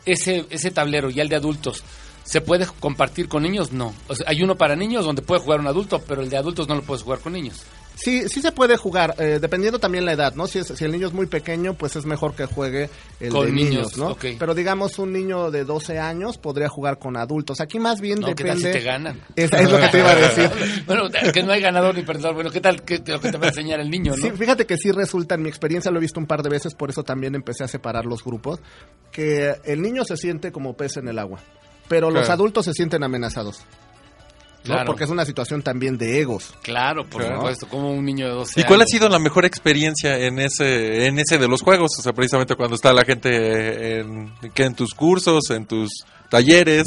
ese, 0.04 0.46
ese 0.50 0.70
tablero 0.70 1.10
y 1.10 1.20
el 1.20 1.28
de 1.28 1.36
adultos, 1.36 1.82
¿se 2.24 2.40
puede 2.40 2.66
compartir 2.80 3.28
con 3.28 3.42
niños? 3.42 3.72
No. 3.72 3.94
hay 4.26 4.42
uno 4.42 4.56
para 4.56 4.76
niños 4.76 5.04
donde 5.04 5.22
puede 5.22 5.40
jugar 5.40 5.60
un 5.60 5.66
adulto, 5.66 6.00
pero 6.06 6.22
el 6.22 6.30
de 6.30 6.36
adultos 6.36 6.68
no 6.68 6.74
lo 6.74 6.82
puedes 6.82 7.02
jugar 7.02 7.20
con 7.20 7.32
niños. 7.32 7.62
Sí, 7.98 8.28
sí 8.28 8.40
se 8.40 8.52
puede 8.52 8.76
jugar, 8.76 9.14
eh, 9.18 9.38
dependiendo 9.40 9.80
también 9.80 10.04
la 10.04 10.12
edad, 10.12 10.34
¿no? 10.34 10.46
Si, 10.46 10.62
si 10.62 10.84
el 10.84 10.92
niño 10.92 11.08
es 11.08 11.12
muy 11.12 11.26
pequeño, 11.26 11.74
pues 11.74 11.96
es 11.96 12.06
mejor 12.06 12.34
que 12.34 12.46
juegue 12.46 12.88
el 13.18 13.32
de 13.32 13.52
niños, 13.52 13.98
¿no? 13.98 14.16
Pero 14.16 14.54
digamos, 14.54 14.98
un 15.00 15.12
niño 15.12 15.50
de 15.50 15.64
12 15.64 15.98
años 15.98 16.38
podría 16.38 16.68
jugar 16.68 16.98
con 16.98 17.16
adultos. 17.16 17.60
Aquí 17.60 17.80
más 17.80 18.00
bien 18.00 18.20
depende... 18.20 18.36
¿qué 18.36 18.48
tal 18.48 18.58
si 18.58 18.70
te 18.70 18.80
ganan? 18.80 19.20
Es, 19.34 19.50
lo 19.50 19.78
que 19.78 19.88
te 19.88 19.98
iba 19.98 20.12
a 20.12 20.14
decir. 20.14 20.50
bueno, 20.86 21.08
que 21.32 21.42
no 21.42 21.52
hay 21.52 21.60
ganador 21.60 21.96
ni 21.96 22.02
perdedor. 22.02 22.34
Bueno, 22.34 22.50
¿qué 22.50 22.60
tal 22.60 22.76
lo 22.76 22.84
que 22.84 22.98
te 23.00 23.38
va 23.38 23.46
a 23.46 23.48
enseñar 23.48 23.80
el 23.80 23.90
niño, 23.90 24.14
no? 24.16 24.22
Sí, 24.22 24.30
fíjate 24.30 24.64
que 24.64 24.76
sí 24.76 24.92
resulta, 24.92 25.34
en 25.34 25.42
mi 25.42 25.48
experiencia 25.48 25.90
lo 25.90 25.98
he 25.98 26.02
visto 26.02 26.20
un 26.20 26.26
par 26.26 26.42
de 26.42 26.50
veces, 26.50 26.74
por 26.74 26.90
eso 26.90 27.02
también 27.02 27.34
empecé 27.34 27.64
a 27.64 27.68
separar 27.68 28.06
los 28.06 28.22
grupos, 28.22 28.60
que 29.10 29.56
el 29.64 29.82
niño 29.82 30.04
se 30.04 30.16
siente 30.16 30.52
como 30.52 30.74
pez 30.74 30.98
en 30.98 31.08
el 31.08 31.18
agua, 31.18 31.40
pero 31.88 32.10
los 32.10 32.30
adultos 32.30 32.64
se 32.64 32.72
sienten 32.74 33.02
amenazados. 33.02 33.64
¿No? 34.64 34.74
Claro. 34.74 34.86
Porque 34.86 35.04
es 35.04 35.10
una 35.10 35.24
situación 35.24 35.62
también 35.62 35.96
de 35.96 36.20
egos. 36.20 36.52
Claro, 36.62 37.04
por 37.08 37.22
Claro. 37.22 37.36
supuesto, 37.36 37.68
como 37.68 37.90
un 37.92 38.04
niño 38.04 38.26
de 38.26 38.32
12 38.34 38.60
¿Y 38.60 38.64
cuál 38.64 38.82
ha 38.82 38.86
sido 38.86 39.08
la 39.08 39.18
mejor 39.18 39.44
experiencia 39.44 40.18
en 40.18 40.38
ese 40.38 41.06
en 41.06 41.18
ese 41.18 41.38
de 41.38 41.48
los 41.48 41.62
juegos? 41.62 41.90
O 41.98 42.02
sea, 42.02 42.12
precisamente 42.12 42.54
cuando 42.54 42.74
está 42.76 42.92
la 42.92 43.04
gente 43.04 44.00
en, 44.00 44.32
que 44.52 44.64
en 44.64 44.74
tus 44.74 44.94
cursos, 44.94 45.50
en 45.50 45.66
tus 45.66 45.90
talleres. 46.28 46.84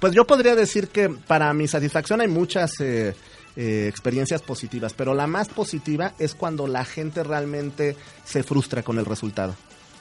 Pues 0.00 0.12
yo 0.14 0.26
podría 0.26 0.54
decir 0.56 0.88
que 0.88 1.08
para 1.08 1.52
mi 1.54 1.68
satisfacción 1.68 2.20
hay 2.20 2.28
muchas 2.28 2.80
eh, 2.80 3.14
eh, 3.54 3.86
experiencias 3.88 4.42
positivas, 4.42 4.94
pero 4.94 5.14
la 5.14 5.26
más 5.28 5.48
positiva 5.48 6.14
es 6.18 6.34
cuando 6.34 6.66
la 6.66 6.84
gente 6.84 7.22
realmente 7.22 7.96
se 8.24 8.42
frustra 8.42 8.82
con 8.82 8.98
el 8.98 9.04
resultado. 9.04 9.54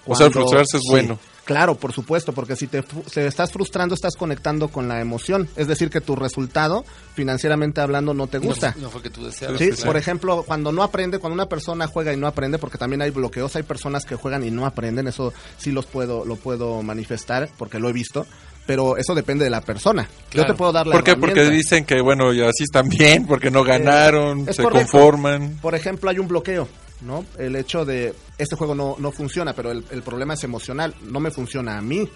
O 0.06 0.16
sea, 0.16 0.28
el 0.28 0.34
Cuando- 0.34 0.50
frustrarse 0.50 0.78
es 0.78 0.84
sí, 0.84 0.90
bueno. 0.90 1.20
Claro, 1.44 1.76
por 1.76 1.92
supuesto, 1.92 2.34
porque 2.34 2.56
si 2.56 2.68
te, 2.68 2.84
se 3.08 3.26
estás 3.26 3.52
frustrando, 3.52 3.94
estás 3.96 4.16
conectando 4.16 4.70
con 4.70 4.88
la 4.88 5.02
emoción. 5.02 5.50
Es 5.56 5.68
decir, 5.68 5.90
que 5.90 6.00
tu 6.00 6.16
resultado, 6.16 6.86
financieramente 7.16 7.82
hablando, 7.82 8.14
no 8.14 8.28
te 8.28 8.38
gusta. 8.38 8.76
No, 8.80 8.90
fue 8.90 9.02
que 9.02 9.10
tú 9.10 9.26
deseabas. 9.26 9.58
Sí, 9.60 9.70
claro. 9.72 9.86
por 9.86 9.98
ejemplo, 9.98 10.44
cuando 10.44 10.72
no 10.72 10.82
aprende, 10.84 11.18
cuando 11.20 11.34
una 11.34 11.48
persona 11.48 11.88
juega 11.88 12.14
y 12.14 12.18
no 12.18 12.28
aprende, 12.28 12.58
porque 12.58 12.78
también 12.78 13.02
hay 13.02 13.10
bloqueos, 13.10 13.56
hay 13.56 13.64
personas 13.64 14.06
que 14.06 14.16
juegan 14.16 14.46
y 14.46 14.52
no 14.52 14.66
aprenden, 14.66 15.08
eso 15.08 15.34
sí 15.58 15.72
los 15.72 15.88
puedo, 15.88 16.26
lo 16.26 16.36
puedo 16.36 16.82
manifestar 16.84 17.50
porque 17.58 17.80
lo 17.80 17.90
he 17.90 17.94
visto, 17.94 18.26
pero 18.66 18.96
eso 18.96 19.14
depende 19.16 19.44
de 19.44 19.50
la 19.50 19.62
persona. 19.62 20.08
Yo 20.32 20.46
te 20.46 20.54
puedo 20.54 20.72
dar 20.72 20.88
la 20.88 20.94
¿Por 20.94 21.04
qué? 21.04 21.16
Porque 21.18 21.50
dicen 21.50 21.86
que, 21.86 22.02
bueno, 22.02 22.32
y 22.34 22.42
así 22.42 22.64
están 22.64 22.88
bien, 22.88 23.26
porque 23.26 23.52
no 23.52 23.64
ganaron, 23.64 24.48
es 24.48 24.56
se 24.56 24.64
correcto. 24.64 24.92
conforman. 24.92 25.58
Por 25.62 25.76
ejemplo, 25.76 26.10
hay 26.10 26.20
un 26.20 26.28
bloqueo, 26.28 26.68
¿no? 27.02 27.26
El 27.38 27.56
hecho 27.56 27.86
de, 27.86 28.14
este 28.38 28.56
juego 28.56 28.76
no, 28.76 28.96
no 29.00 29.12
funciona, 29.12 29.54
pero 29.54 29.72
el, 29.72 29.84
el 29.92 30.02
problema 30.04 30.34
es 30.34 30.44
emocional, 30.44 30.96
no 31.02 31.20
me 31.20 31.32
funciona 31.32 31.78
a 31.78 31.82
mí. 31.82 32.10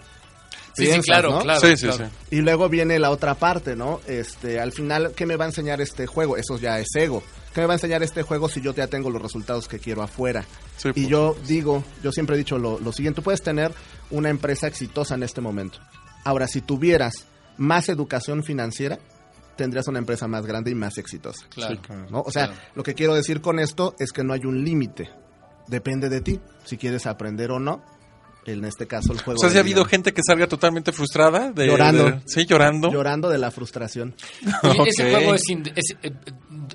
Sí, 0.76 0.88
sí, 0.88 1.00
claro, 1.02 1.32
¿no? 1.32 1.40
claro. 1.40 1.60
sí, 1.62 1.78
sí, 1.78 1.88
claro. 1.88 2.10
sí. 2.10 2.36
Y 2.36 2.42
luego 2.42 2.68
viene 2.68 3.00
la 3.00 3.10
otra 3.10 3.36
parte, 3.36 3.76
¿no? 3.76 4.02
Este, 4.08 4.60
al 4.60 4.74
final, 4.74 5.14
¿qué 5.16 5.26
me 5.26 5.38
va 5.38 5.46
a 5.46 5.48
enseñar 5.48 5.80
este 5.80 6.06
juego? 6.06 6.36
Eso 6.36 6.58
ya 6.58 6.80
es 6.80 6.88
ego. 6.96 7.24
¿Qué 7.54 7.62
me 7.62 7.68
va 7.68 7.74
a 7.74 7.78
enseñar 7.78 8.04
este 8.04 8.24
juego 8.24 8.50
si 8.50 8.62
yo 8.62 8.74
ya 8.74 8.88
tengo 8.88 9.10
los 9.10 9.22
resultados 9.22 9.70
que 9.70 9.80
quiero 9.80 10.02
afuera? 10.02 10.44
Sí, 10.76 10.90
y 10.94 11.04
por 11.04 11.12
yo 11.12 11.36
digo, 11.48 11.84
yo 12.04 12.12
siempre 12.12 12.36
he 12.36 12.40
dicho 12.40 12.58
lo, 12.58 12.80
lo 12.80 12.92
siguiente, 12.92 13.18
tú 13.18 13.24
puedes 13.24 13.42
tener 13.42 13.72
una 14.10 14.30
empresa 14.30 14.68
exitosa 14.68 15.16
en 15.16 15.24
este 15.24 15.40
momento. 15.40 15.80
Ahora, 16.26 16.48
si 16.48 16.60
tuvieras 16.60 17.26
más 17.58 17.88
educación 17.88 18.44
financiera, 18.44 19.00
tendrías 19.56 19.88
una 19.88 20.00
empresa 20.00 20.28
más 20.28 20.46
grande 20.46 20.72
y 20.72 20.76
más 20.76 20.98
exitosa. 20.98 21.46
Claro. 21.50 21.80
¿no? 22.10 22.22
O 22.22 22.32
sea, 22.32 22.48
Claro. 22.48 22.62
lo 22.76 22.84
que 22.84 22.94
quiero 22.94 23.14
decir 23.16 23.42
con 23.42 23.60
esto 23.60 23.96
es 24.00 24.12
que 24.12 24.24
no 24.24 24.34
hay 24.34 24.42
un 24.46 24.64
límite. 24.64 25.10
Depende 25.68 26.10
de 26.10 26.22
ti, 26.22 26.40
si 26.64 26.78
quieres 26.78 27.06
aprender 27.08 27.52
o 27.52 27.60
no. 27.60 27.84
En 28.48 28.64
este 28.64 28.86
caso, 28.86 29.12
el 29.12 29.20
juego. 29.22 29.40
O 29.40 29.42
sea, 29.42 29.50
¿sí 29.50 29.54
de 29.56 29.60
ha 29.60 29.64
habido 29.64 29.86
gente 29.86 30.14
que 30.14 30.22
salga 30.24 30.46
totalmente 30.46 30.92
frustrada? 30.92 31.52
De, 31.52 31.66
Llorando. 31.66 32.04
de- 32.12 32.22
sí, 32.28 32.46
llorando. 32.46 32.92
llorando 32.92 33.28
de 33.28 33.40
la 33.40 33.50
frustración. 33.50 34.14
Ese 34.86 35.10
juego 35.10 35.34
es, 35.34 35.42
eh, 35.50 36.12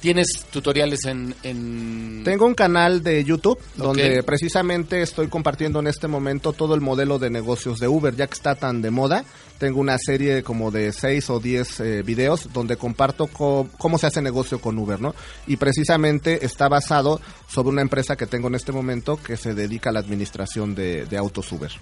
¿Tienes 0.00 0.28
tutoriales 0.50 1.04
en...? 1.06 1.34
en... 1.42 2.22
Tengo 2.24 2.46
un 2.46 2.54
canal 2.54 3.02
de 3.02 3.24
YouTube 3.24 3.58
donde 3.76 4.22
precisamente 4.22 5.02
estoy 5.02 5.26
compartiendo 5.26 5.80
en 5.80 5.88
este 5.88 6.06
momento 6.06 6.52
todo 6.52 6.76
el 6.76 6.80
modelo 6.80 7.18
de 7.18 7.30
negocios 7.30 7.80
de 7.80 7.88
Uber, 7.88 8.14
ya 8.14 8.28
que 8.28 8.34
está 8.34 8.54
tan 8.54 8.80
de 8.80 8.92
moda. 8.92 9.24
Tengo 9.58 9.80
una 9.80 9.98
serie 9.98 10.42
como 10.42 10.70
de 10.70 10.92
6 10.92 11.30
o 11.30 11.40
10 11.40 11.80
eh, 11.80 12.02
videos 12.02 12.52
donde 12.52 12.76
comparto 12.76 13.26
co- 13.26 13.68
cómo 13.78 13.98
se 13.98 14.06
hace 14.06 14.22
negocio 14.22 14.60
con 14.60 14.78
Uber, 14.78 15.00
¿no? 15.00 15.14
Y 15.46 15.56
precisamente 15.56 16.44
está 16.44 16.68
basado 16.68 17.20
sobre 17.48 17.70
una 17.70 17.82
empresa 17.82 18.16
que 18.16 18.26
tengo 18.26 18.48
en 18.48 18.54
este 18.54 18.70
momento 18.72 19.16
que 19.20 19.36
se 19.36 19.54
dedica 19.54 19.90
a 19.90 19.92
la 19.92 20.00
administración 20.00 20.74
de, 20.74 21.06
de 21.06 21.16
autos 21.18 21.50
Uber. 21.50 21.72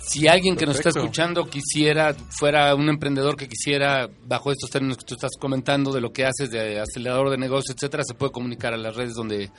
Si 0.00 0.26
alguien 0.26 0.56
que 0.56 0.64
nos 0.64 0.76
está 0.76 0.84
Perfecto. 0.84 1.04
escuchando 1.06 1.50
quisiera, 1.50 2.14
fuera 2.30 2.74
un 2.74 2.88
emprendedor 2.88 3.36
que 3.36 3.46
quisiera, 3.46 4.08
bajo 4.26 4.50
estos 4.50 4.70
términos 4.70 4.96
que 4.96 5.04
tú 5.04 5.14
estás 5.14 5.32
comentando, 5.38 5.92
de 5.92 6.00
lo 6.00 6.12
que 6.12 6.24
haces, 6.24 6.50
de 6.50 6.80
acelerador 6.80 7.28
de 7.30 7.36
negocios, 7.36 7.76
etcétera, 7.76 8.04
se 8.04 8.14
puede 8.14 8.32
comunicar 8.32 8.72
a 8.72 8.78
las 8.78 8.96
redes 8.96 9.12
donde, 9.14 9.50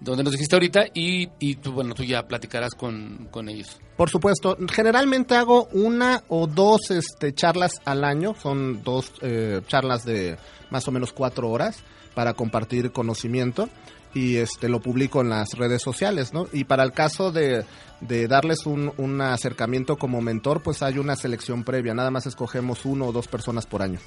donde 0.00 0.24
nos 0.24 0.32
dijiste 0.32 0.56
ahorita 0.56 0.86
y, 0.94 1.28
y 1.38 1.56
tú, 1.56 1.72
bueno, 1.72 1.94
tú 1.94 2.04
ya 2.04 2.26
platicarás 2.26 2.74
con, 2.74 3.28
con 3.30 3.48
ellos. 3.48 3.78
Por 3.96 4.08
supuesto, 4.08 4.56
generalmente 4.72 5.34
hago 5.34 5.68
una 5.72 6.22
o 6.28 6.46
dos 6.46 6.90
este, 6.90 7.34
charlas 7.34 7.72
al 7.84 8.04
año, 8.04 8.34
son 8.40 8.82
dos 8.82 9.12
eh, 9.20 9.60
charlas 9.68 10.04
de 10.04 10.38
más 10.70 10.88
o 10.88 10.90
menos 10.90 11.12
cuatro 11.12 11.50
horas 11.50 11.82
para 12.14 12.32
compartir 12.34 12.92
conocimiento 12.92 13.68
y 14.14 14.36
este 14.36 14.68
lo 14.68 14.80
publico 14.80 15.20
en 15.20 15.28
las 15.28 15.52
redes 15.52 15.82
sociales, 15.82 16.32
¿no? 16.32 16.48
Y 16.52 16.64
para 16.64 16.82
el 16.82 16.92
caso 16.92 17.30
de, 17.30 17.64
de 18.00 18.26
darles 18.26 18.66
un, 18.66 18.92
un 18.96 19.20
acercamiento 19.20 19.96
como 19.96 20.20
mentor, 20.20 20.62
pues 20.62 20.82
hay 20.82 20.98
una 20.98 21.14
selección 21.14 21.62
previa, 21.62 21.94
nada 21.94 22.10
más 22.10 22.26
escogemos 22.26 22.84
uno 22.84 23.06
o 23.06 23.12
dos 23.12 23.28
personas 23.28 23.66
por 23.66 23.82
año, 23.82 24.00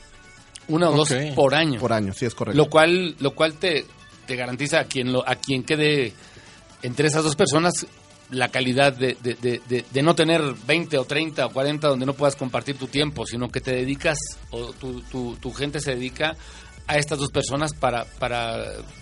Una 0.68 0.90
o 0.90 0.98
dos 0.98 1.14
por 1.36 1.56
año. 1.56 1.80
por 1.80 1.94
año, 1.94 2.14
sí 2.14 2.26
es 2.26 2.36
correcto. 2.36 2.58
Lo 2.58 2.70
cual, 2.70 3.16
lo 3.20 3.32
cual 3.36 3.54
te, 3.54 3.86
te 4.26 4.36
garantiza 4.36 4.80
a 4.80 4.84
quien, 4.86 5.12
lo, 5.14 5.28
a 5.28 5.36
quien 5.36 5.64
quede 5.64 6.14
entre 6.82 7.08
esas 7.08 7.24
dos 7.24 7.36
personas 7.36 7.86
la 8.30 8.48
calidad 8.50 8.94
de, 8.94 9.16
de, 9.22 9.36
de, 9.36 9.84
de- 9.92 10.02
no 10.04 10.16
tener 10.16 10.42
20 10.66 10.98
o 10.98 11.06
30 11.06 11.46
o 11.46 11.50
40 11.52 11.88
donde 11.88 12.06
no 12.06 12.14
puedas 12.14 12.36
compartir 12.36 12.78
tu 12.78 12.88
tiempo, 12.88 13.26
sino 13.26 13.50
que 13.50 13.62
te 13.62 13.72
dedicas 13.76 14.18
o 14.50 14.74
tu, 14.74 15.02
tu, 15.04 15.36
tu 15.36 15.52
gente 15.54 15.80
se 15.80 15.92
dedica 15.96 16.36
a 16.88 16.98
estas 16.98 17.20
dos 17.20 17.30
personas 17.32 17.74
para, 17.74 18.06
para 18.06 18.58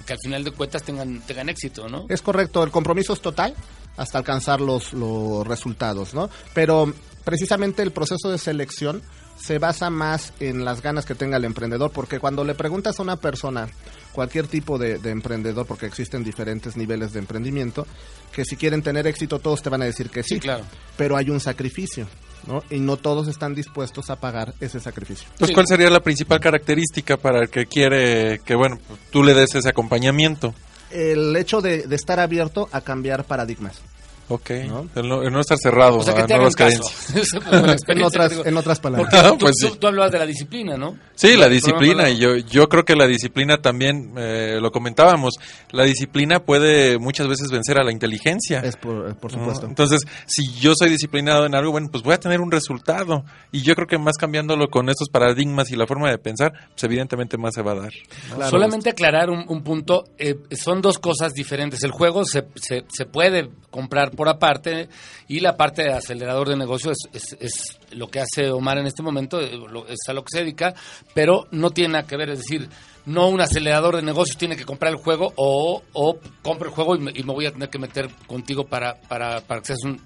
que 0.05 0.13
al 0.13 0.19
final 0.22 0.43
de 0.43 0.51
cuentas 0.51 0.84
tengan, 0.84 1.22
tengan 1.22 1.49
éxito, 1.49 1.88
¿no? 1.88 2.05
Es 2.09 2.22
correcto, 2.22 2.63
el 2.63 2.72
compromiso 2.72 3.13
es 3.13 3.22
total 3.22 3.55
hasta 3.97 4.17
alcanzar 4.17 4.59
los, 4.61 4.93
los 4.93 5.47
resultados, 5.47 6.13
¿no? 6.13 6.30
Pero 6.53 6.93
precisamente 7.24 7.82
el 7.84 7.91
proceso 7.91 8.30
de 8.30 8.38
selección 8.38 9.01
se 9.39 9.59
basa 9.59 9.89
más 9.89 10.34
en 10.39 10.63
las 10.65 10.82
ganas 10.82 11.05
que 11.05 11.15
tenga 11.15 11.38
el 11.38 11.45
emprendedor, 11.45 11.91
porque 11.91 12.19
cuando 12.19 12.43
le 12.43 12.53
preguntas 12.53 12.99
a 12.99 13.03
una 13.03 13.15
persona, 13.15 13.67
cualquier 14.12 14.47
tipo 14.47 14.78
de, 14.78 14.97
de 14.99 15.09
emprendedor, 15.12 15.66
porque 15.66 15.86
existen 15.86 16.24
diferentes 16.24 16.76
niveles 16.78 17.14
de 17.14 17.20
emprendimiento, 17.20 17.88
que 18.32 18.43
si 18.45 18.55
quieren 18.55 18.82
tener 18.82 19.07
éxito 19.07 19.39
todos 19.39 19.62
te 19.62 19.70
van 19.70 19.82
a 19.82 19.86
decir 19.86 20.09
que 20.09 20.24
sí, 20.24 20.36
Sí, 20.36 20.39
claro. 20.41 20.64
pero 20.97 21.18
hay 21.18 21.30
un 21.30 21.39
sacrificio, 21.39 22.07
¿no? 22.47 22.64
Y 22.70 22.80
no 22.80 22.97
todos 22.97 23.28
están 23.28 23.53
dispuestos 23.55 24.09
a 24.09 24.18
pagar 24.20 24.53
ese 24.59 24.80
sacrificio. 24.80 25.26
Entonces, 25.32 25.47
Sí. 25.49 25.53
¿cuál 25.53 25.68
sería 25.68 25.89
la 25.89 25.99
principal 26.01 26.39
característica 26.39 27.18
para 27.18 27.39
el 27.41 27.49
que 27.49 27.66
quiere 27.66 28.39
que, 28.45 28.55
bueno, 28.55 28.80
tú 29.12 29.24
le 29.24 29.34
des 29.34 29.53
ese 29.55 29.70
acompañamiento? 29.70 30.53
El 30.89 31.36
hecho 31.38 31.62
de, 31.62 31.84
de 31.88 31.95
estar 31.95 32.20
abierto 32.20 32.68
a 32.72 32.82
cambiar 32.82 33.24
paradigmas. 33.24 33.82
Ok. 34.30 34.49
¿No? 34.67 34.88
El, 34.95 35.09
no, 35.09 35.24
el 35.24 35.32
no 35.34 35.39
estar 35.41 35.57
cerrado 35.57 35.97
O 35.97 36.03
sea, 36.03 36.13
que 36.13 36.22
a 36.22 36.26
te 36.26 36.36
nuevas 36.36 36.55
creencias. 36.55 37.13
En 37.88 38.01
otras, 38.03 38.32
en 38.45 38.55
otras 38.57 38.80
palabras. 38.80 39.09
Porque 39.11 39.30
tú, 39.30 39.38
Pues 39.39 39.55
tú- 39.59 39.67
sí. 39.67 39.78
tú 39.80 39.88
hablabas 39.88 40.11
de 40.11 40.19
la 40.19 40.26
disciplina, 40.26 40.78
¿no? 40.78 40.97
Sí, 41.15 41.36
la 41.36 41.49
disciplina, 41.49 42.09
y 42.09 42.17
yo, 42.17 42.38
yo 42.38 42.67
creo 42.69 42.86
que 42.86 42.95
la 42.95 43.05
disciplina 43.07 43.57
también, 43.57 44.13
eh, 44.17 44.57
lo 44.61 44.72
comentábamos, 44.72 45.36
la 45.72 45.84
disciplina 45.84 46.39
puede 46.39 46.97
muchas 46.97 47.28
veces 47.28 47.49
vencer 47.51 47.78
a 47.80 47.84
la 47.84 47.91
inteligencia. 47.91 48.59
Es 48.61 48.78
por, 48.78 49.15
por 49.17 49.34
¿no? 49.34 49.39
supuesto. 49.39 49.67
Entonces, 49.67 50.01
si 50.26 50.51
yo 50.53 50.74
soy 50.76 50.89
disciplinado 50.89 51.45
en 51.45 51.53
algo, 51.55 51.72
bueno, 51.72 51.89
pues 51.91 52.03
voy 52.03 52.13
a 52.13 52.19
tener 52.19 52.39
un 52.41 52.51
resultado. 52.51 53.26
Y 53.51 53.61
yo 53.61 53.76
creo 53.76 53.88
que 53.88 53.97
más 53.97 54.17
cambiándolo 54.17 54.69
con 54.69 54.89
estos 54.89 55.09
paradigmas 55.09 55.69
y 55.72 55.76
la 55.76 55.86
forma 55.88 56.09
de 56.09 56.17
pensar, 56.17 56.53
pues 56.72 56.84
evidentemente 56.86 57.38
más 57.38 57.53
se 57.53 57.61
va 57.61 57.74
a 57.74 57.76
dar. 57.76 57.91
Claro. 58.34 58.49
Solamente 58.49 58.89
aclarar 58.89 59.30
un, 59.30 59.43
un 59.47 59.61
punto, 59.63 60.05
eh, 60.17 60.36
son 60.51 60.82
dos 60.82 60.97
cosas 60.99 61.34
diferentes. 61.34 61.84
El 61.84 61.91
juego 61.91 62.24
se, 62.26 62.45
se, 62.55 62.86
se 62.89 63.05
puede 63.05 63.49
comprar 63.69 64.11
por 64.11 64.20
aparte 64.30 64.89
y 65.28 65.39
la 65.39 65.55
parte 65.57 65.84
de 65.84 65.93
acelerador 65.93 66.49
de 66.49 66.55
negocio 66.57 66.91
es, 66.91 66.97
es, 67.13 67.38
es 67.39 67.80
lo 67.91 68.07
que 68.09 68.19
hace 68.19 68.49
Omar 68.51 68.78
en 68.78 68.88
este 68.88 69.01
momento, 69.03 69.39
eh, 69.39 69.51
lo- 69.57 69.88
es 69.88 69.99
a 70.07 70.13
lo 70.13 70.22
que 70.24 70.30
se 70.32 70.39
dedica, 70.39 70.74
pero 71.13 71.47
no 71.51 71.69
tiene 71.72 71.93
nada 71.93 72.07
que 72.07 72.17
ver, 72.17 72.30
es 72.30 72.39
decir, 72.39 72.67
no 73.05 73.28
un 73.30 73.41
acelerador 73.41 73.95
de 73.95 74.01
negocios 74.03 74.38
tiene 74.38 74.55
que 74.55 74.65
comprar 74.65 74.91
el 74.91 74.97
juego 74.97 75.34
o, 75.36 75.82
o 75.93 76.17
compro 76.43 76.69
el 76.69 76.74
juego 76.76 76.95
y 76.95 76.99
me, 76.99 77.11
y 77.15 77.24
me 77.24 77.34
voy 77.34 77.45
a 77.47 77.51
tener 77.51 77.69
que 77.69 77.80
meter 77.80 78.09
contigo 78.28 78.65
para, 78.65 78.95
para, 79.07 79.41
para 79.41 79.61
que 79.61 79.67
seas 79.67 79.80
un 79.86 79.99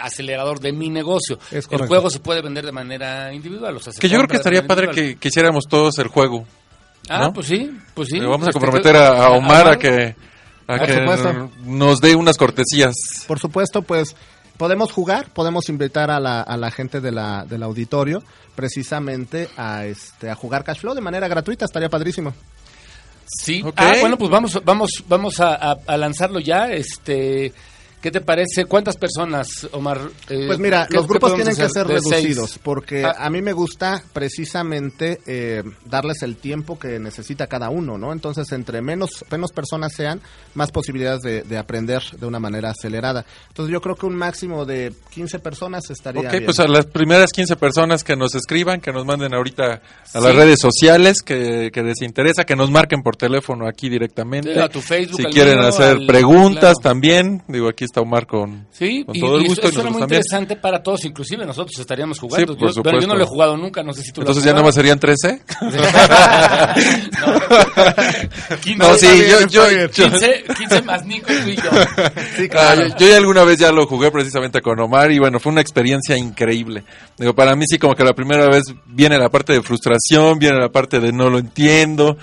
acelerador 0.00 0.60
de 0.60 0.72
mi 0.72 0.88
negocio. 0.90 1.38
El 1.50 1.62
juego 1.86 2.10
se 2.10 2.20
puede 2.20 2.42
vender 2.42 2.64
de 2.64 2.72
manera 2.72 3.32
individual. 3.32 3.76
O 3.76 3.80
sea, 3.80 3.92
se 3.92 4.00
Que 4.00 4.08
yo 4.08 4.16
creo 4.18 4.28
que 4.28 4.36
estaría 4.36 4.66
padre 4.66 4.88
que, 4.90 5.16
que 5.16 5.28
hiciéramos 5.28 5.64
todos 5.68 5.98
el 5.98 6.08
juego. 6.08 6.46
Ah, 7.08 7.20
¿no? 7.26 7.32
pues 7.32 7.46
sí, 7.46 7.70
pues 7.94 8.08
sí. 8.10 8.18
Le 8.18 8.26
vamos 8.26 8.48
a 8.48 8.52
comprometer 8.52 8.96
a 8.96 9.30
Omar 9.30 9.68
a 9.68 9.76
que, 9.78 10.14
a 10.68 10.76
Por 10.78 10.86
que 10.86 10.94
supuesto. 10.98 11.50
nos 11.64 12.00
dé 12.00 12.14
unas 12.14 12.36
cortesías. 12.36 12.94
Por 13.26 13.40
supuesto, 13.40 13.82
pues 13.82 14.14
podemos 14.56 14.92
jugar, 14.92 15.30
podemos 15.32 15.68
invitar 15.68 16.10
a 16.10 16.20
la, 16.20 16.42
a 16.42 16.56
la 16.56 16.70
gente 16.70 17.00
de 17.00 17.10
la, 17.10 17.44
del 17.48 17.62
auditorio 17.64 18.22
precisamente 18.54 19.48
a, 19.56 19.86
este, 19.86 20.30
a 20.30 20.34
jugar 20.34 20.64
Cash 20.64 20.80
Flow 20.80 20.94
de 20.94 21.00
manera 21.00 21.26
gratuita, 21.28 21.64
estaría 21.64 21.88
padrísimo. 21.88 22.32
Sí. 23.26 23.62
Ok. 23.64 23.74
Ah, 23.76 23.94
bueno, 24.00 24.16
pues 24.16 24.30
vamos, 24.30 24.60
vamos, 24.64 24.90
vamos 25.08 25.40
a, 25.40 25.54
a- 25.54 25.78
a 25.86 25.96
lanzarlo 25.96 26.40
ya. 26.40 26.70
Este, 26.72 27.52
¿qué 28.00 28.10
te 28.10 28.20
parece? 28.20 28.64
¿Cuántas 28.66 28.96
personas, 28.96 29.68
Omar? 29.72 30.00
Eh, 30.28 30.44
Pues 30.46 30.58
mira, 30.58 30.86
¿qué- 30.88 30.96
los 30.96 31.06
grupos 31.06 31.34
tienen 31.34 31.56
que 31.56 31.68
ser 31.68 31.86
¿De 31.86 31.98
seis? 32.00 32.10
reducidos 32.10 32.58
porque 32.62 33.04
Ah. 33.04 33.14
a 33.18 33.30
mí 33.30 33.42
me 33.42 33.52
gusta 33.52 34.02
precisamente 34.12 35.20
eh, 35.26 35.62
darles 35.84 36.22
el 36.22 36.36
tiempo 36.36 36.78
que 36.78 36.98
necesita 36.98 37.46
cada 37.46 37.70
uno, 37.70 37.98
¿no? 37.98 38.12
Entonces, 38.12 38.50
entre 38.52 38.80
menos, 38.82 39.24
menos 39.30 39.52
personas 39.52 39.92
sean, 39.94 40.20
más 40.54 40.70
posibilidades 40.70 41.20
de, 41.22 41.42
de 41.42 41.58
aprender 41.58 42.02
de 42.18 42.26
una 42.26 42.38
manera 42.38 42.70
acelerada. 42.70 43.24
Entonces, 43.48 43.72
yo 43.72 43.80
creo 43.80 43.96
que 43.96 44.06
un 44.06 44.14
máximo 44.16 44.64
de 44.64 44.92
15 45.10 45.38
personas 45.40 45.90
estaría 45.90 46.22
Ok, 46.22 46.30
bien. 46.30 46.44
pues 46.44 46.60
a 46.60 46.66
las 46.68 46.86
primeras 46.86 47.30
15 47.32 47.56
personas 47.56 48.04
que 48.04 48.16
nos 48.16 48.34
escriban, 48.34 48.80
que 48.80 48.92
nos 48.92 49.04
manden 49.04 49.34
ahorita 49.34 49.64
a 49.74 49.80
Sí. 50.04 50.18
las 50.24 50.34
redes 50.34 50.60
sociales, 50.60 51.22
que, 51.22 51.70
que 51.72 51.82
les 51.82 52.00
interesa, 52.02 52.44
que 52.44 52.56
nos 52.56 52.70
marquen 52.70 53.02
por 53.02 53.16
teléfono 53.16 53.66
aquí 53.68 53.88
directamente. 53.88 54.58
A 54.60 54.68
tu 54.68 54.80
Facebook, 54.80 55.20
si 55.20 55.24
quieren 55.26 55.58
mío, 55.58 55.68
hacer 55.68 55.96
al- 55.96 56.06
preguntas 56.06 56.74
claro. 56.80 56.94
también, 56.94 57.42
digo, 57.48 57.68
aquí 57.68 57.84
está 57.88 58.00
Omar 58.00 58.26
con, 58.26 58.66
Sí, 58.70 59.02
con 59.04 59.16
y, 59.16 59.20
todo 59.20 59.36
el 59.38 59.44
y 59.44 59.48
gusto. 59.48 59.60
eso 59.62 59.70
y 59.70 59.72
suena 59.74 59.90
nosotros 59.90 59.92
muy 59.92 60.00
también. 60.00 60.20
interesante 60.20 60.56
para 60.56 60.82
todos, 60.82 61.04
inclusive 61.04 61.44
nosotros 61.44 61.78
estaríamos 61.78 62.18
jugando. 62.18 62.52
Sí, 62.54 62.58
por 62.58 62.72
yo, 62.74 62.82
pero 62.82 63.00
yo 63.00 63.06
no 63.06 63.14
lo 63.16 63.22
he 63.24 63.26
jugado 63.26 63.56
nunca, 63.56 63.82
no 63.82 63.92
sé 63.92 64.02
si 64.02 64.12
tú 64.12 64.20
Entonces 64.20 64.44
lo 64.44 64.46
ya 64.46 64.50
has 64.52 64.54
nada 64.54 64.66
más 64.66 64.74
jugado. 64.74 64.82
serían 64.82 64.98
13. 65.00 65.42
Quince- 68.62 68.76
No, 68.78 68.94
sí, 68.94 69.06
yo, 69.30 69.46
yo, 69.48 69.68
bien. 69.68 69.88
yo- 69.92 70.10
15, 70.10 70.44
15 70.56 70.82
más 70.82 71.04
Nico 71.06 71.32
y 71.46 71.56
yo. 71.56 71.62
Sí, 72.36 72.44
Ah, 72.44 72.48
claro. 72.50 72.88
yo, 72.88 72.96
yo 72.98 73.08
ya 73.08 73.16
alguna 73.16 73.44
vez 73.44 73.58
ya 73.58 73.72
lo 73.72 73.86
jugué 73.86 74.10
precisamente 74.10 74.60
con 74.60 74.78
Omar 74.80 75.10
y 75.10 75.18
bueno, 75.18 75.40
fue 75.40 75.52
una 75.52 75.60
experiencia 75.60 76.16
increíble. 76.16 76.84
Digo, 77.16 77.34
para 77.34 77.54
mí 77.56 77.64
sí 77.68 77.78
como 77.78 77.94
que 77.94 78.04
la 78.04 78.14
primera 78.14 78.46
vez 78.48 78.62
viene 78.86 79.18
la 79.18 79.28
parte 79.28 79.52
de 79.52 79.62
frustración, 79.62 80.38
viene 80.38 80.58
la 80.58 80.70
parte 80.70 81.00
de 81.00 81.12
no 81.12 81.30
lo 81.30 81.38
entiendo 81.38 82.16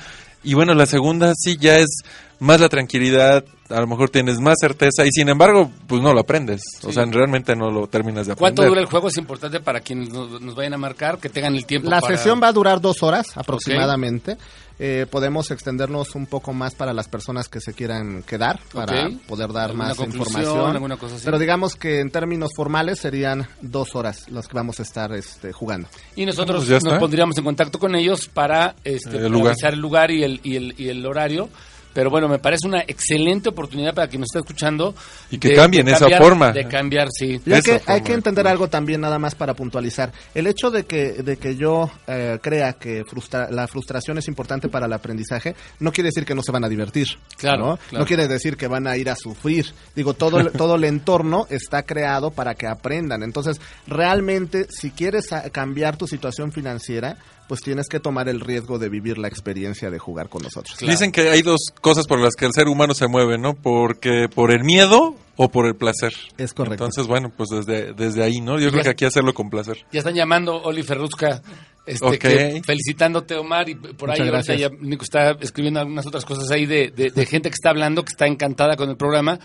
y 0.44 0.54
bueno, 0.54 0.74
la 0.74 0.86
segunda 0.86 1.34
sí 1.36 1.58
ya 1.60 1.78
es 1.78 2.02
más 2.40 2.60
la 2.60 2.70
tranquilidad, 2.70 3.44
a 3.70 3.80
lo 3.82 3.88
mejor 3.88 4.10
tienes 4.10 4.40
más 4.40 4.56
certeza 4.60 5.06
y 5.06 5.10
sin 5.12 5.30
embargo, 5.30 5.72
pues 5.88 6.02
no 6.02 6.14
lo 6.14 6.20
aprendes. 6.22 6.62
O 6.84 6.92
sea, 6.92 7.06
realmente 7.06 7.56
no 7.56 7.72
lo 7.72 7.88
terminas 7.88 8.28
de 8.28 8.34
aprender. 8.34 8.38
¿Cuánto 8.56 8.66
dura 8.70 8.82
el 8.82 8.88
juego? 8.88 9.08
Es 9.08 9.18
importante 9.18 9.60
para 9.60 9.80
quienes 9.80 10.10
nos, 10.12 10.40
nos 10.42 10.56
vayan 10.56 10.74
a 10.74 10.78
marcar, 10.78 11.18
que 11.18 11.30
tengan 11.30 11.56
el 11.56 11.66
tiempo 11.66 11.90
La 11.90 12.02
para- 12.02 12.16
sesión 12.18 12.40
va 12.42 12.50
a 12.50 12.54
durar 12.54 12.80
dos 12.82 13.02
horas 13.04 13.26
aproximadamente. 13.70 14.38
Eh, 14.78 15.06
podemos 15.10 15.52
extendernos 15.52 16.16
un 16.16 16.26
poco 16.26 16.52
más 16.52 16.76
para 16.76 16.92
las 16.92 17.08
personas 17.08 17.48
que 17.48 17.62
se 17.62 17.74
quieran 17.74 18.24
quedar, 18.24 18.60
para 18.74 19.10
poder 19.26 19.54
dar 19.54 19.70
¿Alguna 19.70 19.88
más 19.90 20.00
información. 20.00 20.72
alguna 20.76 20.98
cosa 20.98 21.16
así? 21.16 21.24
Pero 21.24 21.40
digamos 21.40 21.76
que 21.78 22.02
en 22.02 22.12
términos 22.12 22.52
formales 22.58 23.00
serían 23.00 23.48
dos 23.62 23.96
horas 23.96 24.30
las 24.30 24.50
que 24.50 24.54
vamos 24.56 24.82
a 24.82 24.84
estar 24.84 25.14
este, 25.14 25.54
jugando. 25.54 25.88
Y 26.18 26.26
nosotros 26.26 26.66
Pues 26.66 26.84
ya 26.84 26.90
nos 26.90 27.00
pondríamos 27.00 27.38
en 27.38 27.46
contacto 27.46 27.80
con 27.80 27.96
ellos 27.96 28.28
para, 28.28 28.76
este, 28.84 29.12
El 29.12 29.16
para 29.16 29.30
lugar. 29.30 29.52
avisar 29.54 29.74
el 29.74 29.80
lugar 29.80 30.12
y 30.12 30.24
el, 30.24 30.42
y, 30.44 30.58
el, 30.58 30.76
y 30.78 30.90
el 30.90 31.06
horario. 31.06 31.48
Pero 31.96 32.10
bueno, 32.10 32.28
me 32.28 32.40
parece 32.40 32.68
una 32.68 32.82
excelente 32.82 33.48
oportunidad 33.48 33.94
para 33.96 34.10
quien 34.10 34.20
nos 34.20 34.28
está 34.28 34.40
escuchando. 34.40 34.94
Y 35.32 35.38
que 35.38 35.54
cambien 35.56 35.88
esa 35.88 36.10
forma. 36.18 36.52
De 36.52 36.68
cambiar, 36.68 37.08
sí. 37.10 37.40
Y 37.46 37.54
hay, 37.54 37.62
que, 37.62 37.82
hay 37.86 38.02
que 38.02 38.10
de 38.10 38.16
entender 38.16 38.46
algo 38.48 38.68
también 38.68 39.00
nada 39.00 39.18
más 39.18 39.34
para 39.34 39.54
puntualizar. 39.54 40.12
El 40.34 40.46
hecho 40.48 40.70
de 40.72 40.84
que, 40.84 41.14
de 41.24 41.38
que 41.38 41.56
yo 41.56 41.90
eh, 42.06 42.38
crea 42.42 42.74
que 42.74 43.04
frustra- 43.06 43.50
la 43.50 43.66
frustración 43.70 44.18
es 44.18 44.28
importante 44.28 44.68
para 44.68 44.88
el 44.88 44.92
aprendizaje, 44.94 45.56
no 45.80 45.94
quiere 45.94 46.10
decir 46.10 46.26
que 46.26 46.36
no 46.36 46.42
se 46.44 46.52
van 46.52 46.66
a 46.66 46.70
divertir. 46.70 47.08
Claro, 47.38 47.60
¿no? 47.66 47.78
claro. 47.78 48.00
No 48.04 48.06
quiere 48.06 48.28
decir 48.28 48.58
que 48.58 48.68
van 48.68 48.88
a 48.88 48.98
ir 48.98 49.10
a 49.10 49.16
sufrir. 49.16 49.74
Digo, 49.96 50.14
todo 50.16 50.42
el, 50.42 50.52
todo 50.52 50.76
el 50.76 50.84
entorno 50.84 51.48
está 51.50 51.84
creado 51.84 52.32
para 52.32 52.56
que 52.56 52.68
aprendan. 52.68 53.24
Entonces, 53.24 53.62
realmente, 53.88 54.68
si 54.70 54.92
quieres 54.92 55.30
cambiar 55.54 55.96
tu 55.96 56.08
situación 56.08 56.52
financiera, 56.52 57.18
pues 57.48 57.62
tienes 57.62 57.88
que 57.88 58.00
tomar 58.00 58.28
el 58.30 58.40
riesgo 58.40 58.80
de 58.80 58.90
vivir 58.90 59.18
la 59.18 59.28
experiencia 59.28 59.90
de 59.92 60.00
jugar 60.00 60.30
con 60.30 60.42
nosotros. 60.44 60.76
Claro. 60.78 60.92
Dicen 60.92 61.12
que 61.12 61.30
hay 61.30 61.42
dos 61.42 61.60
cosas 61.82 62.08
por 62.08 62.20
las 62.20 62.34
que 62.36 62.46
el 62.46 62.52
ser 62.54 62.68
humano 62.68 62.94
se 62.94 63.08
mueve, 63.08 63.38
¿no? 63.38 63.54
Porque 63.54 64.28
por 64.34 64.52
el 64.52 64.64
miedo 64.64 65.16
o 65.36 65.50
por 65.50 65.66
el 65.68 65.76
placer. 65.76 66.12
Es 66.38 66.54
correcto. 66.54 66.86
Entonces, 66.86 67.08
bueno, 67.08 67.32
pues 67.36 67.50
desde, 67.50 67.94
desde 67.94 68.24
ahí, 68.24 68.42
¿no? 68.42 68.60
Yo 68.60 68.72
creo 68.72 68.84
que 68.84 68.90
aquí 68.90 69.06
hacerlo 69.06 69.34
con 69.34 69.50
placer. 69.50 69.78
Ya 69.92 70.00
están 70.00 70.16
llamando 70.16 70.56
Oli 70.64 70.82
Ferruzca, 70.82 71.42
este, 71.86 72.18
que- 72.18 72.62
felicitándote 72.66 73.36
Omar 73.36 73.70
y 73.70 73.76
por 73.76 74.10
ahí 74.10 74.20
Muchas 74.22 74.32
gracias. 74.32 74.60
ya 74.60 74.70
Nico 74.80 75.04
está 75.04 75.32
escribiendo 75.40 75.80
algunas 75.82 76.08
otras 76.08 76.26
cosas 76.26 76.50
ahí 76.52 76.66
de, 76.66 76.90
de- 76.96 77.12
de 77.12 77.26
gente 77.28 77.50
que 77.50 77.54
está 77.56 77.70
hablando, 77.70 78.04
que 78.04 78.12
está 78.12 78.26
encantada 78.28 78.76
con 78.76 78.90
el 78.90 78.98
programa 78.98 79.38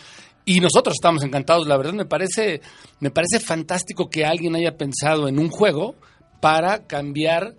y 0.47 0.61
nosotros 0.61 0.95
estamos 0.95 1.23
encantados. 1.23 1.67
La 1.67 1.77
verdad 1.77 1.93
me 1.93 2.07
parece, 2.07 2.63
me 3.01 3.11
parece 3.11 3.41
fantástico 3.41 4.09
que 4.09 4.25
alguien 4.25 4.57
haya 4.57 4.77
pensado 4.79 5.29
en 5.29 5.39
un 5.39 5.51
juego 5.51 5.97
para 6.41 6.87
cambiar 6.87 7.55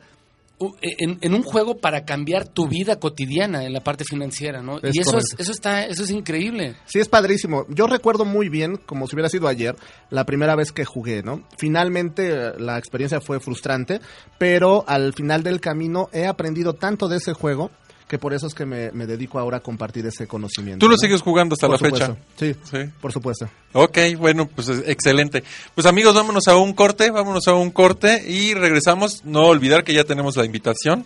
en, 0.82 1.18
en 1.22 1.34
un 1.34 1.44
juego 1.44 1.78
para 1.78 2.06
cambiar 2.06 2.48
tu 2.48 2.68
vida 2.68 3.00
cotidiana 3.00 3.66
en 3.66 3.74
la 3.74 3.82
parte 3.82 4.04
financiera, 4.04 4.62
¿no? 4.62 4.80
Es 4.80 4.96
y 4.96 5.00
eso 5.00 5.18
es, 5.18 5.36
eso 5.38 5.52
está, 5.52 5.86
eso 5.86 6.04
es 6.04 6.12
increíble. 6.12 6.76
Sí, 6.86 7.00
es 7.00 7.10
padrísimo. 7.10 7.66
Yo 7.70 7.88
recuerdo 7.88 8.26
muy 8.26 8.50
bien, 8.50 8.78
como 8.78 9.08
si 9.08 9.16
hubiera 9.16 9.30
sido 9.30 9.48
ayer, 9.48 9.76
la 10.10 10.26
primera 10.26 10.56
vez 10.56 10.72
que 10.72 10.86
jugué, 10.86 11.24
¿no? 11.24 11.44
Finalmente 11.58 12.30
eh, 12.30 12.52
la 12.58 12.78
experiencia 12.78 13.22
fue 13.22 13.40
frustrante, 13.40 14.00
pero 14.38 14.84
al 14.88 15.14
final 15.14 15.44
del 15.44 15.60
camino 15.60 16.10
he 16.14 16.26
aprendido 16.26 16.74
tanto 16.74 17.08
de 17.08 17.18
ese 17.18 17.34
juego 17.34 17.72
que 18.08 18.18
por 18.18 18.34
eso 18.34 18.48
es 18.48 18.54
que 18.54 18.66
me, 18.66 18.92
me 18.92 19.06
dedico 19.06 19.40
ahora 19.40 19.58
a 19.58 19.60
compartir 19.62 20.06
ese 20.06 20.28
conocimiento. 20.28 20.80
¿Tú 20.86 20.90
lo 20.90 20.96
¿no? 20.96 20.98
sigues 20.98 21.22
jugando 21.22 21.54
hasta 21.54 21.68
Por 21.68 21.82
la 21.82 21.90
fecha? 21.90 22.16
Sí, 22.38 22.56
Sí. 22.70 22.78
por 23.00 23.12
supuesto. 23.12 23.50
Ok, 23.74 23.98
bueno, 24.18 24.48
pues 24.48 24.70
es- 24.70 24.84
excelente. 24.88 25.44
Pues 25.76 25.88
amigos, 25.88 26.14
vámonos 26.16 26.48
a 26.48 26.58
un 26.58 26.74
corte, 26.74 27.12
vámonos 27.12 27.48
a 27.48 27.54
un 27.54 27.72
corte 27.72 28.24
y 28.30 28.54
regresamos. 28.54 29.24
No 29.26 29.44
olvidar 29.46 29.84
que 29.84 29.94
ya 29.94 30.04
tenemos 30.04 30.36
la 30.36 30.46
invitación. 30.46 31.06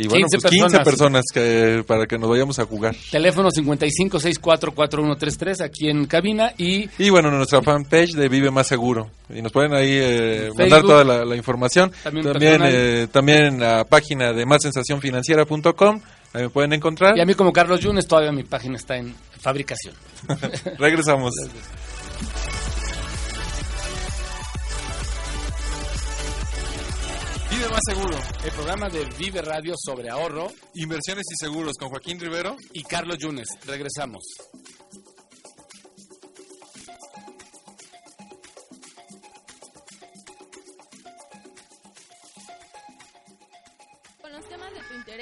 Y 0.00 0.06
bueno, 0.06 0.26
15 0.28 0.38
pues 0.42 0.52
15 0.52 0.64
personas. 0.78 0.84
personas 0.84 1.24
que, 1.34 1.82
para 1.84 2.06
que 2.06 2.18
nos 2.18 2.30
vayamos 2.30 2.56
a 2.60 2.64
jugar. 2.66 2.94
Teléfono 3.10 3.50
55644133 3.50 5.60
aquí 5.64 5.88
en 5.90 6.06
cabina 6.06 6.52
y 6.56 6.88
Y 6.98 7.10
bueno, 7.10 7.32
nuestra 7.32 7.62
fanpage 7.62 8.12
de 8.12 8.28
Vive 8.28 8.52
Más 8.52 8.68
Seguro. 8.68 9.10
Y 9.28 9.42
nos 9.42 9.50
pueden 9.50 9.74
ahí 9.74 9.90
eh, 9.90 10.50
mandar 10.56 10.82
toda 10.82 11.02
la, 11.02 11.24
la 11.24 11.34
información. 11.34 11.90
También 12.04 12.26
También, 12.26 12.60
eh, 12.64 13.08
también 13.10 13.38
en 13.46 13.58
la 13.60 13.82
página 13.84 14.32
de 14.32 14.46
mássensacionfinanciera.com. 14.46 16.00
Ahí 16.32 16.42
me 16.42 16.50
pueden 16.50 16.72
encontrar. 16.74 17.16
Y 17.16 17.20
a 17.20 17.24
mí 17.26 17.34
como 17.34 17.52
Carlos 17.52 17.80
Yunes, 17.80 18.06
todavía 18.06 18.32
mi 18.32 18.44
página 18.44 18.76
está 18.76 18.96
en 18.96 19.14
fabricación. 19.40 19.94
Regresamos. 20.78 21.32
Vive 27.50 27.68
Más 27.70 27.80
Seguro. 27.88 28.18
El 28.44 28.50
programa 28.52 28.88
de 28.88 29.04
Vive 29.18 29.42
Radio 29.42 29.74
sobre 29.76 30.10
ahorro 30.10 30.48
Inversiones 30.74 31.24
y 31.32 31.44
seguros 31.44 31.74
con 31.78 31.88
Joaquín 31.88 32.20
Rivero. 32.20 32.56
y 32.72 32.82
Carlos 32.82 33.16
Yunes. 33.18 33.48
Regresamos. 33.66 34.22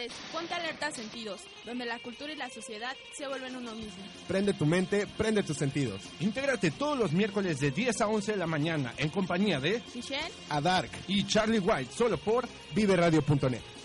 Interés, 0.06 0.12
ponte 0.32 0.54
alerta 0.54 0.86
a 0.86 0.92
sentidos, 0.92 1.40
donde 1.64 1.84
la 1.84 1.98
cultura 1.98 2.32
y 2.32 2.36
la 2.36 2.50
sociedad 2.50 2.94
se 3.12 3.26
vuelven 3.26 3.56
uno 3.56 3.74
mismo. 3.74 4.02
Prende 4.26 4.54
tu 4.54 4.66
mente, 4.66 5.06
prende 5.06 5.42
tus 5.42 5.56
sentidos. 5.56 6.00
Intégrate 6.20 6.70
todos 6.70 6.98
los 6.98 7.12
miércoles 7.12 7.60
de 7.60 7.70
10 7.70 8.00
a 8.00 8.08
11 8.08 8.32
de 8.32 8.38
la 8.38 8.46
mañana 8.46 8.94
en 8.96 9.08
compañía 9.10 9.60
de 9.60 9.82
Michelle, 9.94 10.30
A 10.48 10.60
Dark 10.60 10.90
y 11.08 11.26
Charlie 11.26 11.58
White, 11.58 11.92
solo 11.92 12.18
por 12.18 12.48
viveradio.net. 12.74 13.75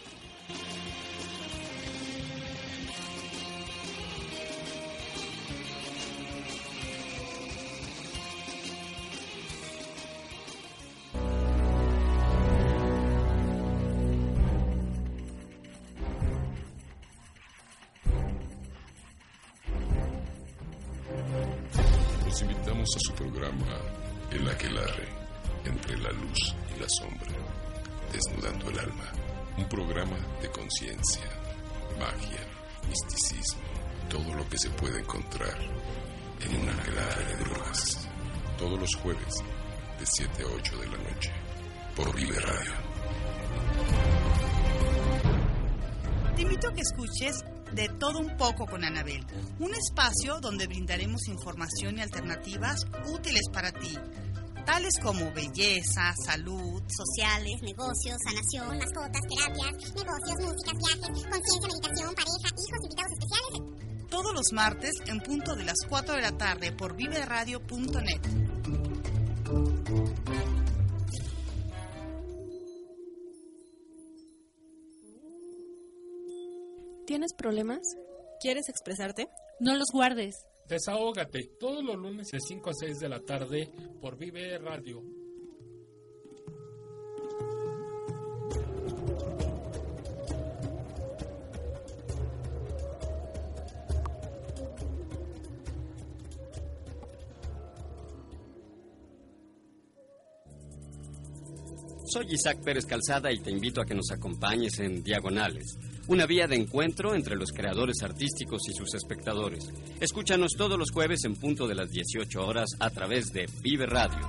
Todos 38.61 38.79
los 38.79 38.95
jueves, 38.97 39.33
de 39.99 40.05
7 40.05 40.43
a 40.43 40.45
8 40.45 40.77
de 40.77 40.85
la 40.85 40.97
noche, 40.97 41.31
por 41.95 42.15
Vive 42.15 42.39
Radio. 42.39 42.71
Te 46.35 46.41
invito 46.43 46.67
a 46.67 46.73
que 46.75 46.81
escuches 46.81 47.43
de 47.73 47.89
todo 47.97 48.19
un 48.19 48.37
poco 48.37 48.67
con 48.67 48.83
Anabel, 48.83 49.25
un 49.57 49.73
espacio 49.73 50.39
donde 50.39 50.67
brindaremos 50.67 51.27
información 51.27 51.97
y 51.97 52.01
alternativas 52.01 52.85
útiles 53.07 53.49
para 53.51 53.71
ti, 53.71 53.97
tales 54.63 54.93
como 55.01 55.31
belleza, 55.33 56.13
salud, 56.23 56.83
sociales, 56.87 57.55
negocios, 57.63 58.15
sanación, 58.23 58.77
mascotas, 58.77 59.21
terapias, 59.27 59.73
negocios, 59.95 60.37
músicas, 60.39 60.77
viajes, 60.77 61.25
conciencia, 61.31 61.67
meditación, 61.67 62.13
pareja, 62.13 62.47
hijos, 62.47 62.83
invitados 62.83 63.11
especiales. 63.17 64.07
Todos 64.11 64.35
los 64.35 64.53
martes 64.53 64.91
en 65.07 65.19
punto 65.19 65.55
de 65.55 65.63
las 65.63 65.77
4 65.89 66.15
de 66.15 66.21
la 66.21 66.37
tarde 66.37 66.71
por 66.73 66.95
viveradio.net. 66.95 68.50
¿Tienes 77.05 77.33
problemas? 77.33 77.81
¿Quieres 78.39 78.69
expresarte? 78.69 79.27
No 79.59 79.75
los 79.75 79.87
guardes. 79.91 80.45
Desahógate 80.67 81.51
todos 81.59 81.83
los 81.83 81.97
lunes 81.97 82.27
de 82.31 82.39
5 82.39 82.69
a 82.69 82.73
6 82.73 82.99
de 82.99 83.09
la 83.09 83.19
tarde 83.19 83.69
por 83.99 84.17
Vive 84.17 84.57
Radio. 84.59 85.20
Soy 102.11 102.25
Isaac 102.29 102.57
Pérez 102.61 102.85
Calzada 102.85 103.31
y 103.31 103.39
te 103.39 103.51
invito 103.51 103.79
a 103.79 103.85
que 103.85 103.95
nos 103.95 104.11
acompañes 104.11 104.79
en 104.79 105.01
Diagonales, 105.01 105.77
una 106.09 106.25
vía 106.25 106.45
de 106.45 106.57
encuentro 106.57 107.15
entre 107.15 107.37
los 107.37 107.53
creadores 107.53 108.03
artísticos 108.03 108.63
y 108.67 108.73
sus 108.73 108.93
espectadores. 108.95 109.69
Escúchanos 110.01 110.51
todos 110.57 110.77
los 110.77 110.91
jueves 110.91 111.23
en 111.23 111.37
punto 111.37 111.69
de 111.69 111.75
las 111.75 111.89
18 111.89 112.45
horas 112.45 112.71
a 112.81 112.89
través 112.89 113.27
de 113.27 113.45
Vive 113.61 113.85
Radio. 113.85 114.19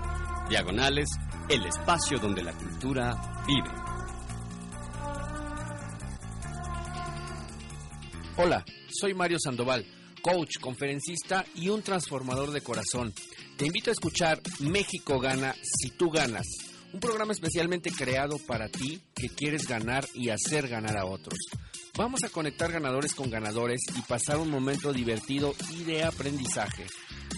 Diagonales, 0.48 1.08
el 1.48 1.66
espacio 1.66 2.20
donde 2.20 2.44
la 2.44 2.52
cultura 2.52 3.42
vive. 3.48 3.70
Hola, 8.36 8.64
soy 8.92 9.12
Mario 9.12 9.38
Sandoval, 9.40 9.84
coach, 10.22 10.60
conferencista 10.60 11.44
y 11.56 11.68
un 11.68 11.82
transformador 11.82 12.52
de 12.52 12.60
corazón. 12.60 13.12
Te 13.56 13.66
invito 13.66 13.90
a 13.90 13.94
escuchar 13.94 14.40
México 14.60 15.18
gana 15.18 15.52
si 15.60 15.90
tú 15.90 16.10
ganas 16.10 16.46
un 16.92 17.00
programa 17.00 17.32
especialmente 17.32 17.90
creado 17.90 18.38
para 18.38 18.68
ti 18.68 19.02
que 19.14 19.28
quieres 19.28 19.66
ganar 19.66 20.06
y 20.14 20.28
hacer 20.28 20.68
ganar 20.68 20.96
a 20.96 21.06
otros. 21.06 21.38
Vamos 21.96 22.24
a 22.24 22.28
conectar 22.28 22.72
ganadores 22.72 23.14
con 23.14 23.30
ganadores 23.30 23.80
y 23.96 24.02
pasar 24.02 24.38
un 24.38 24.50
momento 24.50 24.92
divertido 24.92 25.54
y 25.70 25.84
de 25.84 26.04
aprendizaje. 26.04 26.86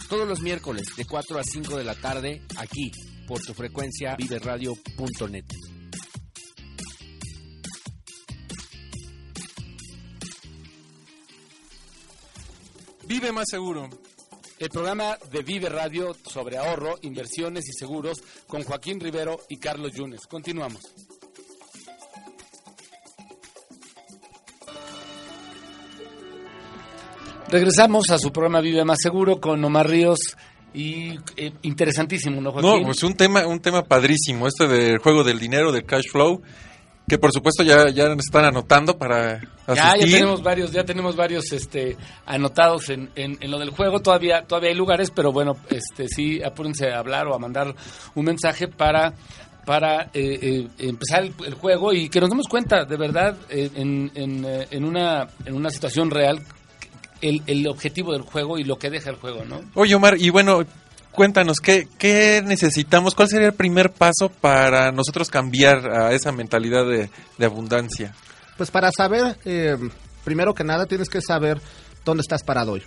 Todos 0.09 0.29
los 0.29 0.41
miércoles 0.41 0.87
de 0.97 1.05
4 1.05 1.39
a 1.39 1.45
5 1.45 1.77
de 1.77 1.85
la 1.85 1.95
tarde, 1.95 2.43
aquí, 2.57 2.91
por 3.27 3.41
tu 3.41 3.55
frecuencia 3.55 4.17
viveradio.net. 4.17 5.45
Vive 13.07 13.33
más 13.33 13.47
seguro 13.51 13.91
el 14.59 14.69
programa 14.69 15.17
de 15.31 15.43
Vive 15.43 15.69
Radio 15.69 16.15
sobre 16.25 16.57
ahorro, 16.57 16.99
inversiones 17.03 17.69
y 17.69 17.73
seguros 17.73 18.19
con 18.47 18.63
Joaquín 18.63 19.01
Rivero 19.01 19.41
y 19.49 19.59
Carlos 19.59 19.93
Yunes. 19.93 20.27
Continuamos. 20.27 20.81
Regresamos 27.49 28.11
a 28.11 28.19
su 28.19 28.33
programa 28.33 28.61
Vive 28.61 28.85
Más 28.85 28.99
Seguro 29.01 29.41
con 29.41 29.65
Omar 29.65 29.89
Ríos 29.89 30.19
y 30.73 31.11
eh, 31.37 31.53
interesantísimo, 31.63 32.41
¿no, 32.41 32.51
Joaquín? 32.51 32.81
No, 32.81 32.87
pues 32.87 33.03
un 33.03 33.15
tema, 33.15 33.47
un 33.47 33.61
tema 33.61 33.85
padrísimo, 33.85 34.49
este 34.49 34.67
del 34.67 34.99
juego 34.99 35.23
del 35.23 35.39
dinero, 35.39 35.71
del 35.71 35.85
cash 35.85 36.11
flow 36.11 36.43
que 37.07 37.19
por 37.19 37.33
supuesto 37.33 37.63
ya, 37.63 37.91
ya 37.91 38.07
están 38.19 38.47
anotando 38.47 38.97
para 38.97 39.41
asistir. 39.67 39.77
Ya, 39.77 39.97
ya 39.97 40.07
tenemos 40.07 40.43
varios, 40.43 40.73
ya 40.73 40.85
tenemos 40.85 41.17
varios 41.17 41.53
este, 41.53 41.97
anotados 42.25 42.89
en, 42.89 43.11
en, 43.15 43.51
lo 43.51 43.59
del 43.59 43.71
juego, 43.71 44.01
todavía, 44.01 44.45
todavía 44.47 44.71
hay 44.71 44.77
lugares, 44.77 45.11
pero 45.11 45.33
bueno, 45.33 45.57
este 45.69 46.09
sí, 46.09 46.43
apúrense 46.43 46.91
a 46.91 46.99
hablar 46.99 47.27
o 47.27 47.35
a 47.35 47.39
mandar 47.39 47.75
un 48.15 48.25
mensaje 48.25 48.69
para 48.69 49.15
para 49.65 50.11
eh, 50.13 50.39
eh, 50.43 50.69
empezar 50.79 51.23
el, 51.23 51.55
juego 51.55 51.95
y 51.95 52.11
que 52.11 52.21
nos 52.21 52.29
demos 52.29 52.47
cuenta 52.49 52.85
de 52.85 52.99
verdad 52.99 53.35
eh, 53.49 53.71
en, 53.75 54.13
en, 54.15 54.47
en, 54.71 54.85
una, 54.85 55.27
en 55.47 55.55
una 55.55 55.71
situación 55.71 56.11
real 56.11 56.43
el, 57.23 57.43
el 57.47 57.67
objetivo 57.67 58.13
del 58.13 58.23
juego 58.23 58.59
y 58.59 58.65
lo 58.65 58.77
que 58.77 58.91
deja 58.91 59.11
el 59.11 59.17
juego, 59.17 59.45
¿no? 59.45 59.63
Oye, 59.75 59.95
Omar, 59.95 60.17
y 60.19 60.29
bueno, 60.29 60.65
cuéntanos, 61.15 61.59
¿qué, 61.61 61.89
¿qué 61.99 62.43
necesitamos? 62.45 63.15
¿Cuál 63.15 63.29
sería 63.29 63.47
el 63.49 63.55
primer 63.55 63.93
paso 63.93 64.29
para 64.29 64.93
nosotros 64.93 65.31
cambiar 65.31 65.87
a 65.91 66.13
esa 66.13 66.33
mentalidad 66.33 66.85
de, 66.87 67.09
abundancia? 67.45 68.15
Pues 68.57 68.71
para 68.71 68.91
saber, 68.91 69.39
eh, 69.45 69.77
primero 70.25 70.55
que 70.55 70.65
nada, 70.65 70.87
tienes 70.87 71.09
que 71.09 71.21
saber 71.21 71.61
dónde 72.05 72.23
estás 72.23 72.43
parado 72.43 72.73
hoy, 72.73 72.83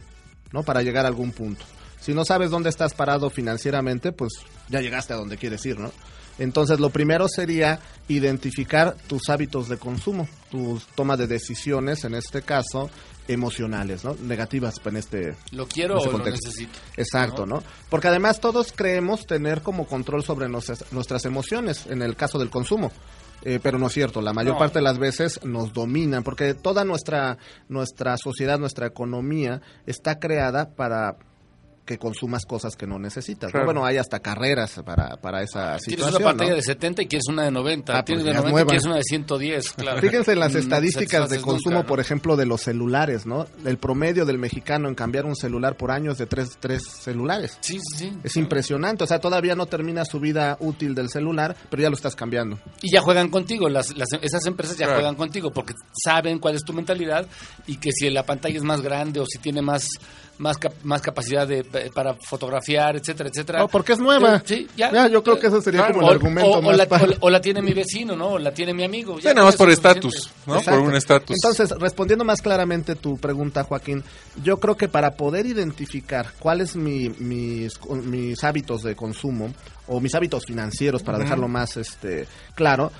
¿no? 0.51 0.63
Para 0.63 0.81
llegar 0.81 1.05
a 1.05 1.07
algún 1.07 1.31
punto. 1.31 1.65
Si 1.99 2.13
no 2.13 2.25
sabes 2.25 2.51
dónde 2.51 2.69
estás 2.69 2.93
parado 2.93 3.29
financieramente, 3.29 4.11
pues 4.11 4.33
ya 4.69 4.81
llegaste 4.81 5.13
a 5.13 5.17
donde 5.17 5.37
quieres 5.37 5.65
ir, 5.65 5.79
¿no? 5.79 5.91
Entonces, 6.39 6.79
lo 6.79 6.91
primero 6.91 7.27
sería 7.27 7.79
identificar 8.07 8.95
tus 9.07 9.29
hábitos 9.29 9.69
de 9.69 9.77
consumo, 9.77 10.27
tus 10.51 10.85
tomas 10.87 11.17
de 11.17 11.27
decisiones, 11.27 12.03
en 12.03 12.13
este 12.13 12.43
caso, 12.43 12.91
emocionales, 13.27 14.03
¿no? 14.03 14.15
Negativas 14.15 14.75
en 14.85 14.97
este 14.97 15.35
Lo 15.51 15.67
quiero 15.67 15.97
este 15.97 16.09
o 16.09 16.17
lo 16.17 16.25
necesito. 16.25 16.79
Exacto, 16.95 17.45
¿no? 17.45 17.63
Porque 17.89 18.07
además 18.07 18.39
todos 18.39 18.71
creemos 18.71 19.25
tener 19.25 19.61
como 19.61 19.87
control 19.87 20.23
sobre 20.23 20.47
nuestras, 20.49 21.25
emociones 21.25 21.85
en 21.87 22.01
el 22.01 22.15
caso 22.15 22.39
del 22.39 22.49
consumo. 22.49 22.91
Eh, 23.43 23.59
pero 23.61 23.77
no 23.77 23.87
es 23.87 23.93
cierto, 23.93 24.19
la 24.19 24.33
mayor 24.33 24.57
parte 24.57 24.79
de 24.79 24.83
las 24.83 24.97
veces 24.97 25.39
nos 25.43 25.71
dominan, 25.71 26.23
porque 26.23 26.55
toda 26.55 26.83
nuestra, 26.83 27.37
nuestra 27.69 28.17
sociedad, 28.17 28.57
nuestra 28.57 28.87
economía 28.87 29.61
está 29.85 30.19
creada 30.19 30.71
para 30.75 31.17
que 31.87 31.97
consumas 31.97 32.45
cosas 32.45 32.75
que 32.75 32.85
no 32.85 32.99
necesitas. 32.99 33.51
Bueno, 33.51 33.85
hay 33.85 33.97
hasta 33.97 34.19
carreras 34.19 34.79
para, 34.85 35.15
para 35.17 35.41
esa 35.41 35.79
situación. 35.79 35.97
Tienes 35.97 36.15
una 36.15 36.25
pantalla 36.25 36.53
de 36.53 36.61
70 36.61 37.01
y 37.01 37.07
quieres 37.07 37.27
una 37.29 37.43
de 37.45 37.51
90. 37.51 37.97
Ah, 37.97 38.03
Tienes 38.03 38.25
pues 38.25 38.35
de 38.35 38.41
90 38.41 38.61
y 38.61 38.65
quieres 38.65 38.85
una 38.85 38.95
de 38.97 39.03
110, 39.03 39.71
claro. 39.77 40.01
Fíjense 40.01 40.33
en 40.33 40.39
las 40.39 40.53
estadísticas 40.53 41.29
de 41.29 41.41
consumo, 41.41 41.85
por 41.85 41.99
ejemplo, 41.99 42.35
de 42.35 42.45
los 42.45 42.61
celulares, 42.61 43.25
¿no? 43.25 43.47
El 43.65 43.77
promedio 43.77 44.25
del 44.25 44.37
mexicano 44.37 44.89
en 44.89 44.95
cambiar 44.95 45.25
un 45.25 45.35
celular 45.35 45.77
por 45.77 45.91
año 45.91 46.11
es 46.11 46.17
de 46.17 46.27
tres, 46.27 46.57
tres 46.59 46.83
celulares. 46.83 47.57
Sí, 47.61 47.79
sí. 47.95 48.11
Es 48.23 48.35
impresionante. 48.35 49.05
O 49.05 49.07
sea, 49.07 49.19
todavía 49.19 49.55
no 49.55 49.65
termina 49.65 50.03
su 50.03 50.19
vida 50.19 50.57
útil 50.59 50.93
del 50.93 51.09
celular, 51.09 51.55
pero 51.69 51.81
ya 51.81 51.89
lo 51.89 51.95
estás 51.95 52.15
cambiando. 52.15 52.59
Y 52.81 52.91
ya 52.91 53.01
juegan 53.01 53.29
contigo. 53.29 53.69
Las, 53.69 53.95
esas 54.21 54.45
empresas 54.45 54.77
ya 54.77 54.87
juegan 54.87 55.15
contigo 55.15 55.51
porque 55.51 55.73
saben 56.03 56.39
cuál 56.39 56.55
es 56.55 56.63
tu 56.63 56.73
mentalidad 56.73 57.25
y 57.65 57.77
que 57.77 57.91
si 57.93 58.09
la 58.09 58.23
pantalla 58.23 58.57
es 58.57 58.63
más 58.63 58.81
grande 58.81 59.21
o 59.21 59.25
si 59.25 59.39
tiene 59.39 59.61
más 59.61 59.87
más, 60.37 60.57
más 60.83 61.01
capacidad 61.01 61.47
de, 61.47 61.63
para 61.93 62.13
fotografiar, 62.15 62.95
etcétera, 62.95 63.29
etcétera. 63.29 63.63
Oh, 63.63 63.67
porque 63.67 63.93
es 63.93 63.99
nueva. 63.99 64.41
Sí, 64.45 64.67
ya. 64.75 65.07
yo 65.07 65.23
creo 65.23 65.39
que 65.39 65.47
ese 65.47 65.61
sería 65.61 65.91
como 65.91 66.07
el 66.07 66.15
argumento 66.15 66.59
o, 66.59 66.71
la, 66.71 66.87
o, 67.19 67.29
la, 67.29 67.41
tiene 67.41 67.61
mi 67.61 67.73
vecino, 67.73 68.15
¿no? 68.15 68.29
O 68.29 68.39
la 68.39 68.53
tiene 68.53 68.73
mi 68.73 68.83
amigo. 68.83 69.19
Ya 69.19 69.33
nada 69.33 69.47
más 69.47 69.55
por 69.55 69.69
estatus, 69.69 70.29
¿no? 70.45 70.61
Por 70.61 70.79
un 70.79 70.95
estatus. 70.95 71.35
Entonces, 71.35 71.69
respondiendo 71.79 72.23
más 72.23 72.41
claramente 72.41 72.95
tu 72.95 73.17
pregunta, 73.17 73.63
Joaquín, 73.63 74.03
yo 74.43 74.57
creo 74.57 74.75
que 74.75 74.87
para 74.87 75.11
poder 75.11 75.45
identificar 75.45 76.31
cuáles 76.39 76.75
mi, 76.75 77.09
mis, 77.19 77.79
mis 77.89 78.43
hábitos 78.43 78.83
de 78.83 78.95
consumo 78.95 79.53
o 79.87 79.99
mis 79.99 80.13
hábitos 80.15 80.45
financieros, 80.45 81.03
para 81.03 81.17
dejarlo 81.17 81.47
más 81.47 81.77
este 81.77 82.27
claro, 82.55 82.91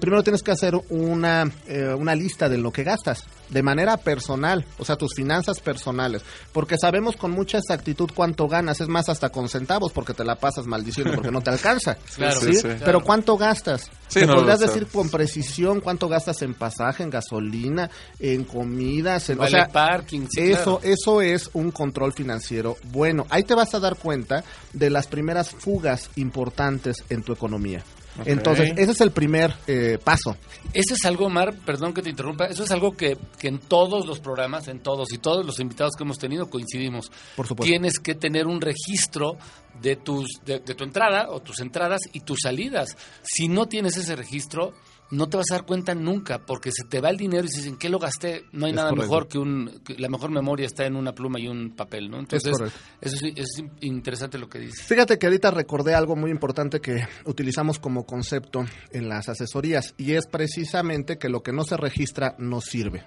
primero 0.00 0.22
tienes 0.22 0.42
que 0.42 0.50
hacer 0.50 0.74
una, 0.88 1.50
eh, 1.66 1.94
una 1.96 2.14
lista 2.14 2.48
de 2.48 2.58
lo 2.58 2.72
que 2.72 2.84
gastas 2.84 3.24
de 3.50 3.62
manera 3.62 3.96
personal, 3.96 4.64
o 4.78 4.84
sea, 4.84 4.96
tus 4.96 5.14
finanzas 5.14 5.60
personales, 5.60 6.22
porque 6.52 6.76
sabemos 6.80 7.16
con 7.16 7.30
mucha 7.30 7.58
exactitud 7.58 8.10
cuánto 8.14 8.48
ganas, 8.48 8.80
es 8.80 8.88
más, 8.88 9.08
hasta 9.08 9.30
con 9.30 9.48
centavos, 9.48 9.92
porque 9.92 10.14
te 10.14 10.24
la 10.24 10.36
pasas 10.36 10.66
maldiciendo 10.66 11.14
porque 11.14 11.30
no 11.30 11.40
te 11.40 11.50
alcanza. 11.50 11.96
claro, 12.16 12.40
Pero 12.84 13.02
¿cuánto 13.02 13.36
gastas? 13.36 13.90
¿Te 14.12 14.26
podrías 14.26 14.60
decir 14.60 14.86
con 14.86 15.08
precisión 15.08 15.80
cuánto 15.80 16.08
gastas 16.08 16.42
en 16.42 16.54
pasaje, 16.54 17.02
en 17.02 17.10
gasolina, 17.10 17.90
en 18.18 18.44
comidas, 18.44 19.30
en 19.30 19.40
o 19.40 19.46
sea, 19.46 19.68
parking? 19.68 20.26
eso, 20.36 20.80
eso 20.82 21.22
es 21.22 21.50
un 21.52 21.70
control 21.70 22.12
financiero 22.12 22.76
bueno. 22.92 23.26
Ahí 23.30 23.44
te 23.44 23.54
vas 23.54 23.74
a 23.74 23.80
dar 23.80 23.96
cuenta 23.96 24.44
de 24.72 24.90
las 24.90 25.06
primeras 25.06 25.50
fugas 25.50 26.10
importantes 26.16 26.96
en 27.08 27.22
tu 27.22 27.32
economía. 27.32 27.84
Entonces, 28.24 28.72
ese 28.76 28.92
es 28.92 29.00
el 29.00 29.10
primer 29.10 29.54
eh, 29.66 29.98
paso. 30.02 30.36
Eso 30.72 30.94
es 30.94 31.04
algo, 31.04 31.28
Mar, 31.28 31.54
perdón 31.64 31.92
que 31.92 32.02
te 32.02 32.10
interrumpa, 32.10 32.46
eso 32.46 32.64
es 32.64 32.70
algo 32.70 32.96
que, 32.96 33.16
que 33.38 33.48
en 33.48 33.58
todos 33.58 34.06
los 34.06 34.20
programas, 34.20 34.68
en 34.68 34.80
todos 34.80 35.12
y 35.12 35.18
todos 35.18 35.44
los 35.44 35.60
invitados 35.60 35.94
que 35.96 36.04
hemos 36.04 36.18
tenido 36.18 36.48
coincidimos. 36.48 37.10
Por 37.36 37.46
supuesto. 37.46 37.70
Tienes 37.70 37.98
que 37.98 38.14
tener 38.14 38.46
un 38.46 38.60
registro 38.60 39.36
de, 39.80 39.96
tus, 39.96 40.26
de, 40.44 40.60
de 40.60 40.74
tu 40.74 40.84
entrada 40.84 41.28
o 41.30 41.40
tus 41.40 41.60
entradas 41.60 42.00
y 42.12 42.20
tus 42.20 42.38
salidas. 42.42 42.96
Si 43.22 43.48
no 43.48 43.66
tienes 43.66 43.96
ese 43.96 44.16
registro, 44.16 44.74
no 45.10 45.28
te 45.28 45.36
vas 45.36 45.46
a 45.50 45.54
dar 45.56 45.66
cuenta 45.66 45.94
nunca, 45.94 46.38
porque 46.46 46.70
se 46.72 46.84
te 46.84 47.00
va 47.00 47.10
el 47.10 47.16
dinero 47.16 47.44
y 47.44 47.48
dices, 47.48 47.66
¿en 47.66 47.76
qué 47.76 47.88
lo 47.88 47.98
gasté? 47.98 48.44
No 48.52 48.66
hay 48.66 48.72
Es 48.72 48.76
nada 48.76 48.90
correcto. 48.90 49.10
mejor 49.10 49.28
que 49.28 49.38
un... 49.38 49.80
que 49.84 49.94
la 49.98 50.08
mejor 50.08 50.30
memoria 50.30 50.66
está 50.66 50.86
en 50.86 50.94
una 50.96 51.12
pluma 51.14 51.40
y 51.40 51.48
un 51.48 51.70
papel, 51.74 52.10
¿no? 52.10 52.18
Entonces, 52.20 52.52
correcto. 52.52 52.78
eso 53.00 53.16
es, 53.26 53.32
es 53.36 53.64
interesante 53.80 54.38
lo 54.38 54.48
que 54.48 54.60
dices. 54.60 54.82
Fíjate 54.86 55.18
que 55.18 55.26
ahorita 55.26 55.50
recordé 55.50 55.94
algo 55.94 56.14
muy 56.16 56.30
importante 56.30 56.80
que 56.80 57.06
utilizamos 57.24 57.78
como 57.78 58.04
concepto 58.06 58.64
en 58.92 59.08
las 59.08 59.28
asesorías 59.28 59.94
y 59.98 60.12
es 60.12 60.26
precisamente 60.26 61.18
que 61.18 61.28
lo 61.28 61.42
que 61.42 61.52
no 61.52 61.64
se 61.64 61.76
registra 61.76 62.34
no 62.38 62.60
sirve. 62.60 63.04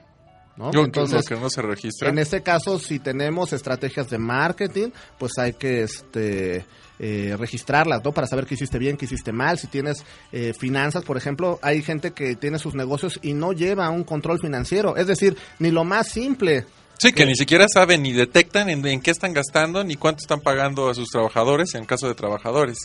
¿no? 0.55 0.69
Que- 0.69 0.77
lo 0.77 0.91
que 0.91 1.35
no 1.35 1.49
se 1.49 1.61
registra. 1.63 2.09
En 2.09 2.19
este 2.19 2.43
caso, 2.43 2.77
si 2.77 2.99
tenemos 2.99 3.53
estrategias 3.53 4.09
de 4.09 4.19
marketing, 4.19 4.89
pues 5.17 5.31
hay 5.39 5.53
que 5.53 5.81
este, 5.83 6.63
eh, 6.99 7.35
registrarlas, 7.37 8.03
¿no? 8.03 8.11
Para 8.11 8.27
saber 8.27 8.45
qué 8.45 8.53
hiciste 8.55 8.77
bien, 8.77 8.97
qué 8.97 9.05
hiciste 9.05 9.31
mal. 9.31 9.57
Si 9.59 9.67
tienes 9.67 10.03
eh, 10.31 10.53
finanzas, 10.57 11.03
por 11.03 11.17
ejemplo, 11.17 11.59
hay 11.61 11.81
gente 11.81 12.11
que 12.11 12.35
tiene 12.35 12.59
sus 12.59 12.75
negocios 12.75 13.19
y 13.21 13.33
no 13.33 13.51
lleva 13.53 13.89
un 13.89 14.03
control 14.03 14.39
financiero. 14.39 14.95
Es 14.95 15.07
decir, 15.07 15.35
ni 15.59 15.71
lo 15.71 15.83
más 15.83 16.07
simple. 16.07 16.65
Sí, 16.99 17.11
que 17.11 17.25
ni 17.25 17.35
siquiera 17.35 17.65
saben 17.73 18.03
ni 18.03 18.13
detectan 18.13 18.69
en, 18.69 18.85
en 18.85 19.01
qué 19.01 19.11
están 19.11 19.33
gastando 19.33 19.83
ni 19.83 19.95
cuánto 19.95 20.19
están 20.21 20.39
pagando 20.41 20.89
a 20.89 20.93
sus 20.93 21.09
trabajadores 21.09 21.73
en 21.73 21.85
caso 21.85 22.07
de 22.07 22.13
trabajadores. 22.15 22.77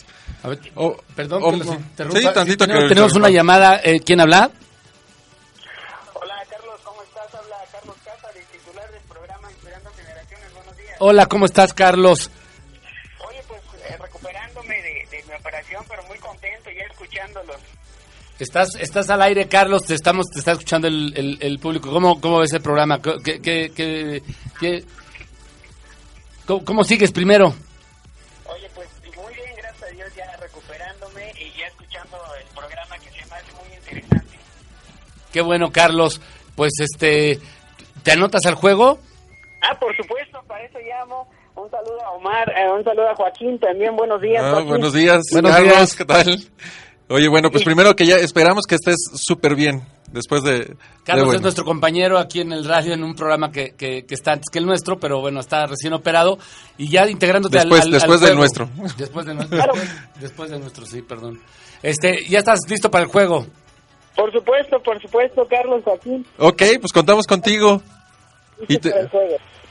A 0.43 0.49
ver, 0.49 0.59
O- 0.75 0.97
perdón 1.15 1.41
o- 1.43 1.51
que 1.51 1.57
los 1.57 1.67
o- 1.67 1.73
interrumpa. 1.75 2.19
Sí, 2.19 2.27
tantito 2.33 2.65
tenemos, 2.65 2.83
que 2.83 2.89
tenemos 2.89 3.13
una 3.15 3.29
llamada. 3.29 3.79
Eh, 3.83 3.99
¿Quién 4.03 4.19
habla? 4.19 4.51
Hola, 10.99 11.27
¿cómo 11.27 11.45
estás, 11.45 11.73
Carlos? 11.73 12.29
Escuchándolos. 17.19 17.61
Estás, 18.39 18.69
estás 18.79 19.09
al 19.09 19.21
aire, 19.21 19.47
Carlos. 19.47 19.83
Te 19.83 19.93
estamos, 19.95 20.27
te 20.31 20.39
está 20.39 20.53
escuchando 20.53 20.87
el, 20.87 21.13
el, 21.15 21.37
el 21.41 21.59
público. 21.59 21.91
¿Cómo, 21.91 22.21
cómo 22.21 22.39
ves 22.39 22.53
el 22.53 22.61
programa? 22.61 23.01
¿Qué, 23.01 23.41
qué, 23.41 23.71
qué- 23.75 24.23
qué- 24.59 24.83
cómo, 26.45 26.63
cómo 26.63 26.83
sigues 26.83 27.11
primero? 27.11 27.53
Oye, 28.45 28.69
pues 28.73 28.87
muy 29.17 29.33
bien, 29.33 29.49
gracias 29.57 29.83
a 29.83 29.93
Dios 29.93 30.09
ya 30.15 30.37
recuperándome 30.37 31.31
y 31.37 31.59
ya 31.59 31.67
escuchando 31.67 32.17
el 32.39 32.45
programa 32.55 32.97
que 32.97 33.09
se 33.11 33.25
me 33.25 33.35
hace 33.35 33.51
muy 33.53 33.75
interesante. 33.77 34.37
Qué 35.33 35.41
bueno, 35.41 35.71
Carlos. 35.71 36.21
Pues 36.55 36.71
este, 36.79 37.39
¿te 38.03 38.11
anotas 38.11 38.45
al 38.45 38.55
juego? 38.55 38.99
Ah, 39.61 39.77
por 39.77 39.95
supuesto, 39.97 40.41
para 40.47 40.63
eso 40.63 40.79
llamo. 40.79 41.29
Un 41.55 41.69
saludo 41.69 42.01
a 42.05 42.11
Omar, 42.11 42.49
eh, 42.57 42.69
un 42.71 42.83
saludo 42.85 43.09
a 43.09 43.15
Joaquín 43.15 43.59
también. 43.59 43.93
Buenos 43.97 44.21
días, 44.21 44.41
Ah, 44.45 44.51
Joaquín. 44.51 44.69
buenos 44.69 44.93
días, 44.93 45.21
Buenos 45.33 45.51
Carlos, 45.51 45.73
días. 45.73 45.95
¿qué 45.95 46.05
tal? 46.05 46.39
Oye, 47.09 47.27
bueno, 47.27 47.49
pues 47.51 47.63
primero 47.63 47.95
que 47.95 48.05
ya 48.05 48.17
esperamos 48.17 48.65
que 48.67 48.75
estés 48.75 48.95
súper 49.15 49.55
bien 49.55 49.81
después 50.11 50.43
de... 50.43 50.59
de 50.59 50.77
Carlos 51.03 51.25
bueno. 51.25 51.37
es 51.37 51.41
nuestro 51.41 51.65
compañero 51.65 52.19
aquí 52.19 52.41
en 52.41 52.51
el 52.51 52.65
radio 52.65 52.93
en 52.93 53.03
un 53.03 53.15
programa 53.15 53.51
que, 53.51 53.71
que, 53.75 54.05
que 54.05 54.13
está 54.15 54.33
antes 54.33 54.45
que 54.51 54.59
el 54.59 54.65
nuestro, 54.67 54.99
pero 54.99 55.19
bueno, 55.19 55.39
está 55.39 55.65
recién 55.65 55.93
operado 55.93 56.37
y 56.77 56.89
ya 56.89 57.07
integrándote 57.09 57.57
al- 57.57 57.63
Después- 57.69 57.81
al, 57.81 57.87
al 57.87 57.91
después 57.93 58.19
del 58.21 58.29
juego. 58.29 58.39
nuestro. 58.39 58.69
Después 58.97 59.25
del 59.25 59.35
nuestro. 59.37 59.57
después, 59.57 59.89
después 60.19 60.49
del 60.51 60.59
nuestro, 60.61 60.85
sí, 60.85 61.01
perdón. 61.01 61.41
Este, 61.81 62.25
ya 62.29 62.39
estás 62.39 62.59
listo 62.69 62.91
para 62.91 63.05
el 63.05 63.09
juego. 63.09 63.47
Por 64.15 64.31
supuesto, 64.33 64.81
por 64.83 65.01
supuesto, 65.01 65.47
Carlos, 65.49 65.81
Joaquín. 65.83 66.25
Ok, 66.37 66.61
pues 66.81 66.91
contamos 66.93 67.25
contigo. 67.25 67.81
Y, 68.67 68.77
te- 68.77 68.93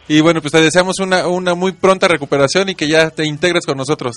y 0.08 0.20
bueno, 0.22 0.40
pues 0.40 0.52
te 0.52 0.60
deseamos 0.62 0.98
una, 1.00 1.28
una 1.28 1.54
muy 1.54 1.72
pronta 1.72 2.08
recuperación 2.08 2.70
y 2.70 2.74
que 2.74 2.88
ya 2.88 3.10
te 3.10 3.26
integres 3.26 3.66
con 3.66 3.76
nosotros. 3.76 4.14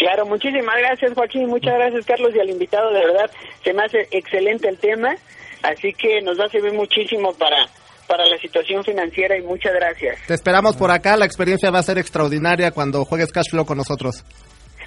Claro, 0.00 0.24
muchísimas 0.24 0.78
gracias, 0.78 1.12
Joaquín. 1.12 1.46
Muchas 1.48 1.74
gracias, 1.74 2.06
Carlos, 2.06 2.30
y 2.34 2.40
al 2.40 2.48
invitado. 2.48 2.90
De 2.90 3.04
verdad, 3.04 3.30
se 3.62 3.74
me 3.74 3.84
hace 3.84 4.08
excelente 4.10 4.66
el 4.66 4.78
tema. 4.78 5.14
Así 5.62 5.92
que 5.92 6.22
nos 6.22 6.40
va 6.40 6.46
a 6.46 6.48
servir 6.48 6.72
muchísimo 6.72 7.34
para, 7.34 7.68
para 8.08 8.24
la 8.24 8.38
situación 8.38 8.82
financiera 8.82 9.36
y 9.36 9.42
muchas 9.42 9.74
gracias. 9.74 10.18
Te 10.26 10.32
esperamos 10.32 10.74
por 10.74 10.90
acá. 10.90 11.18
La 11.18 11.26
experiencia 11.26 11.70
va 11.70 11.80
a 11.80 11.82
ser 11.82 11.98
extraordinaria 11.98 12.70
cuando 12.70 13.04
juegues 13.04 13.30
Cash 13.30 13.50
Flow 13.50 13.66
con 13.66 13.76
nosotros. 13.76 14.24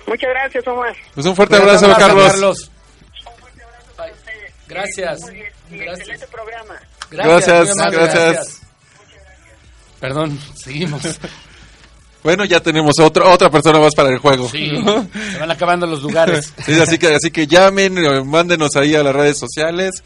Muchas 0.07 0.31
gracias, 0.31 0.67
Omar. 0.67 0.95
Pues 1.13 1.27
un 1.27 1.35
fuerte 1.35 1.57
Gracias, 1.57 1.83
abrazo, 1.83 2.05
abrazo, 2.05 2.31
Carlos. 2.31 2.71
Gracias. 4.67 5.21
Y 5.69 5.75
excelente 5.79 6.25
programa. 6.25 6.81
Gracias, 7.11 7.67
muy 7.67 7.83
amable, 7.83 7.97
gracias. 7.99 8.61
Perdón, 9.99 10.39
seguimos. 10.55 11.19
Bueno, 12.23 12.45
ya 12.45 12.61
tenemos 12.61 12.99
otro, 12.99 13.31
otra 13.31 13.49
persona 13.49 13.79
más 13.79 13.93
para 13.93 14.09
el 14.09 14.17
juego. 14.17 14.47
Sí, 14.49 14.71
se 15.33 15.39
van 15.39 15.51
acabando 15.51 15.85
los 15.85 16.01
lugares. 16.01 16.53
Sí, 16.65 16.79
así 16.79 16.97
que, 16.97 17.13
así 17.13 17.31
que 17.31 17.47
llamen, 17.47 17.97
eh, 17.97 18.23
mándenos 18.23 18.75
ahí 18.75 18.95
a 18.95 19.03
las 19.03 19.13
redes 19.13 19.37
sociales. 19.37 20.03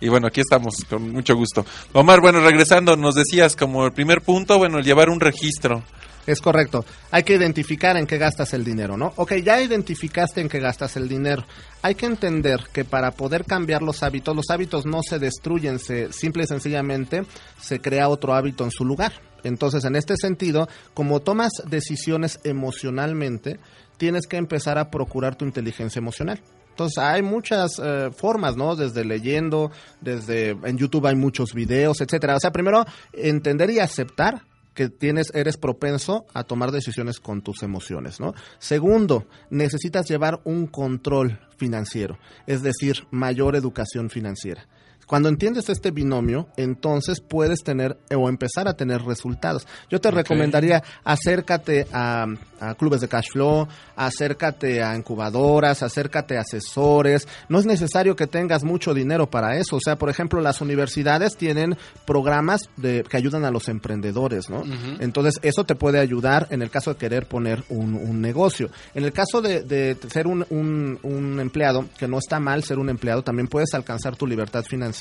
Y 0.00 0.08
bueno, 0.08 0.28
aquí 0.28 0.40
estamos, 0.40 0.84
con 0.88 1.10
mucho 1.10 1.34
gusto. 1.34 1.64
Omar, 1.92 2.20
bueno, 2.20 2.40
regresando, 2.40 2.96
nos 2.96 3.14
decías 3.14 3.56
como 3.56 3.84
el 3.84 3.92
primer 3.92 4.22
punto, 4.22 4.58
bueno, 4.58 4.80
llevar 4.80 5.10
un 5.10 5.20
registro. 5.20 5.82
Es 6.28 6.42
correcto. 6.42 6.84
Hay 7.10 7.22
que 7.22 7.36
identificar 7.36 7.96
en 7.96 8.06
qué 8.06 8.18
gastas 8.18 8.52
el 8.52 8.62
dinero, 8.62 8.98
¿no? 8.98 9.14
Ok, 9.16 9.36
ya 9.36 9.62
identificaste 9.62 10.42
en 10.42 10.48
qué 10.50 10.60
gastas 10.60 10.94
el 10.98 11.08
dinero. 11.08 11.46
Hay 11.80 11.94
que 11.94 12.04
entender 12.04 12.64
que 12.70 12.84
para 12.84 13.12
poder 13.12 13.46
cambiar 13.46 13.80
los 13.80 14.02
hábitos, 14.02 14.36
los 14.36 14.50
hábitos 14.50 14.84
no 14.84 15.00
se 15.02 15.18
destruyen, 15.18 15.78
se 15.78 16.12
simple 16.12 16.44
y 16.44 16.46
sencillamente 16.46 17.24
se 17.58 17.80
crea 17.80 18.10
otro 18.10 18.34
hábito 18.34 18.64
en 18.64 18.70
su 18.70 18.84
lugar. 18.84 19.12
Entonces, 19.42 19.86
en 19.86 19.96
este 19.96 20.16
sentido, 20.20 20.68
como 20.92 21.20
tomas 21.20 21.52
decisiones 21.66 22.40
emocionalmente, 22.44 23.58
tienes 23.96 24.26
que 24.26 24.36
empezar 24.36 24.76
a 24.76 24.90
procurar 24.90 25.36
tu 25.36 25.46
inteligencia 25.46 25.98
emocional. 25.98 26.42
Entonces 26.78 26.98
hay 26.98 27.22
muchas 27.22 27.80
eh, 27.82 28.10
formas, 28.16 28.56
¿no? 28.56 28.76
Desde 28.76 29.04
leyendo, 29.04 29.72
desde 30.00 30.50
en 30.50 30.78
YouTube 30.78 31.06
hay 31.06 31.16
muchos 31.16 31.52
videos, 31.52 32.00
etcétera. 32.00 32.36
O 32.36 32.38
sea, 32.38 32.52
primero 32.52 32.84
entender 33.12 33.68
y 33.70 33.80
aceptar 33.80 34.42
que 34.74 34.88
tienes, 34.88 35.34
eres 35.34 35.56
propenso 35.56 36.24
a 36.34 36.44
tomar 36.44 36.70
decisiones 36.70 37.18
con 37.18 37.42
tus 37.42 37.64
emociones, 37.64 38.20
¿no? 38.20 38.32
Segundo, 38.60 39.26
necesitas 39.50 40.08
llevar 40.08 40.40
un 40.44 40.68
control 40.68 41.40
financiero, 41.56 42.16
es 42.46 42.62
decir, 42.62 43.08
mayor 43.10 43.56
educación 43.56 44.08
financiera. 44.08 44.68
Cuando 45.08 45.28
entiendes 45.28 45.68
este 45.68 45.90
binomio, 45.90 46.46
entonces 46.56 47.20
puedes 47.20 47.64
tener 47.64 47.98
o 48.14 48.28
empezar 48.28 48.68
a 48.68 48.74
tener 48.74 49.02
resultados. 49.02 49.66
Yo 49.90 50.00
te 50.00 50.10
recomendaría 50.12 50.84
acércate 51.02 51.86
a, 51.92 52.26
a 52.60 52.74
clubes 52.74 53.00
de 53.00 53.08
cash 53.08 53.30
flow, 53.32 53.66
acércate 53.96 54.82
a 54.82 54.94
incubadoras, 54.96 55.82
acércate 55.82 56.36
a 56.36 56.42
asesores. 56.42 57.26
No 57.48 57.58
es 57.58 57.66
necesario 57.66 58.14
que 58.16 58.26
tengas 58.26 58.64
mucho 58.64 58.92
dinero 58.94 59.30
para 59.30 59.56
eso. 59.56 59.76
O 59.76 59.80
sea, 59.82 59.96
por 59.96 60.10
ejemplo, 60.10 60.40
las 60.42 60.60
universidades 60.60 61.36
tienen 61.36 61.76
programas 62.04 62.60
de, 62.76 63.02
que 63.08 63.16
ayudan 63.16 63.44
a 63.44 63.50
los 63.50 63.68
emprendedores, 63.68 64.50
¿no? 64.50 64.62
Entonces, 65.00 65.34
eso 65.42 65.64
te 65.64 65.74
puede 65.74 65.98
ayudar 66.00 66.46
en 66.50 66.60
el 66.62 66.70
caso 66.70 66.92
de 66.92 66.98
querer 66.98 67.26
poner 67.26 67.64
un, 67.70 67.94
un 67.94 68.20
negocio. 68.20 68.68
En 68.94 69.04
el 69.04 69.12
caso 69.12 69.40
de, 69.40 69.62
de 69.62 69.96
ser 70.12 70.26
un, 70.26 70.44
un- 70.50 70.98
un 71.02 71.40
empleado, 71.40 71.86
que 71.98 72.06
no 72.08 72.18
está 72.18 72.38
mal 72.40 72.62
ser 72.62 72.78
un 72.78 72.90
empleado, 72.90 73.22
también 73.22 73.48
puedes 73.48 73.72
alcanzar 73.72 74.14
tu 74.16 74.26
libertad 74.26 74.64
financiera 74.64 74.97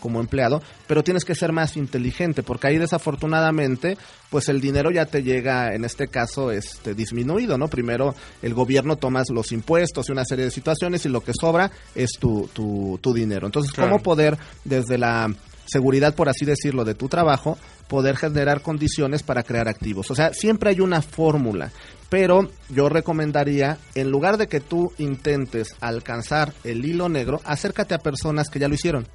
como 0.00 0.20
empleado, 0.20 0.62
pero 0.86 1.02
tienes 1.02 1.24
que 1.24 1.34
ser 1.34 1.52
más 1.52 1.76
inteligente, 1.76 2.42
porque 2.42 2.68
ahí 2.68 2.78
desafortunadamente, 2.78 3.96
pues 4.30 4.48
el 4.48 4.60
dinero 4.60 4.90
ya 4.90 5.06
te 5.06 5.22
llega, 5.22 5.74
en 5.74 5.84
este 5.84 6.08
caso, 6.08 6.50
este 6.50 6.94
disminuido, 6.94 7.58
¿no? 7.58 7.68
Primero 7.68 8.14
el 8.42 8.54
gobierno 8.54 8.96
tomas 8.96 9.28
los 9.30 9.52
impuestos 9.52 10.08
y 10.08 10.12
una 10.12 10.24
serie 10.24 10.44
de 10.46 10.50
situaciones 10.50 11.04
y 11.06 11.08
lo 11.08 11.20
que 11.22 11.32
sobra 11.38 11.70
es 11.94 12.10
tu, 12.18 12.48
tu, 12.52 12.98
tu 13.02 13.12
dinero. 13.14 13.46
Entonces, 13.46 13.72
Claro. 13.72 13.90
¿cómo 13.92 14.02
poder 14.02 14.38
desde 14.64 14.98
la 14.98 15.28
seguridad, 15.64 16.14
por 16.14 16.28
así 16.28 16.44
decirlo, 16.44 16.84
de 16.84 16.94
tu 16.94 17.08
trabajo, 17.08 17.56
poder 17.88 18.16
generar 18.16 18.62
condiciones 18.62 19.22
para 19.22 19.42
crear 19.42 19.68
activos. 19.68 20.10
O 20.10 20.14
sea, 20.14 20.32
siempre 20.34 20.70
hay 20.70 20.80
una 20.80 21.02
fórmula, 21.02 21.70
pero 22.08 22.50
yo 22.68 22.88
recomendaría, 22.88 23.78
en 23.94 24.10
lugar 24.10 24.38
de 24.38 24.48
que 24.48 24.60
tú 24.60 24.92
intentes 24.98 25.68
alcanzar 25.80 26.52
el 26.64 26.84
hilo 26.84 27.08
negro, 27.08 27.40
acércate 27.44 27.94
a 27.94 27.98
personas 27.98 28.48
que 28.50 28.58
ya 28.58 28.68
lo 28.68 28.74
hicieron. 28.74 29.06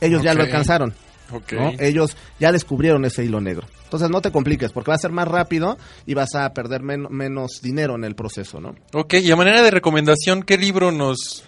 Ellos 0.00 0.22
ya 0.22 0.34
lo 0.34 0.42
alcanzaron. 0.42 0.94
Ok. 1.32 1.52
¿no? 1.52 1.72
Ellos 1.78 2.16
ya 2.40 2.52
descubrieron 2.52 3.04
ese 3.04 3.24
hilo 3.24 3.40
negro. 3.40 3.66
Entonces 3.84 4.08
no 4.10 4.20
te 4.20 4.30
compliques, 4.30 4.72
porque 4.72 4.90
va 4.90 4.94
a 4.96 4.98
ser 4.98 5.12
más 5.12 5.28
rápido 5.28 5.76
y 6.06 6.14
vas 6.14 6.34
a 6.34 6.52
perder 6.52 6.82
men- 6.82 7.06
menos 7.10 7.60
dinero 7.62 7.94
en 7.96 8.04
el 8.04 8.14
proceso, 8.14 8.60
¿no? 8.60 8.74
Ok, 8.94 9.14
y 9.14 9.30
a 9.30 9.36
manera 9.36 9.62
de 9.62 9.70
recomendación, 9.70 10.42
¿qué 10.42 10.58
libro 10.58 10.92
nos, 10.92 11.44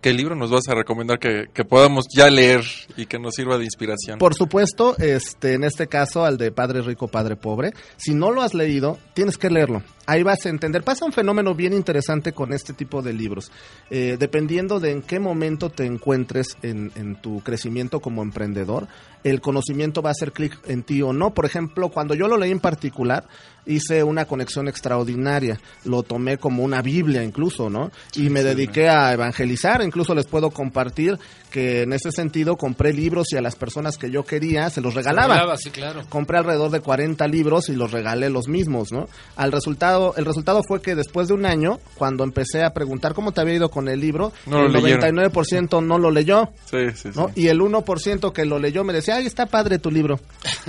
qué 0.00 0.12
libro 0.14 0.34
nos 0.34 0.50
vas 0.50 0.66
a 0.68 0.74
recomendar 0.74 1.18
que, 1.18 1.46
que 1.52 1.64
podamos 1.64 2.06
ya 2.14 2.28
leer 2.30 2.62
y 2.96 3.04
que 3.06 3.18
nos 3.18 3.34
sirva 3.34 3.58
de 3.58 3.64
inspiración? 3.64 4.18
Por 4.18 4.34
supuesto, 4.34 4.96
este, 4.98 5.54
en 5.54 5.64
este 5.64 5.86
caso, 5.86 6.24
al 6.24 6.38
de 6.38 6.52
Padre 6.52 6.80
Rico, 6.82 7.08
Padre 7.08 7.36
Pobre. 7.36 7.72
Si 7.98 8.14
no 8.14 8.30
lo 8.30 8.40
has 8.42 8.54
leído, 8.54 8.98
tienes 9.12 9.36
que 9.36 9.50
leerlo. 9.50 9.82
Ahí 10.06 10.22
vas 10.22 10.44
a 10.46 10.48
entender. 10.48 10.82
Pasa 10.82 11.04
un 11.04 11.12
fenómeno 11.12 11.54
bien 11.54 11.72
interesante 11.72 12.32
con 12.32 12.52
este 12.52 12.72
tipo 12.72 13.02
de 13.02 13.12
libros. 13.12 13.50
Eh, 13.90 14.16
dependiendo 14.18 14.80
de 14.80 14.90
en 14.90 15.02
qué 15.02 15.18
momento 15.18 15.70
te 15.70 15.86
encuentres 15.86 16.56
en, 16.62 16.92
en 16.96 17.16
tu 17.16 17.40
crecimiento 17.42 18.00
como 18.00 18.22
emprendedor, 18.22 18.88
el 19.24 19.40
conocimiento 19.40 20.02
va 20.02 20.10
a 20.10 20.12
hacer 20.12 20.32
clic 20.32 20.58
en 20.66 20.82
ti 20.82 21.00
o 21.02 21.12
no. 21.12 21.32
Por 21.32 21.46
ejemplo, 21.46 21.88
cuando 21.88 22.14
yo 22.14 22.28
lo 22.28 22.36
leí 22.36 22.50
en 22.50 22.60
particular, 22.60 23.26
hice 23.66 24.02
una 24.02 24.26
conexión 24.26 24.68
extraordinaria. 24.68 25.58
Lo 25.84 26.02
tomé 26.02 26.36
como 26.38 26.62
una 26.62 26.82
Biblia 26.82 27.22
incluso, 27.22 27.70
¿no? 27.70 27.90
Y 28.14 28.28
me 28.28 28.42
dediqué 28.42 28.88
a 28.88 29.12
evangelizar. 29.12 29.82
Incluso 29.82 30.14
les 30.14 30.26
puedo 30.26 30.50
compartir 30.50 31.18
que 31.50 31.82
en 31.82 31.92
ese 31.92 32.10
sentido 32.10 32.56
compré 32.56 32.92
libros 32.92 33.28
y 33.32 33.36
a 33.36 33.40
las 33.40 33.56
personas 33.56 33.96
que 33.96 34.10
yo 34.10 34.24
quería 34.24 34.68
se 34.70 34.80
los 34.80 34.94
regalaba. 34.94 35.34
regalaba, 35.34 35.56
sí, 35.56 35.70
claro. 35.70 36.02
Compré 36.08 36.38
alrededor 36.38 36.70
de 36.70 36.80
40 36.80 37.26
libros 37.28 37.68
y 37.68 37.76
los 37.76 37.92
regalé 37.92 38.28
los 38.28 38.48
mismos, 38.48 38.92
¿no? 38.92 39.06
Al 39.36 39.52
resultado, 39.52 39.93
el 40.16 40.24
resultado 40.24 40.62
fue 40.66 40.80
que 40.82 40.94
después 40.94 41.28
de 41.28 41.34
un 41.34 41.46
año, 41.46 41.78
cuando 41.96 42.24
empecé 42.24 42.62
a 42.64 42.72
preguntar 42.74 43.14
cómo 43.14 43.32
te 43.32 43.40
había 43.40 43.54
ido 43.54 43.70
con 43.70 43.88
el 43.88 44.00
libro, 44.00 44.32
No 44.46 44.66
el 44.66 44.72
leyeron. 44.72 45.16
99% 45.16 45.84
no 45.84 45.98
lo 45.98 46.10
leyó. 46.10 46.50
Sí, 46.70 46.78
sí, 46.94 47.10
sí. 47.12 47.18
¿no? 47.18 47.30
Y 47.34 47.48
el 47.48 47.60
1% 47.60 48.32
que 48.32 48.44
lo 48.44 48.58
leyó 48.58 48.84
me 48.84 48.92
decía, 48.92 49.16
ay, 49.16 49.26
está 49.26 49.46
padre 49.46 49.78
tu 49.78 49.90
libro. 49.90 50.18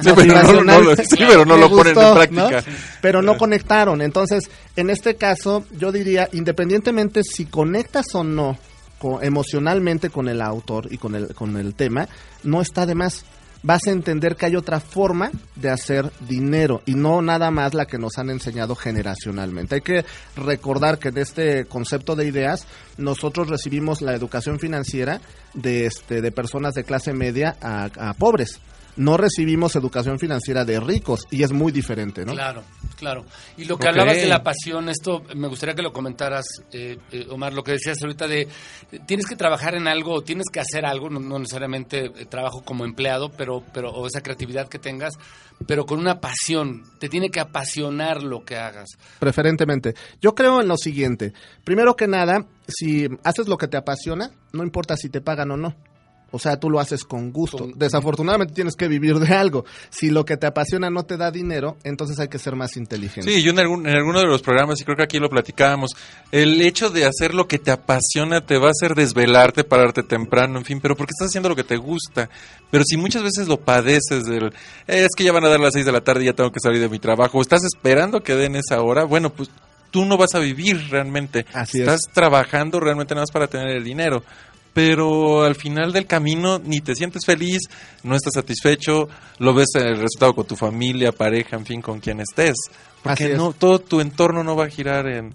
Sí, 0.02 0.10
pero 0.16 0.42
no- 0.54 0.64
no 0.64 0.82
lo- 0.82 0.96
sí, 0.96 1.04
pero 1.18 1.46
no 1.46 1.58
lo 1.58 1.70
ponen 1.76 1.98
en 1.98 2.14
práctica. 2.14 2.64
Pero 3.02 3.22
no 3.22 3.38
conectaron. 3.38 4.02
Entonces, 4.02 4.50
en 4.76 4.90
este 4.90 5.16
caso, 5.16 5.66
yo 5.78 5.92
diría, 5.92 6.30
independientemente 6.34 7.22
si 7.24 7.46
conectas 7.46 8.06
o 8.14 8.24
no 8.24 8.58
emocionalmente 9.22 10.10
con 10.10 10.28
el 10.30 10.42
autor 10.42 10.88
y 10.92 10.98
con 10.98 11.16
el, 11.16 11.34
con 11.36 11.58
el 11.58 11.76
tema, 11.76 12.08
no 12.44 12.62
está 12.62 12.86
de 12.86 12.96
más. 12.96 13.26
Vas 13.66 13.88
a 13.88 13.92
entender 13.92 14.36
que 14.36 14.46
hay 14.46 14.56
otra 14.56 14.80
forma 14.80 15.32
de 15.56 15.72
hacer 15.72 16.12
dinero 16.30 16.84
y 16.86 16.94
no 16.94 17.24
nada 17.24 17.50
más 17.50 17.74
la 17.74 17.88
que 17.88 17.98
nos 17.98 18.20
han 18.20 18.30
enseñado 18.30 18.76
generacionalmente. 18.76 19.74
Hay 19.74 19.82
que 19.82 20.06
recordar 20.36 21.00
que 21.00 21.08
en 21.08 21.18
este 21.18 21.66
concepto 21.66 22.16
de 22.16 22.28
ideas 22.28 22.68
nosotros 22.98 23.50
recibimos 23.50 24.04
la 24.04 24.14
educación 24.14 24.60
financiera 24.60 25.20
de, 25.56 25.88
este, 25.88 26.22
de 26.22 26.32
personas 26.32 26.76
de 26.76 26.84
clase 26.84 27.12
media 27.14 27.58
a, 27.60 27.86
a 28.10 28.14
pobres. 28.14 28.60
No 28.98 29.18
recibimos 29.18 29.76
educación 29.76 30.20
financiera 30.20 30.64
de 30.64 30.80
ricos 30.80 31.28
y 31.30 31.44
es 31.44 31.52
muy 31.52 31.72
diferente, 31.72 32.26
¿no? 32.26 32.34
Claro, 32.34 32.64
claro. 32.98 33.26
Y 33.58 33.66
lo 33.66 33.78
que 33.78 33.90
hablabas 33.90 34.16
de 34.16 34.28
la 34.28 34.42
pasión, 34.42 34.90
esto 34.90 35.24
me 35.36 35.48
gustaría 35.48 35.76
que 35.76 35.82
lo 35.82 35.92
comentaras, 35.92 36.46
eh, 36.72 36.98
eh, 37.12 37.28
Omar, 37.30 37.54
lo 37.54 37.64
que 37.64 37.74
decías 37.74 37.98
ahorita 38.02 38.28
de 38.28 38.42
eh, 38.42 38.48
tienes 39.06 39.26
que 39.26 39.36
trabajar 39.36 39.76
en 39.76 39.88
algo, 39.88 40.22
tienes 40.22 40.46
que 40.52 40.60
hacer 40.60 40.86
algo, 40.86 41.10
no, 41.10 41.20
no 41.20 41.40
necesariamente 41.40 42.06
eh, 42.06 42.26
trabajo 42.26 42.64
como 42.64 42.86
empleado, 42.86 43.30
pero, 43.30 43.64
pero 43.74 43.90
o 43.90 44.08
esa 44.08 44.22
creatividad 44.22 44.70
que 44.70 44.80
tengas, 44.80 45.14
pero 45.68 45.86
con 45.86 46.00
una 46.00 46.20
pasión. 46.20 46.84
Te 47.00 47.10
tiene 47.10 47.30
que 47.30 47.40
apasionar 47.40 48.24
lo 48.24 48.44
que 48.46 48.56
hagas. 48.56 48.90
Preferentemente. 49.20 49.94
Yo 50.22 50.36
creo 50.36 50.62
en 50.62 50.68
lo 50.68 50.78
siguiente. 50.78 51.34
Primero 51.64 51.96
que 51.96 52.08
nada, 52.08 52.46
si 52.68 53.08
haces 53.24 53.48
lo 53.48 53.58
que 53.58 53.68
te 53.68 53.78
apasiona, 53.78 54.32
no 54.54 54.64
importa 54.64 54.96
si 54.96 55.10
te 55.10 55.22
pagan 55.22 55.52
o 55.52 55.58
no. 55.58 55.76
O 56.36 56.40
sea, 56.40 56.60
tú 56.60 56.70
lo 56.70 56.82
haces 56.82 57.06
con 57.06 57.32
gusto. 57.32 57.70
Desafortunadamente 57.76 58.54
tienes 58.54 58.76
que 58.76 58.90
vivir 58.90 59.20
de 59.20 59.34
algo. 59.34 59.64
Si 59.90 60.10
lo 60.10 60.26
que 60.26 60.36
te 60.36 60.46
apasiona 60.48 60.90
no 60.90 61.04
te 61.04 61.16
da 61.16 61.32
dinero, 61.32 61.78
entonces 61.86 62.20
hay 62.20 62.28
que 62.28 62.40
ser 62.40 62.56
más 62.58 62.76
inteligente. 62.76 63.32
Sí, 63.32 63.42
yo 63.42 63.52
en, 63.52 63.60
algún, 63.60 63.88
en 63.88 63.96
alguno 63.96 64.20
de 64.20 64.26
los 64.26 64.42
programas, 64.42 64.82
y 64.82 64.84
creo 64.84 64.98
que 64.98 65.04
aquí 65.04 65.18
lo 65.18 65.30
platicábamos, 65.30 65.92
el 66.34 66.62
hecho 66.62 66.90
de 66.90 67.06
hacer 67.06 67.34
lo 67.34 67.48
que 67.48 67.58
te 67.58 67.72
apasiona 67.72 68.42
te 68.46 68.58
va 68.58 68.68
a 68.68 68.72
hacer 68.72 68.96
desvelarte, 68.96 69.64
pararte 69.64 70.04
temprano, 70.04 70.60
en 70.60 70.66
fin, 70.66 70.82
pero 70.82 70.96
porque 70.98 71.12
estás 71.12 71.30
haciendo 71.30 71.48
lo 71.48 71.56
que 71.56 71.64
te 71.64 71.78
gusta. 71.78 72.30
Pero 72.70 72.84
si 72.86 72.98
muchas 72.98 73.24
veces 73.24 73.48
lo 73.48 73.58
padeces 73.58 74.26
del, 74.26 74.48
"Eh, 74.88 75.06
es 75.06 75.10
que 75.16 75.24
ya 75.24 75.32
van 75.32 75.46
a 75.46 75.50
dar 75.50 75.62
las 75.62 75.74
seis 75.74 75.86
de 75.86 75.92
la 75.94 76.02
tarde 76.02 76.24
y 76.24 76.26
ya 76.26 76.34
tengo 76.34 76.52
que 76.52 76.60
salir 76.60 76.82
de 76.82 76.90
mi 76.90 77.00
trabajo, 77.00 77.38
o 77.38 77.42
estás 77.42 77.64
esperando 77.64 78.22
que 78.22 78.36
den 78.36 78.58
esa 78.58 78.82
hora, 78.82 79.06
bueno, 79.06 79.30
pues 79.32 79.50
tú 79.92 80.04
no 80.04 80.18
vas 80.18 80.36
a 80.36 80.40
vivir 80.40 80.90
realmente. 80.90 81.46
Así 81.54 81.78
es. 81.82 81.88
estás 81.88 82.02
trabajando 82.14 82.82
realmente 82.82 83.14
nada 83.16 83.22
más 83.22 83.32
para 83.32 83.48
tener 83.48 83.70
el 83.78 83.84
dinero. 83.86 84.24
Pero 84.76 85.46
al 85.46 85.56
final 85.56 85.94
del 85.94 86.06
camino 86.06 86.60
ni 86.60 86.82
te 86.82 86.96
sientes 86.96 87.26
feliz, 87.26 87.62
no 88.04 88.14
estás 88.14 88.34
satisfecho, 88.34 89.08
lo 89.40 89.54
ves 89.54 89.70
el 89.76 89.98
resultado 89.98 90.36
con 90.36 90.46
tu 90.46 90.58
familia, 90.58 91.14
pareja, 91.14 91.56
en 91.56 91.66
fin, 91.66 91.82
con 91.82 92.02
quien 92.02 92.20
estés. 92.20 92.56
Porque 93.02 93.32
es. 93.32 93.38
no, 93.38 93.54
todo 93.54 93.80
tu 93.80 94.02
entorno 94.02 94.44
no 94.44 94.58
va 94.58 94.66
a 94.66 94.70
girar 94.70 95.08
en, 95.08 95.34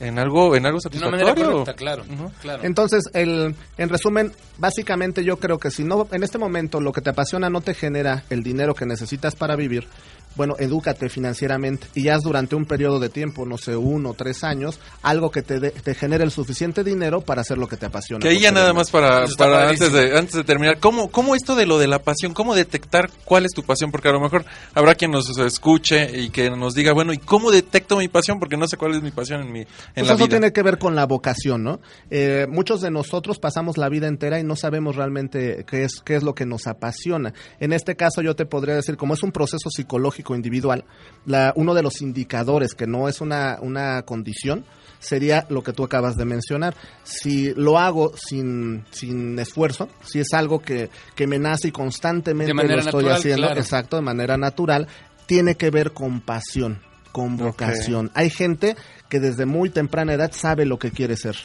en 0.00 0.18
algo, 0.18 0.54
en 0.54 0.66
algo 0.66 0.80
satisfactorio. 0.80 1.26
manera 1.26 1.46
correcta, 1.46 1.72
claro. 1.72 2.04
claro. 2.42 2.62
Entonces, 2.62 3.04
el, 3.14 3.54
en 3.78 3.88
resumen, 3.88 4.32
básicamente 4.58 5.24
yo 5.24 5.38
creo 5.38 5.58
que 5.58 5.70
si 5.70 5.82
no, 5.82 6.06
en 6.12 6.22
este 6.22 6.36
momento 6.36 6.78
lo 6.78 6.92
que 6.92 7.00
te 7.00 7.08
apasiona 7.08 7.48
no 7.48 7.62
te 7.62 7.72
genera 7.72 8.24
el 8.28 8.42
dinero 8.42 8.74
que 8.74 8.84
necesitas 8.84 9.34
para 9.34 9.56
vivir, 9.56 9.88
bueno, 10.36 10.54
edúcate 10.58 11.08
financieramente 11.08 11.86
y 11.94 12.08
haz 12.08 12.22
durante 12.22 12.54
un 12.56 12.64
periodo 12.66 12.98
de 13.00 13.08
tiempo, 13.08 13.46
no 13.46 13.58
sé, 13.58 13.76
uno 13.76 14.10
o 14.10 14.14
tres 14.14 14.44
años, 14.44 14.80
algo 15.02 15.30
que 15.30 15.42
te, 15.42 15.60
dé- 15.60 15.70
te 15.70 15.94
genere 15.94 16.24
el 16.24 16.30
suficiente 16.30 16.84
dinero 16.84 17.20
para 17.20 17.42
hacer 17.42 17.58
lo 17.58 17.66
que 17.68 17.76
te 17.76 17.86
apasiona. 17.86 18.20
Que 18.22 18.28
ahí 18.28 18.40
ya 18.40 18.50
nada 18.52 18.72
más 18.72 18.90
para, 18.90 19.26
para 19.38 19.68
antes, 19.68 19.92
de, 19.92 20.16
antes 20.18 20.34
de 20.34 20.44
terminar, 20.44 20.78
¿cómo, 20.80 21.10
¿cómo 21.10 21.34
esto 21.34 21.54
de 21.56 21.66
lo 21.66 21.78
de 21.78 21.86
la 21.86 21.98
pasión? 22.00 22.34
¿Cómo 22.34 22.54
detectar 22.54 23.10
cuál 23.24 23.44
es 23.44 23.52
tu 23.52 23.62
pasión? 23.62 23.90
Porque 23.90 24.08
a 24.08 24.12
lo 24.12 24.20
mejor 24.20 24.44
habrá 24.74 24.94
quien 24.94 25.10
nos 25.10 25.36
escuche 25.38 26.20
y 26.20 26.30
que 26.30 26.50
nos 26.50 26.74
diga, 26.74 26.92
bueno, 26.92 27.12
¿y 27.12 27.18
cómo 27.18 27.50
detecto 27.50 27.96
mi 27.96 28.08
pasión? 28.08 28.38
Porque 28.38 28.56
no 28.56 28.66
sé 28.66 28.76
cuál 28.76 28.94
es 28.94 29.02
mi 29.02 29.10
pasión 29.10 29.42
en, 29.42 29.52
mi, 29.52 29.60
en 29.60 29.66
Pues 29.94 30.06
la 30.06 30.14
eso 30.14 30.16
vida. 30.24 30.28
tiene 30.38 30.52
que 30.52 30.62
ver 30.62 30.78
con 30.78 30.94
la 30.94 31.06
vocación, 31.06 31.62
¿no? 31.62 31.80
Eh, 32.10 32.46
muchos 32.48 32.80
de 32.80 32.90
nosotros 32.90 33.38
pasamos 33.38 33.76
la 33.76 33.88
vida 33.88 34.06
entera 34.08 34.38
y 34.40 34.44
no 34.44 34.56
sabemos 34.56 34.96
realmente 34.96 35.64
qué 35.68 35.84
es, 35.84 36.00
qué 36.04 36.16
es 36.16 36.22
lo 36.22 36.34
que 36.34 36.46
nos 36.46 36.66
apasiona. 36.66 37.32
En 37.60 37.72
este 37.72 37.96
caso 37.96 38.22
yo 38.22 38.34
te 38.34 38.46
podría 38.46 38.74
decir, 38.74 38.96
como 38.96 39.14
es 39.14 39.22
un 39.22 39.32
proceso 39.32 39.68
psicológico 39.70 40.23
individual, 40.32 40.84
la, 41.26 41.52
uno 41.56 41.74
de 41.74 41.82
los 41.82 42.00
indicadores, 42.00 42.74
que 42.74 42.86
no 42.86 43.08
es 43.08 43.20
una, 43.20 43.58
una 43.60 44.02
condición, 44.02 44.64
sería 45.00 45.44
lo 45.50 45.62
que 45.62 45.72
tú 45.72 45.84
acabas 45.84 46.16
de 46.16 46.24
mencionar. 46.24 46.74
Si 47.02 47.52
lo 47.54 47.78
hago 47.78 48.12
sin, 48.16 48.84
sin 48.90 49.38
esfuerzo, 49.38 49.88
si 50.04 50.20
es 50.20 50.32
algo 50.32 50.60
que, 50.60 50.88
que 51.14 51.26
me 51.26 51.38
nace 51.38 51.68
y 51.68 51.72
constantemente 51.72 52.54
lo 52.54 52.62
estoy 52.62 52.84
natural, 53.02 53.12
haciendo, 53.18 53.46
claro. 53.48 53.60
exacto, 53.60 53.96
de 53.96 54.02
manera 54.02 54.36
natural, 54.38 54.86
tiene 55.26 55.56
que 55.56 55.70
ver 55.70 55.92
con 55.92 56.20
pasión, 56.20 56.80
con 57.12 57.36
vocación. 57.36 58.10
Hay 58.14 58.30
gente 58.30 58.76
que 59.08 59.20
desde 59.20 59.44
muy 59.46 59.68
temprana 59.70 60.14
edad 60.14 60.32
sabe 60.32 60.64
lo 60.64 60.78
que 60.78 60.90
quiere 60.90 61.16
ser. 61.16 61.36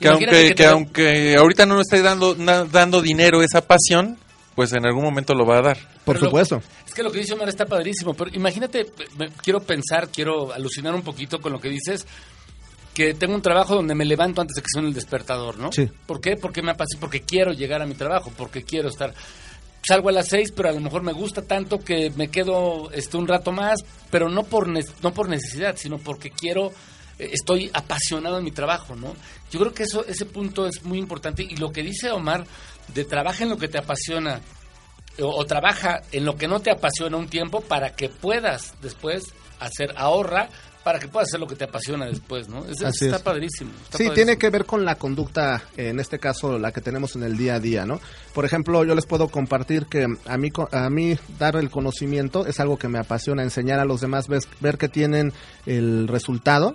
Que 0.00 0.08
aunque, 0.08 0.54
que, 0.56 0.66
aunque 0.66 1.36
ahorita 1.36 1.64
no 1.64 1.74
nos 1.76 1.82
esté 1.82 2.02
dando, 2.02 2.34
na- 2.36 2.64
dando 2.64 3.00
dinero 3.02 3.40
esa 3.42 3.60
pasión, 3.60 4.16
pues 4.54 4.72
en 4.72 4.84
algún 4.86 5.02
momento 5.04 5.34
lo 5.34 5.46
va 5.46 5.58
a 5.58 5.62
dar. 5.62 5.78
Por 6.04 6.16
Pero 6.16 6.20
lo- 6.20 6.26
supuesto. 6.26 6.62
Es 6.86 6.94
que 6.94 7.02
lo 7.02 7.10
que 7.10 7.20
dice 7.20 7.34
Omar 7.34 7.48
está 7.48 7.66
padrísimo, 7.66 8.14
pero 8.14 8.30
imagínate, 8.34 8.86
me- 9.18 9.30
quiero 9.42 9.60
pensar, 9.60 10.08
quiero 10.08 10.52
alucinar 10.52 10.94
un 10.94 11.02
poquito 11.02 11.40
con 11.40 11.52
lo 11.52 11.60
que 11.60 11.68
dices, 11.70 12.06
que 12.94 13.14
tengo 13.14 13.34
un 13.34 13.40
trabajo 13.42 13.74
donde 13.74 13.94
me 13.94 14.04
levanto 14.04 14.40
antes 14.42 14.54
de 14.56 14.60
que 14.62 14.68
suene 14.70 14.88
el 14.88 14.94
despertador, 14.94 15.58
¿no? 15.58 15.72
Sí. 15.72 15.88
¿Por 16.06 16.20
qué? 16.20 16.36
Porque 16.36 16.60
me 16.62 16.72
apasiona, 16.72 17.00
porque 17.00 17.22
quiero 17.22 17.52
llegar 17.52 17.80
a 17.80 17.86
mi 17.86 17.94
trabajo, 17.94 18.30
porque 18.36 18.62
quiero 18.62 18.88
estar... 18.88 19.14
Salgo 19.84 20.10
a 20.10 20.12
las 20.12 20.28
seis, 20.28 20.52
pero 20.54 20.68
a 20.68 20.72
lo 20.72 20.78
mejor 20.80 21.02
me 21.02 21.12
gusta 21.12 21.42
tanto 21.42 21.80
que 21.80 22.10
me 22.14 22.28
quedo 22.28 22.90
este, 22.92 23.16
un 23.16 23.26
rato 23.26 23.50
más, 23.50 23.80
pero 24.10 24.28
no 24.28 24.44
por, 24.44 24.68
ne- 24.68 24.84
no 25.02 25.12
por 25.12 25.28
necesidad, 25.28 25.74
sino 25.76 25.98
porque 25.98 26.30
quiero, 26.30 26.70
estoy 27.32 27.70
apasionado 27.74 28.38
en 28.38 28.44
mi 28.44 28.50
trabajo, 28.50 28.96
¿no? 28.96 29.14
Yo 29.50 29.60
creo 29.60 29.72
que 29.74 29.82
eso, 29.84 30.04
ese 30.06 30.24
punto 30.26 30.66
es 30.66 30.82
muy 30.84 30.98
importante 30.98 31.42
y 31.42 31.56
lo 31.56 31.70
que 31.72 31.82
dice 31.82 32.10
Omar, 32.10 32.44
de 32.94 33.04
trabaja 33.04 33.44
en 33.44 33.50
lo 33.50 33.58
que 33.58 33.68
te 33.68 33.78
apasiona, 33.78 34.40
o, 35.20 35.26
o 35.26 35.44
trabaja 35.44 36.00
en 36.10 36.24
lo 36.24 36.36
que 36.36 36.48
no 36.48 36.60
te 36.60 36.70
apasiona 36.70 37.16
un 37.16 37.28
tiempo 37.28 37.60
para 37.60 37.94
que 37.94 38.08
puedas 38.08 38.74
después 38.80 39.24
hacer 39.60 39.92
ahorra 39.96 40.48
para 40.82 40.98
que 40.98 41.06
puedas 41.06 41.28
hacer 41.28 41.38
lo 41.38 41.46
que 41.46 41.54
te 41.54 41.62
apasiona 41.62 42.06
después, 42.06 42.48
¿no? 42.48 42.64
Eso 42.66 42.88
Así 42.88 43.04
está 43.04 43.18
es. 43.18 43.22
padrísimo. 43.22 43.70
está 43.70 43.98
Sí, 43.98 44.04
padrísimo. 44.08 44.14
tiene 44.14 44.36
que 44.36 44.50
ver 44.50 44.64
con 44.66 44.84
la 44.84 44.96
conducta, 44.96 45.62
en 45.76 46.00
este 46.00 46.18
caso 46.18 46.58
la 46.58 46.72
que 46.72 46.80
tenemos 46.80 47.14
en 47.14 47.22
el 47.22 47.36
día 47.36 47.54
a 47.54 47.60
día, 47.60 47.86
¿no? 47.86 48.00
Por 48.34 48.44
ejemplo, 48.44 48.82
yo 48.84 48.96
les 48.96 49.06
puedo 49.06 49.28
compartir 49.28 49.86
que 49.86 50.08
a 50.26 50.36
mí, 50.38 50.48
a 50.72 50.90
mí 50.90 51.16
dar 51.38 51.54
el 51.54 51.70
conocimiento 51.70 52.46
es 52.46 52.58
algo 52.58 52.78
que 52.78 52.88
me 52.88 52.98
apasiona, 52.98 53.44
enseñar 53.44 53.78
a 53.78 53.84
los 53.84 54.00
demás, 54.00 54.26
ves- 54.26 54.48
ver 54.58 54.76
que 54.76 54.88
tienen 54.88 55.32
el 55.66 56.08
resultado, 56.08 56.74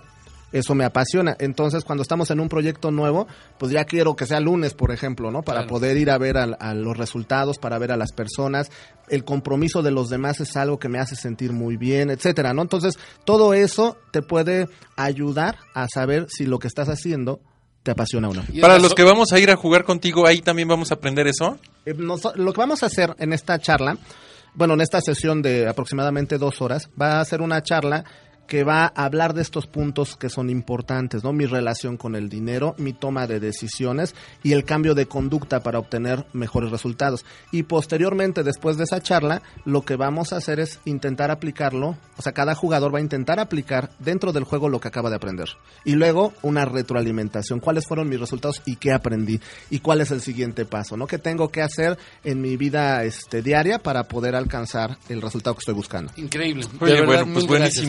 eso 0.52 0.76
me 0.76 0.86
apasiona. 0.86 1.36
Entonces, 1.40 1.84
cuando 1.84 2.02
estamos 2.02 2.32
en 2.32 2.40
un 2.40 2.48
proyecto 2.50 2.90
nuevo, 2.92 3.28
pues 3.58 3.72
ya 3.72 3.84
quiero 3.86 4.16
que 4.16 4.26
sea 4.26 4.40
lunes, 4.40 4.74
por 4.74 4.92
ejemplo, 4.92 5.30
¿no? 5.32 5.42
Para 5.44 5.60
Claro. 5.60 5.70
poder 5.70 5.98
ir 5.98 6.10
a 6.10 6.18
ver 6.18 6.38
a, 6.38 6.74
los 6.74 6.96
resultados, 6.98 7.58
para 7.58 7.78
ver 7.80 7.92
a 7.92 7.98
las 7.98 8.12
personas. 8.14 8.72
El 9.10 9.24
compromiso 9.24 9.82
de 9.82 9.92
los 9.92 10.10
demás 10.10 10.40
es 10.40 10.56
algo 10.56 10.80
que 10.80 10.90
me 10.90 11.00
hace 11.00 11.16
sentir 11.16 11.52
muy 11.54 11.78
bien, 11.78 12.10
etcétera, 12.10 12.54
¿no? 12.54 12.62
Entonces, 12.62 12.98
todo 13.26 13.54
eso 13.54 13.98
te 14.12 14.22
puede 14.22 14.68
ayudar 14.96 15.58
a 15.74 15.88
saber 15.88 16.28
si 16.30 16.46
lo 16.46 16.60
que 16.60 16.68
estás 16.68 16.90
haciendo 16.90 17.40
te 17.84 17.92
apasiona 17.92 18.28
o 18.30 18.34
no. 18.34 18.44
Para 18.60 18.80
los 18.80 18.94
que 18.94 19.04
vamos 19.04 19.32
a 19.32 19.40
ir 19.40 19.50
a 19.50 19.56
jugar 19.56 19.84
contigo, 19.86 20.28
ahí 20.28 20.42
también 20.42 20.68
vamos 20.68 20.92
a 20.92 20.96
aprender 20.96 21.28
eso. 21.28 21.58
Eh, 21.86 21.94
lo 21.98 22.54
que 22.54 22.60
vamos 22.60 22.84
a 22.84 22.88
hacer 22.88 23.16
en 23.20 23.32
esta 23.32 23.60
charla, 23.60 23.98
bueno, 24.56 24.74
en 24.74 24.82
esta 24.82 25.00
sesión 25.02 25.42
de 25.42 25.68
aproximadamente 25.70 26.38
dos 26.38 26.62
horas, 26.62 26.90
va 27.00 27.22
a 27.22 27.26
ser 27.26 27.42
una 27.42 27.62
charla 27.64 28.04
que 28.48 28.64
va 28.64 28.86
a 28.86 29.06
hablar 29.06 29.34
de 29.34 29.42
estos 29.42 29.68
puntos 29.68 30.16
que 30.16 30.30
son 30.30 30.50
importantes, 30.50 31.24
¿no? 31.24 31.34
Mi 31.34 31.46
relación 31.46 31.98
con 31.98 32.16
el 32.16 32.30
dinero, 32.30 32.76
mi 32.78 32.94
toma 32.94 33.28
de 33.28 33.40
decisiones 33.40 34.16
y 34.44 34.54
el 34.54 34.64
cambio 34.64 34.96
de 34.96 35.06
conducta 35.06 35.62
para 35.62 35.80
obtener 35.80 36.26
mejores 36.34 36.72
resultados. 36.72 37.26
Y 37.52 37.64
posteriormente, 37.64 38.44
después 38.44 38.78
de 38.78 38.86
esa 38.86 39.02
charla, 39.02 39.42
lo 39.66 39.84
que 39.84 39.96
vamos 39.96 40.34
a 40.34 40.38
hacer 40.38 40.60
es 40.60 40.80
intentar 40.86 41.32
aplicarlo, 41.32 41.98
o 42.18 42.22
sea, 42.22 42.32
cada 42.32 42.56
jugador 42.56 42.94
va 42.94 43.00
a 43.00 43.02
intentar 43.02 43.40
aplicar 43.40 43.92
dentro 44.00 44.32
del 44.32 44.46
juego 44.46 44.70
lo 44.70 44.80
que 44.80 44.88
acaba 44.88 45.10
de 45.10 45.18
aprender. 45.18 45.50
Y 45.84 45.96
luego 45.96 46.34
una 46.42 46.66
retroalimentación, 46.66 47.60
cuáles 47.60 47.86
fueron 47.86 48.10
mis 48.10 48.20
resultados 48.20 48.62
y 48.66 48.78
qué 48.78 48.92
aprendí 48.92 49.40
y 49.70 49.80
cuál 49.80 50.02
es 50.02 50.12
el 50.12 50.22
siguiente 50.22 50.66
paso, 50.66 50.98
¿no? 50.98 51.08
¿Qué 51.08 51.18
tengo 51.18 51.50
que 51.50 51.62
hacer 51.62 51.98
en 52.24 52.42
mi 52.42 52.58
vida 52.58 53.04
este 53.04 53.42
diaria 53.42 53.80
para 53.80 54.04
poder 54.04 54.36
alcanzar 54.36 54.98
el 55.10 55.22
resultado 55.22 55.56
que 55.56 55.60
estoy 55.60 55.76
buscando? 55.76 56.12
Increíble. 56.16 56.66
Oye, 56.80 56.94
De 56.94 57.02
verdad, 57.02 57.26
bueno, 57.26 57.34
pues 57.34 57.48
gracias. 57.48 57.86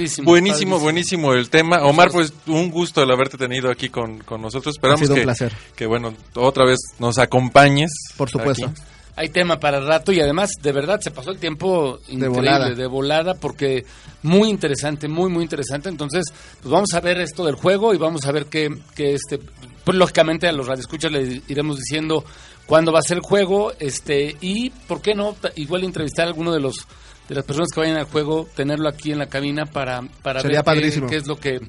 Buenísimo. 0.00 0.26
Padrísimo. 0.26 0.30
Buenísimo, 0.30 0.76
padrísimo. 0.76 0.78
buenísimo 0.80 1.34
el 1.34 1.50
tema. 1.50 1.84
Omar, 1.84 2.10
pues 2.10 2.32
un 2.46 2.70
gusto 2.70 3.02
el 3.02 3.10
haberte 3.10 3.36
tenido 3.36 3.70
aquí 3.70 3.88
con, 3.88 4.18
con 4.20 4.40
nosotros. 4.42 4.76
Esperamos 4.76 5.02
Ha 5.02 5.04
sido 5.04 5.14
un 5.14 5.20
que, 5.20 5.24
placer. 5.24 5.52
que, 5.76 5.86
bueno, 5.86 6.14
otra 6.34 6.64
vez 6.64 6.78
nos 6.98 7.18
acompañes. 7.18 7.90
Por 8.16 8.30
supuesto. 8.30 8.66
aquí. 8.66 8.80
Hay 9.16 9.28
tema 9.28 9.60
para 9.60 9.78
el 9.78 9.86
rato 9.86 10.12
y 10.12 10.20
además, 10.20 10.52
de 10.62 10.72
verdad, 10.72 11.00
se 11.00 11.10
pasó 11.10 11.30
el 11.30 11.38
tiempo 11.38 11.98
increíble, 12.08 12.28
volada. 12.28 12.70
de 12.70 12.86
volada, 12.86 13.34
porque 13.34 13.84
muy 14.22 14.48
interesante, 14.48 15.08
muy, 15.08 15.30
muy 15.30 15.42
interesante. 15.42 15.88
Entonces, 15.90 16.24
pues 16.62 16.72
vamos 16.72 16.94
a 16.94 17.00
ver 17.00 17.20
esto 17.20 17.44
del 17.44 17.56
juego 17.56 17.92
y 17.92 17.98
vamos 17.98 18.24
a 18.24 18.32
ver 18.32 18.46
que, 18.46 18.70
que 18.94 19.14
este, 19.14 19.38
pues 19.84 19.98
lógicamente 19.98 20.48
a 20.48 20.52
los 20.52 20.66
radioescuchas 20.66 21.12
le 21.12 21.42
iremos 21.48 21.76
diciendo 21.76 22.24
cuándo 22.64 22.92
va 22.92 23.00
a 23.00 23.02
ser 23.02 23.18
el 23.18 23.22
juego, 23.22 23.72
este, 23.80 24.36
y 24.40 24.70
por 24.70 25.02
qué 25.02 25.14
no, 25.14 25.34
igual 25.56 25.84
entrevistar 25.84 26.26
a 26.26 26.28
alguno 26.28 26.52
de 26.52 26.60
los 26.60 26.86
de 27.30 27.34
las 27.36 27.44
personas 27.44 27.68
que 27.72 27.80
vayan 27.80 27.96
al 27.96 28.04
juego, 28.04 28.46
tenerlo 28.54 28.88
aquí 28.90 29.12
en 29.12 29.18
la 29.18 29.26
cabina 29.26 29.64
para, 29.64 30.02
para 30.22 30.40
Sería 30.40 30.58
ver 30.58 30.64
qué- 30.64 30.66
padrísimo. 30.80 31.06
qué 31.08 31.16
es 31.16 31.26
lo 31.26 31.36
que 31.36 31.60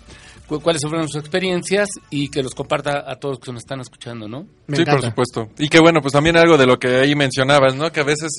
cu- 0.47 0.59
cuáles 0.59 0.81
fueron 0.81 1.07
sus 1.07 1.21
experiencias 1.21 1.87
y 2.09 2.27
que 2.29 2.41
los 2.43 2.53
comparta 2.55 3.05
a 3.09 3.15
todos 3.17 3.37
los 3.37 3.39
que 3.45 3.51
nos 3.53 3.61
están 3.61 3.79
escuchando, 3.79 4.27
¿no? 4.27 4.47
sí, 4.73 4.83
por 4.83 5.01
supuesto. 5.01 5.49
Y 5.59 5.69
que 5.69 5.79
bueno, 5.79 6.01
pues 6.01 6.11
también 6.13 6.35
algo 6.35 6.57
de 6.57 6.65
lo 6.65 6.77
que 6.79 6.87
ahí 6.97 7.15
mencionabas, 7.15 7.75
¿no? 7.75 7.91
Que 7.91 7.99
a 8.01 8.03
veces, 8.03 8.31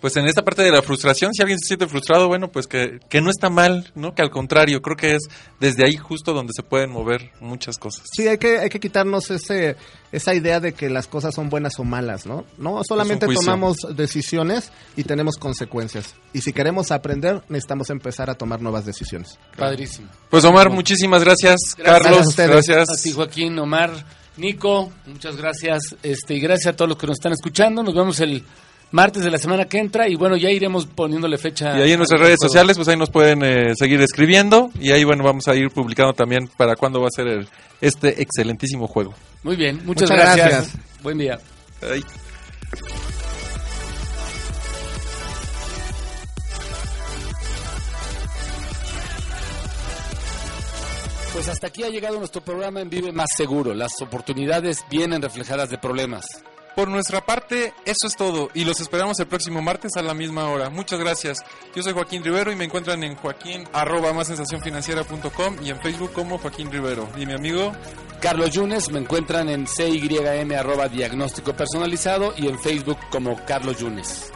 pues 0.00 0.16
en 0.16 0.26
esta 0.26 0.44
parte 0.44 0.62
de 0.62 0.70
la 0.70 0.82
frustración, 0.82 1.32
si 1.32 1.42
alguien 1.42 1.58
se 1.58 1.68
siente 1.68 1.86
frustrado, 1.86 2.28
bueno, 2.28 2.50
pues 2.50 2.66
que, 2.66 3.00
que 3.08 3.20
no 3.20 3.30
está 3.30 3.50
mal, 3.50 3.90
¿no? 3.94 4.14
Que 4.14 4.22
al 4.22 4.30
contrario, 4.30 4.82
creo 4.82 4.96
que 4.96 5.14
es 5.14 5.22
desde 5.58 5.84
ahí 5.84 5.96
justo 5.96 6.32
donde 6.32 6.52
se 6.54 6.62
pueden 6.62 6.90
mover 6.90 7.32
muchas 7.40 7.78
cosas. 7.78 8.04
Sí, 8.12 8.28
hay 8.28 8.38
que, 8.38 8.58
hay 8.58 8.68
que 8.68 8.78
quitarnos 8.78 9.30
ese, 9.30 9.76
esa 10.12 10.34
idea 10.34 10.60
de 10.60 10.72
que 10.72 10.90
las 10.90 11.06
cosas 11.06 11.34
son 11.34 11.48
buenas 11.48 11.78
o 11.78 11.84
malas, 11.84 12.26
¿no? 12.26 12.44
No, 12.58 12.82
solamente 12.86 13.26
tomamos 13.26 13.78
decisiones 13.94 14.70
y 14.96 15.04
tenemos 15.04 15.36
consecuencias. 15.36 16.14
Y 16.32 16.42
si 16.42 16.52
queremos 16.52 16.90
aprender, 16.90 17.42
necesitamos 17.48 17.90
empezar 17.90 18.30
a 18.30 18.34
tomar 18.34 18.60
nuevas 18.60 18.84
decisiones. 18.84 19.38
Padrísimo. 19.56 20.08
Pues 20.30 20.44
Omar, 20.44 20.70
muchísimas 20.70 21.24
gracias. 21.24 21.74
Carlos, 21.76 22.38
a 22.38 22.46
gracias. 22.46 22.90
A 22.90 23.02
ti, 23.02 23.12
Joaquín, 23.12 23.58
Omar, 23.58 23.92
Nico, 24.36 24.92
muchas 25.06 25.36
gracias. 25.36 25.96
Este, 26.02 26.34
y 26.34 26.40
gracias 26.40 26.74
a 26.74 26.76
todos 26.76 26.90
los 26.90 26.98
que 26.98 27.06
nos 27.06 27.14
están 27.14 27.32
escuchando. 27.32 27.82
Nos 27.82 27.94
vemos 27.94 28.20
el 28.20 28.44
martes 28.92 29.24
de 29.24 29.30
la 29.30 29.38
semana 29.38 29.64
que 29.66 29.78
entra 29.78 30.08
y 30.08 30.14
bueno, 30.14 30.36
ya 30.36 30.50
iremos 30.50 30.86
poniéndole 30.86 31.38
fecha. 31.38 31.78
Y 31.78 31.82
ahí 31.82 31.92
en 31.92 31.98
nuestras 31.98 32.20
redes 32.20 32.36
juego. 32.38 32.48
sociales, 32.48 32.76
pues 32.76 32.88
ahí 32.88 32.96
nos 32.96 33.10
pueden 33.10 33.42
eh, 33.44 33.74
seguir 33.76 34.00
escribiendo. 34.00 34.70
Y 34.80 34.92
ahí, 34.92 35.04
bueno, 35.04 35.24
vamos 35.24 35.46
a 35.48 35.54
ir 35.54 35.70
publicando 35.70 36.12
también 36.12 36.48
para 36.56 36.76
cuándo 36.76 37.00
va 37.00 37.08
a 37.08 37.10
ser 37.14 37.26
el- 37.28 37.48
este 37.80 38.22
excelentísimo 38.22 38.86
juego. 38.86 39.14
Muy 39.42 39.56
bien, 39.56 39.76
muchas, 39.84 40.10
Muchas 40.10 40.10
gracias. 40.10 40.48
gracias. 40.50 40.76
Buen 41.02 41.18
día. 41.18 41.38
Ay. 41.82 42.02
Pues 51.32 51.48
hasta 51.48 51.66
aquí 51.66 51.82
ha 51.84 51.90
llegado 51.90 52.18
nuestro 52.18 52.40
programa 52.42 52.80
en 52.80 52.88
Vive 52.88 53.12
Más 53.12 53.28
Seguro. 53.36 53.74
Las 53.74 53.92
oportunidades 54.00 54.84
vienen 54.90 55.20
reflejadas 55.20 55.68
de 55.68 55.76
problemas. 55.76 56.24
Por 56.76 56.88
nuestra 56.88 57.24
parte, 57.24 57.72
eso 57.84 58.06
es 58.06 58.14
todo. 58.14 58.50
Y 58.54 58.64
los 58.64 58.80
esperamos 58.80 59.18
el 59.18 59.26
próximo 59.26 59.62
martes 59.62 59.96
a 59.96 60.02
la 60.02 60.14
misma 60.14 60.48
hora. 60.50 60.70
Muchas 60.70 61.00
gracias. 61.00 61.38
Yo 61.74 61.82
soy 61.82 61.94
Joaquín 61.94 62.22
Rivero 62.22 62.52
y 62.52 62.56
me 62.56 62.66
encuentran 62.66 63.02
en 63.02 63.16
joaquín 63.16 63.64
arroba 63.72 64.12
más 64.12 64.28
sensacionfinanciera.com 64.28 65.56
y 65.62 65.70
en 65.70 65.80
Facebook 65.80 66.12
como 66.12 66.38
Joaquín 66.38 66.70
Rivero. 66.70 67.08
Y 67.16 67.26
mi 67.26 67.32
amigo 67.32 67.72
Carlos 68.20 68.50
Yunes, 68.50 68.90
me 68.90 68.98
encuentran 68.98 69.48
en 69.48 69.66
CYM 69.66 70.52
arroba 70.52 70.88
diagnóstico 70.88 71.52
personalizado 71.54 72.32
y 72.36 72.48
en 72.48 72.58
Facebook 72.58 72.98
como 73.10 73.36
Carlos 73.46 73.78
Yunes. 73.78 74.32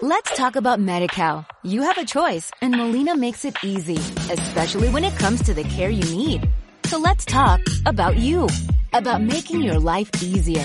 Let's 0.00 0.36
talk 0.36 0.56
about 0.56 0.80
MediCal. 0.80 1.46
You 1.62 1.82
have 1.82 1.96
a 1.98 2.04
choice 2.04 2.50
and 2.60 2.76
Molina 2.76 3.16
makes 3.16 3.44
it 3.44 3.56
easy, 3.62 3.98
especially 4.30 4.88
when 4.88 5.04
it 5.04 5.16
comes 5.16 5.42
to 5.44 5.54
the 5.54 5.62
care 5.62 5.90
you 5.90 6.04
need. 6.14 6.48
So 6.86 6.98
let's 6.98 7.24
talk 7.24 7.60
about 7.86 8.18
you, 8.18 8.48
about 8.92 9.22
making 9.22 9.62
your 9.62 9.78
life 9.78 10.10
easier, 10.20 10.64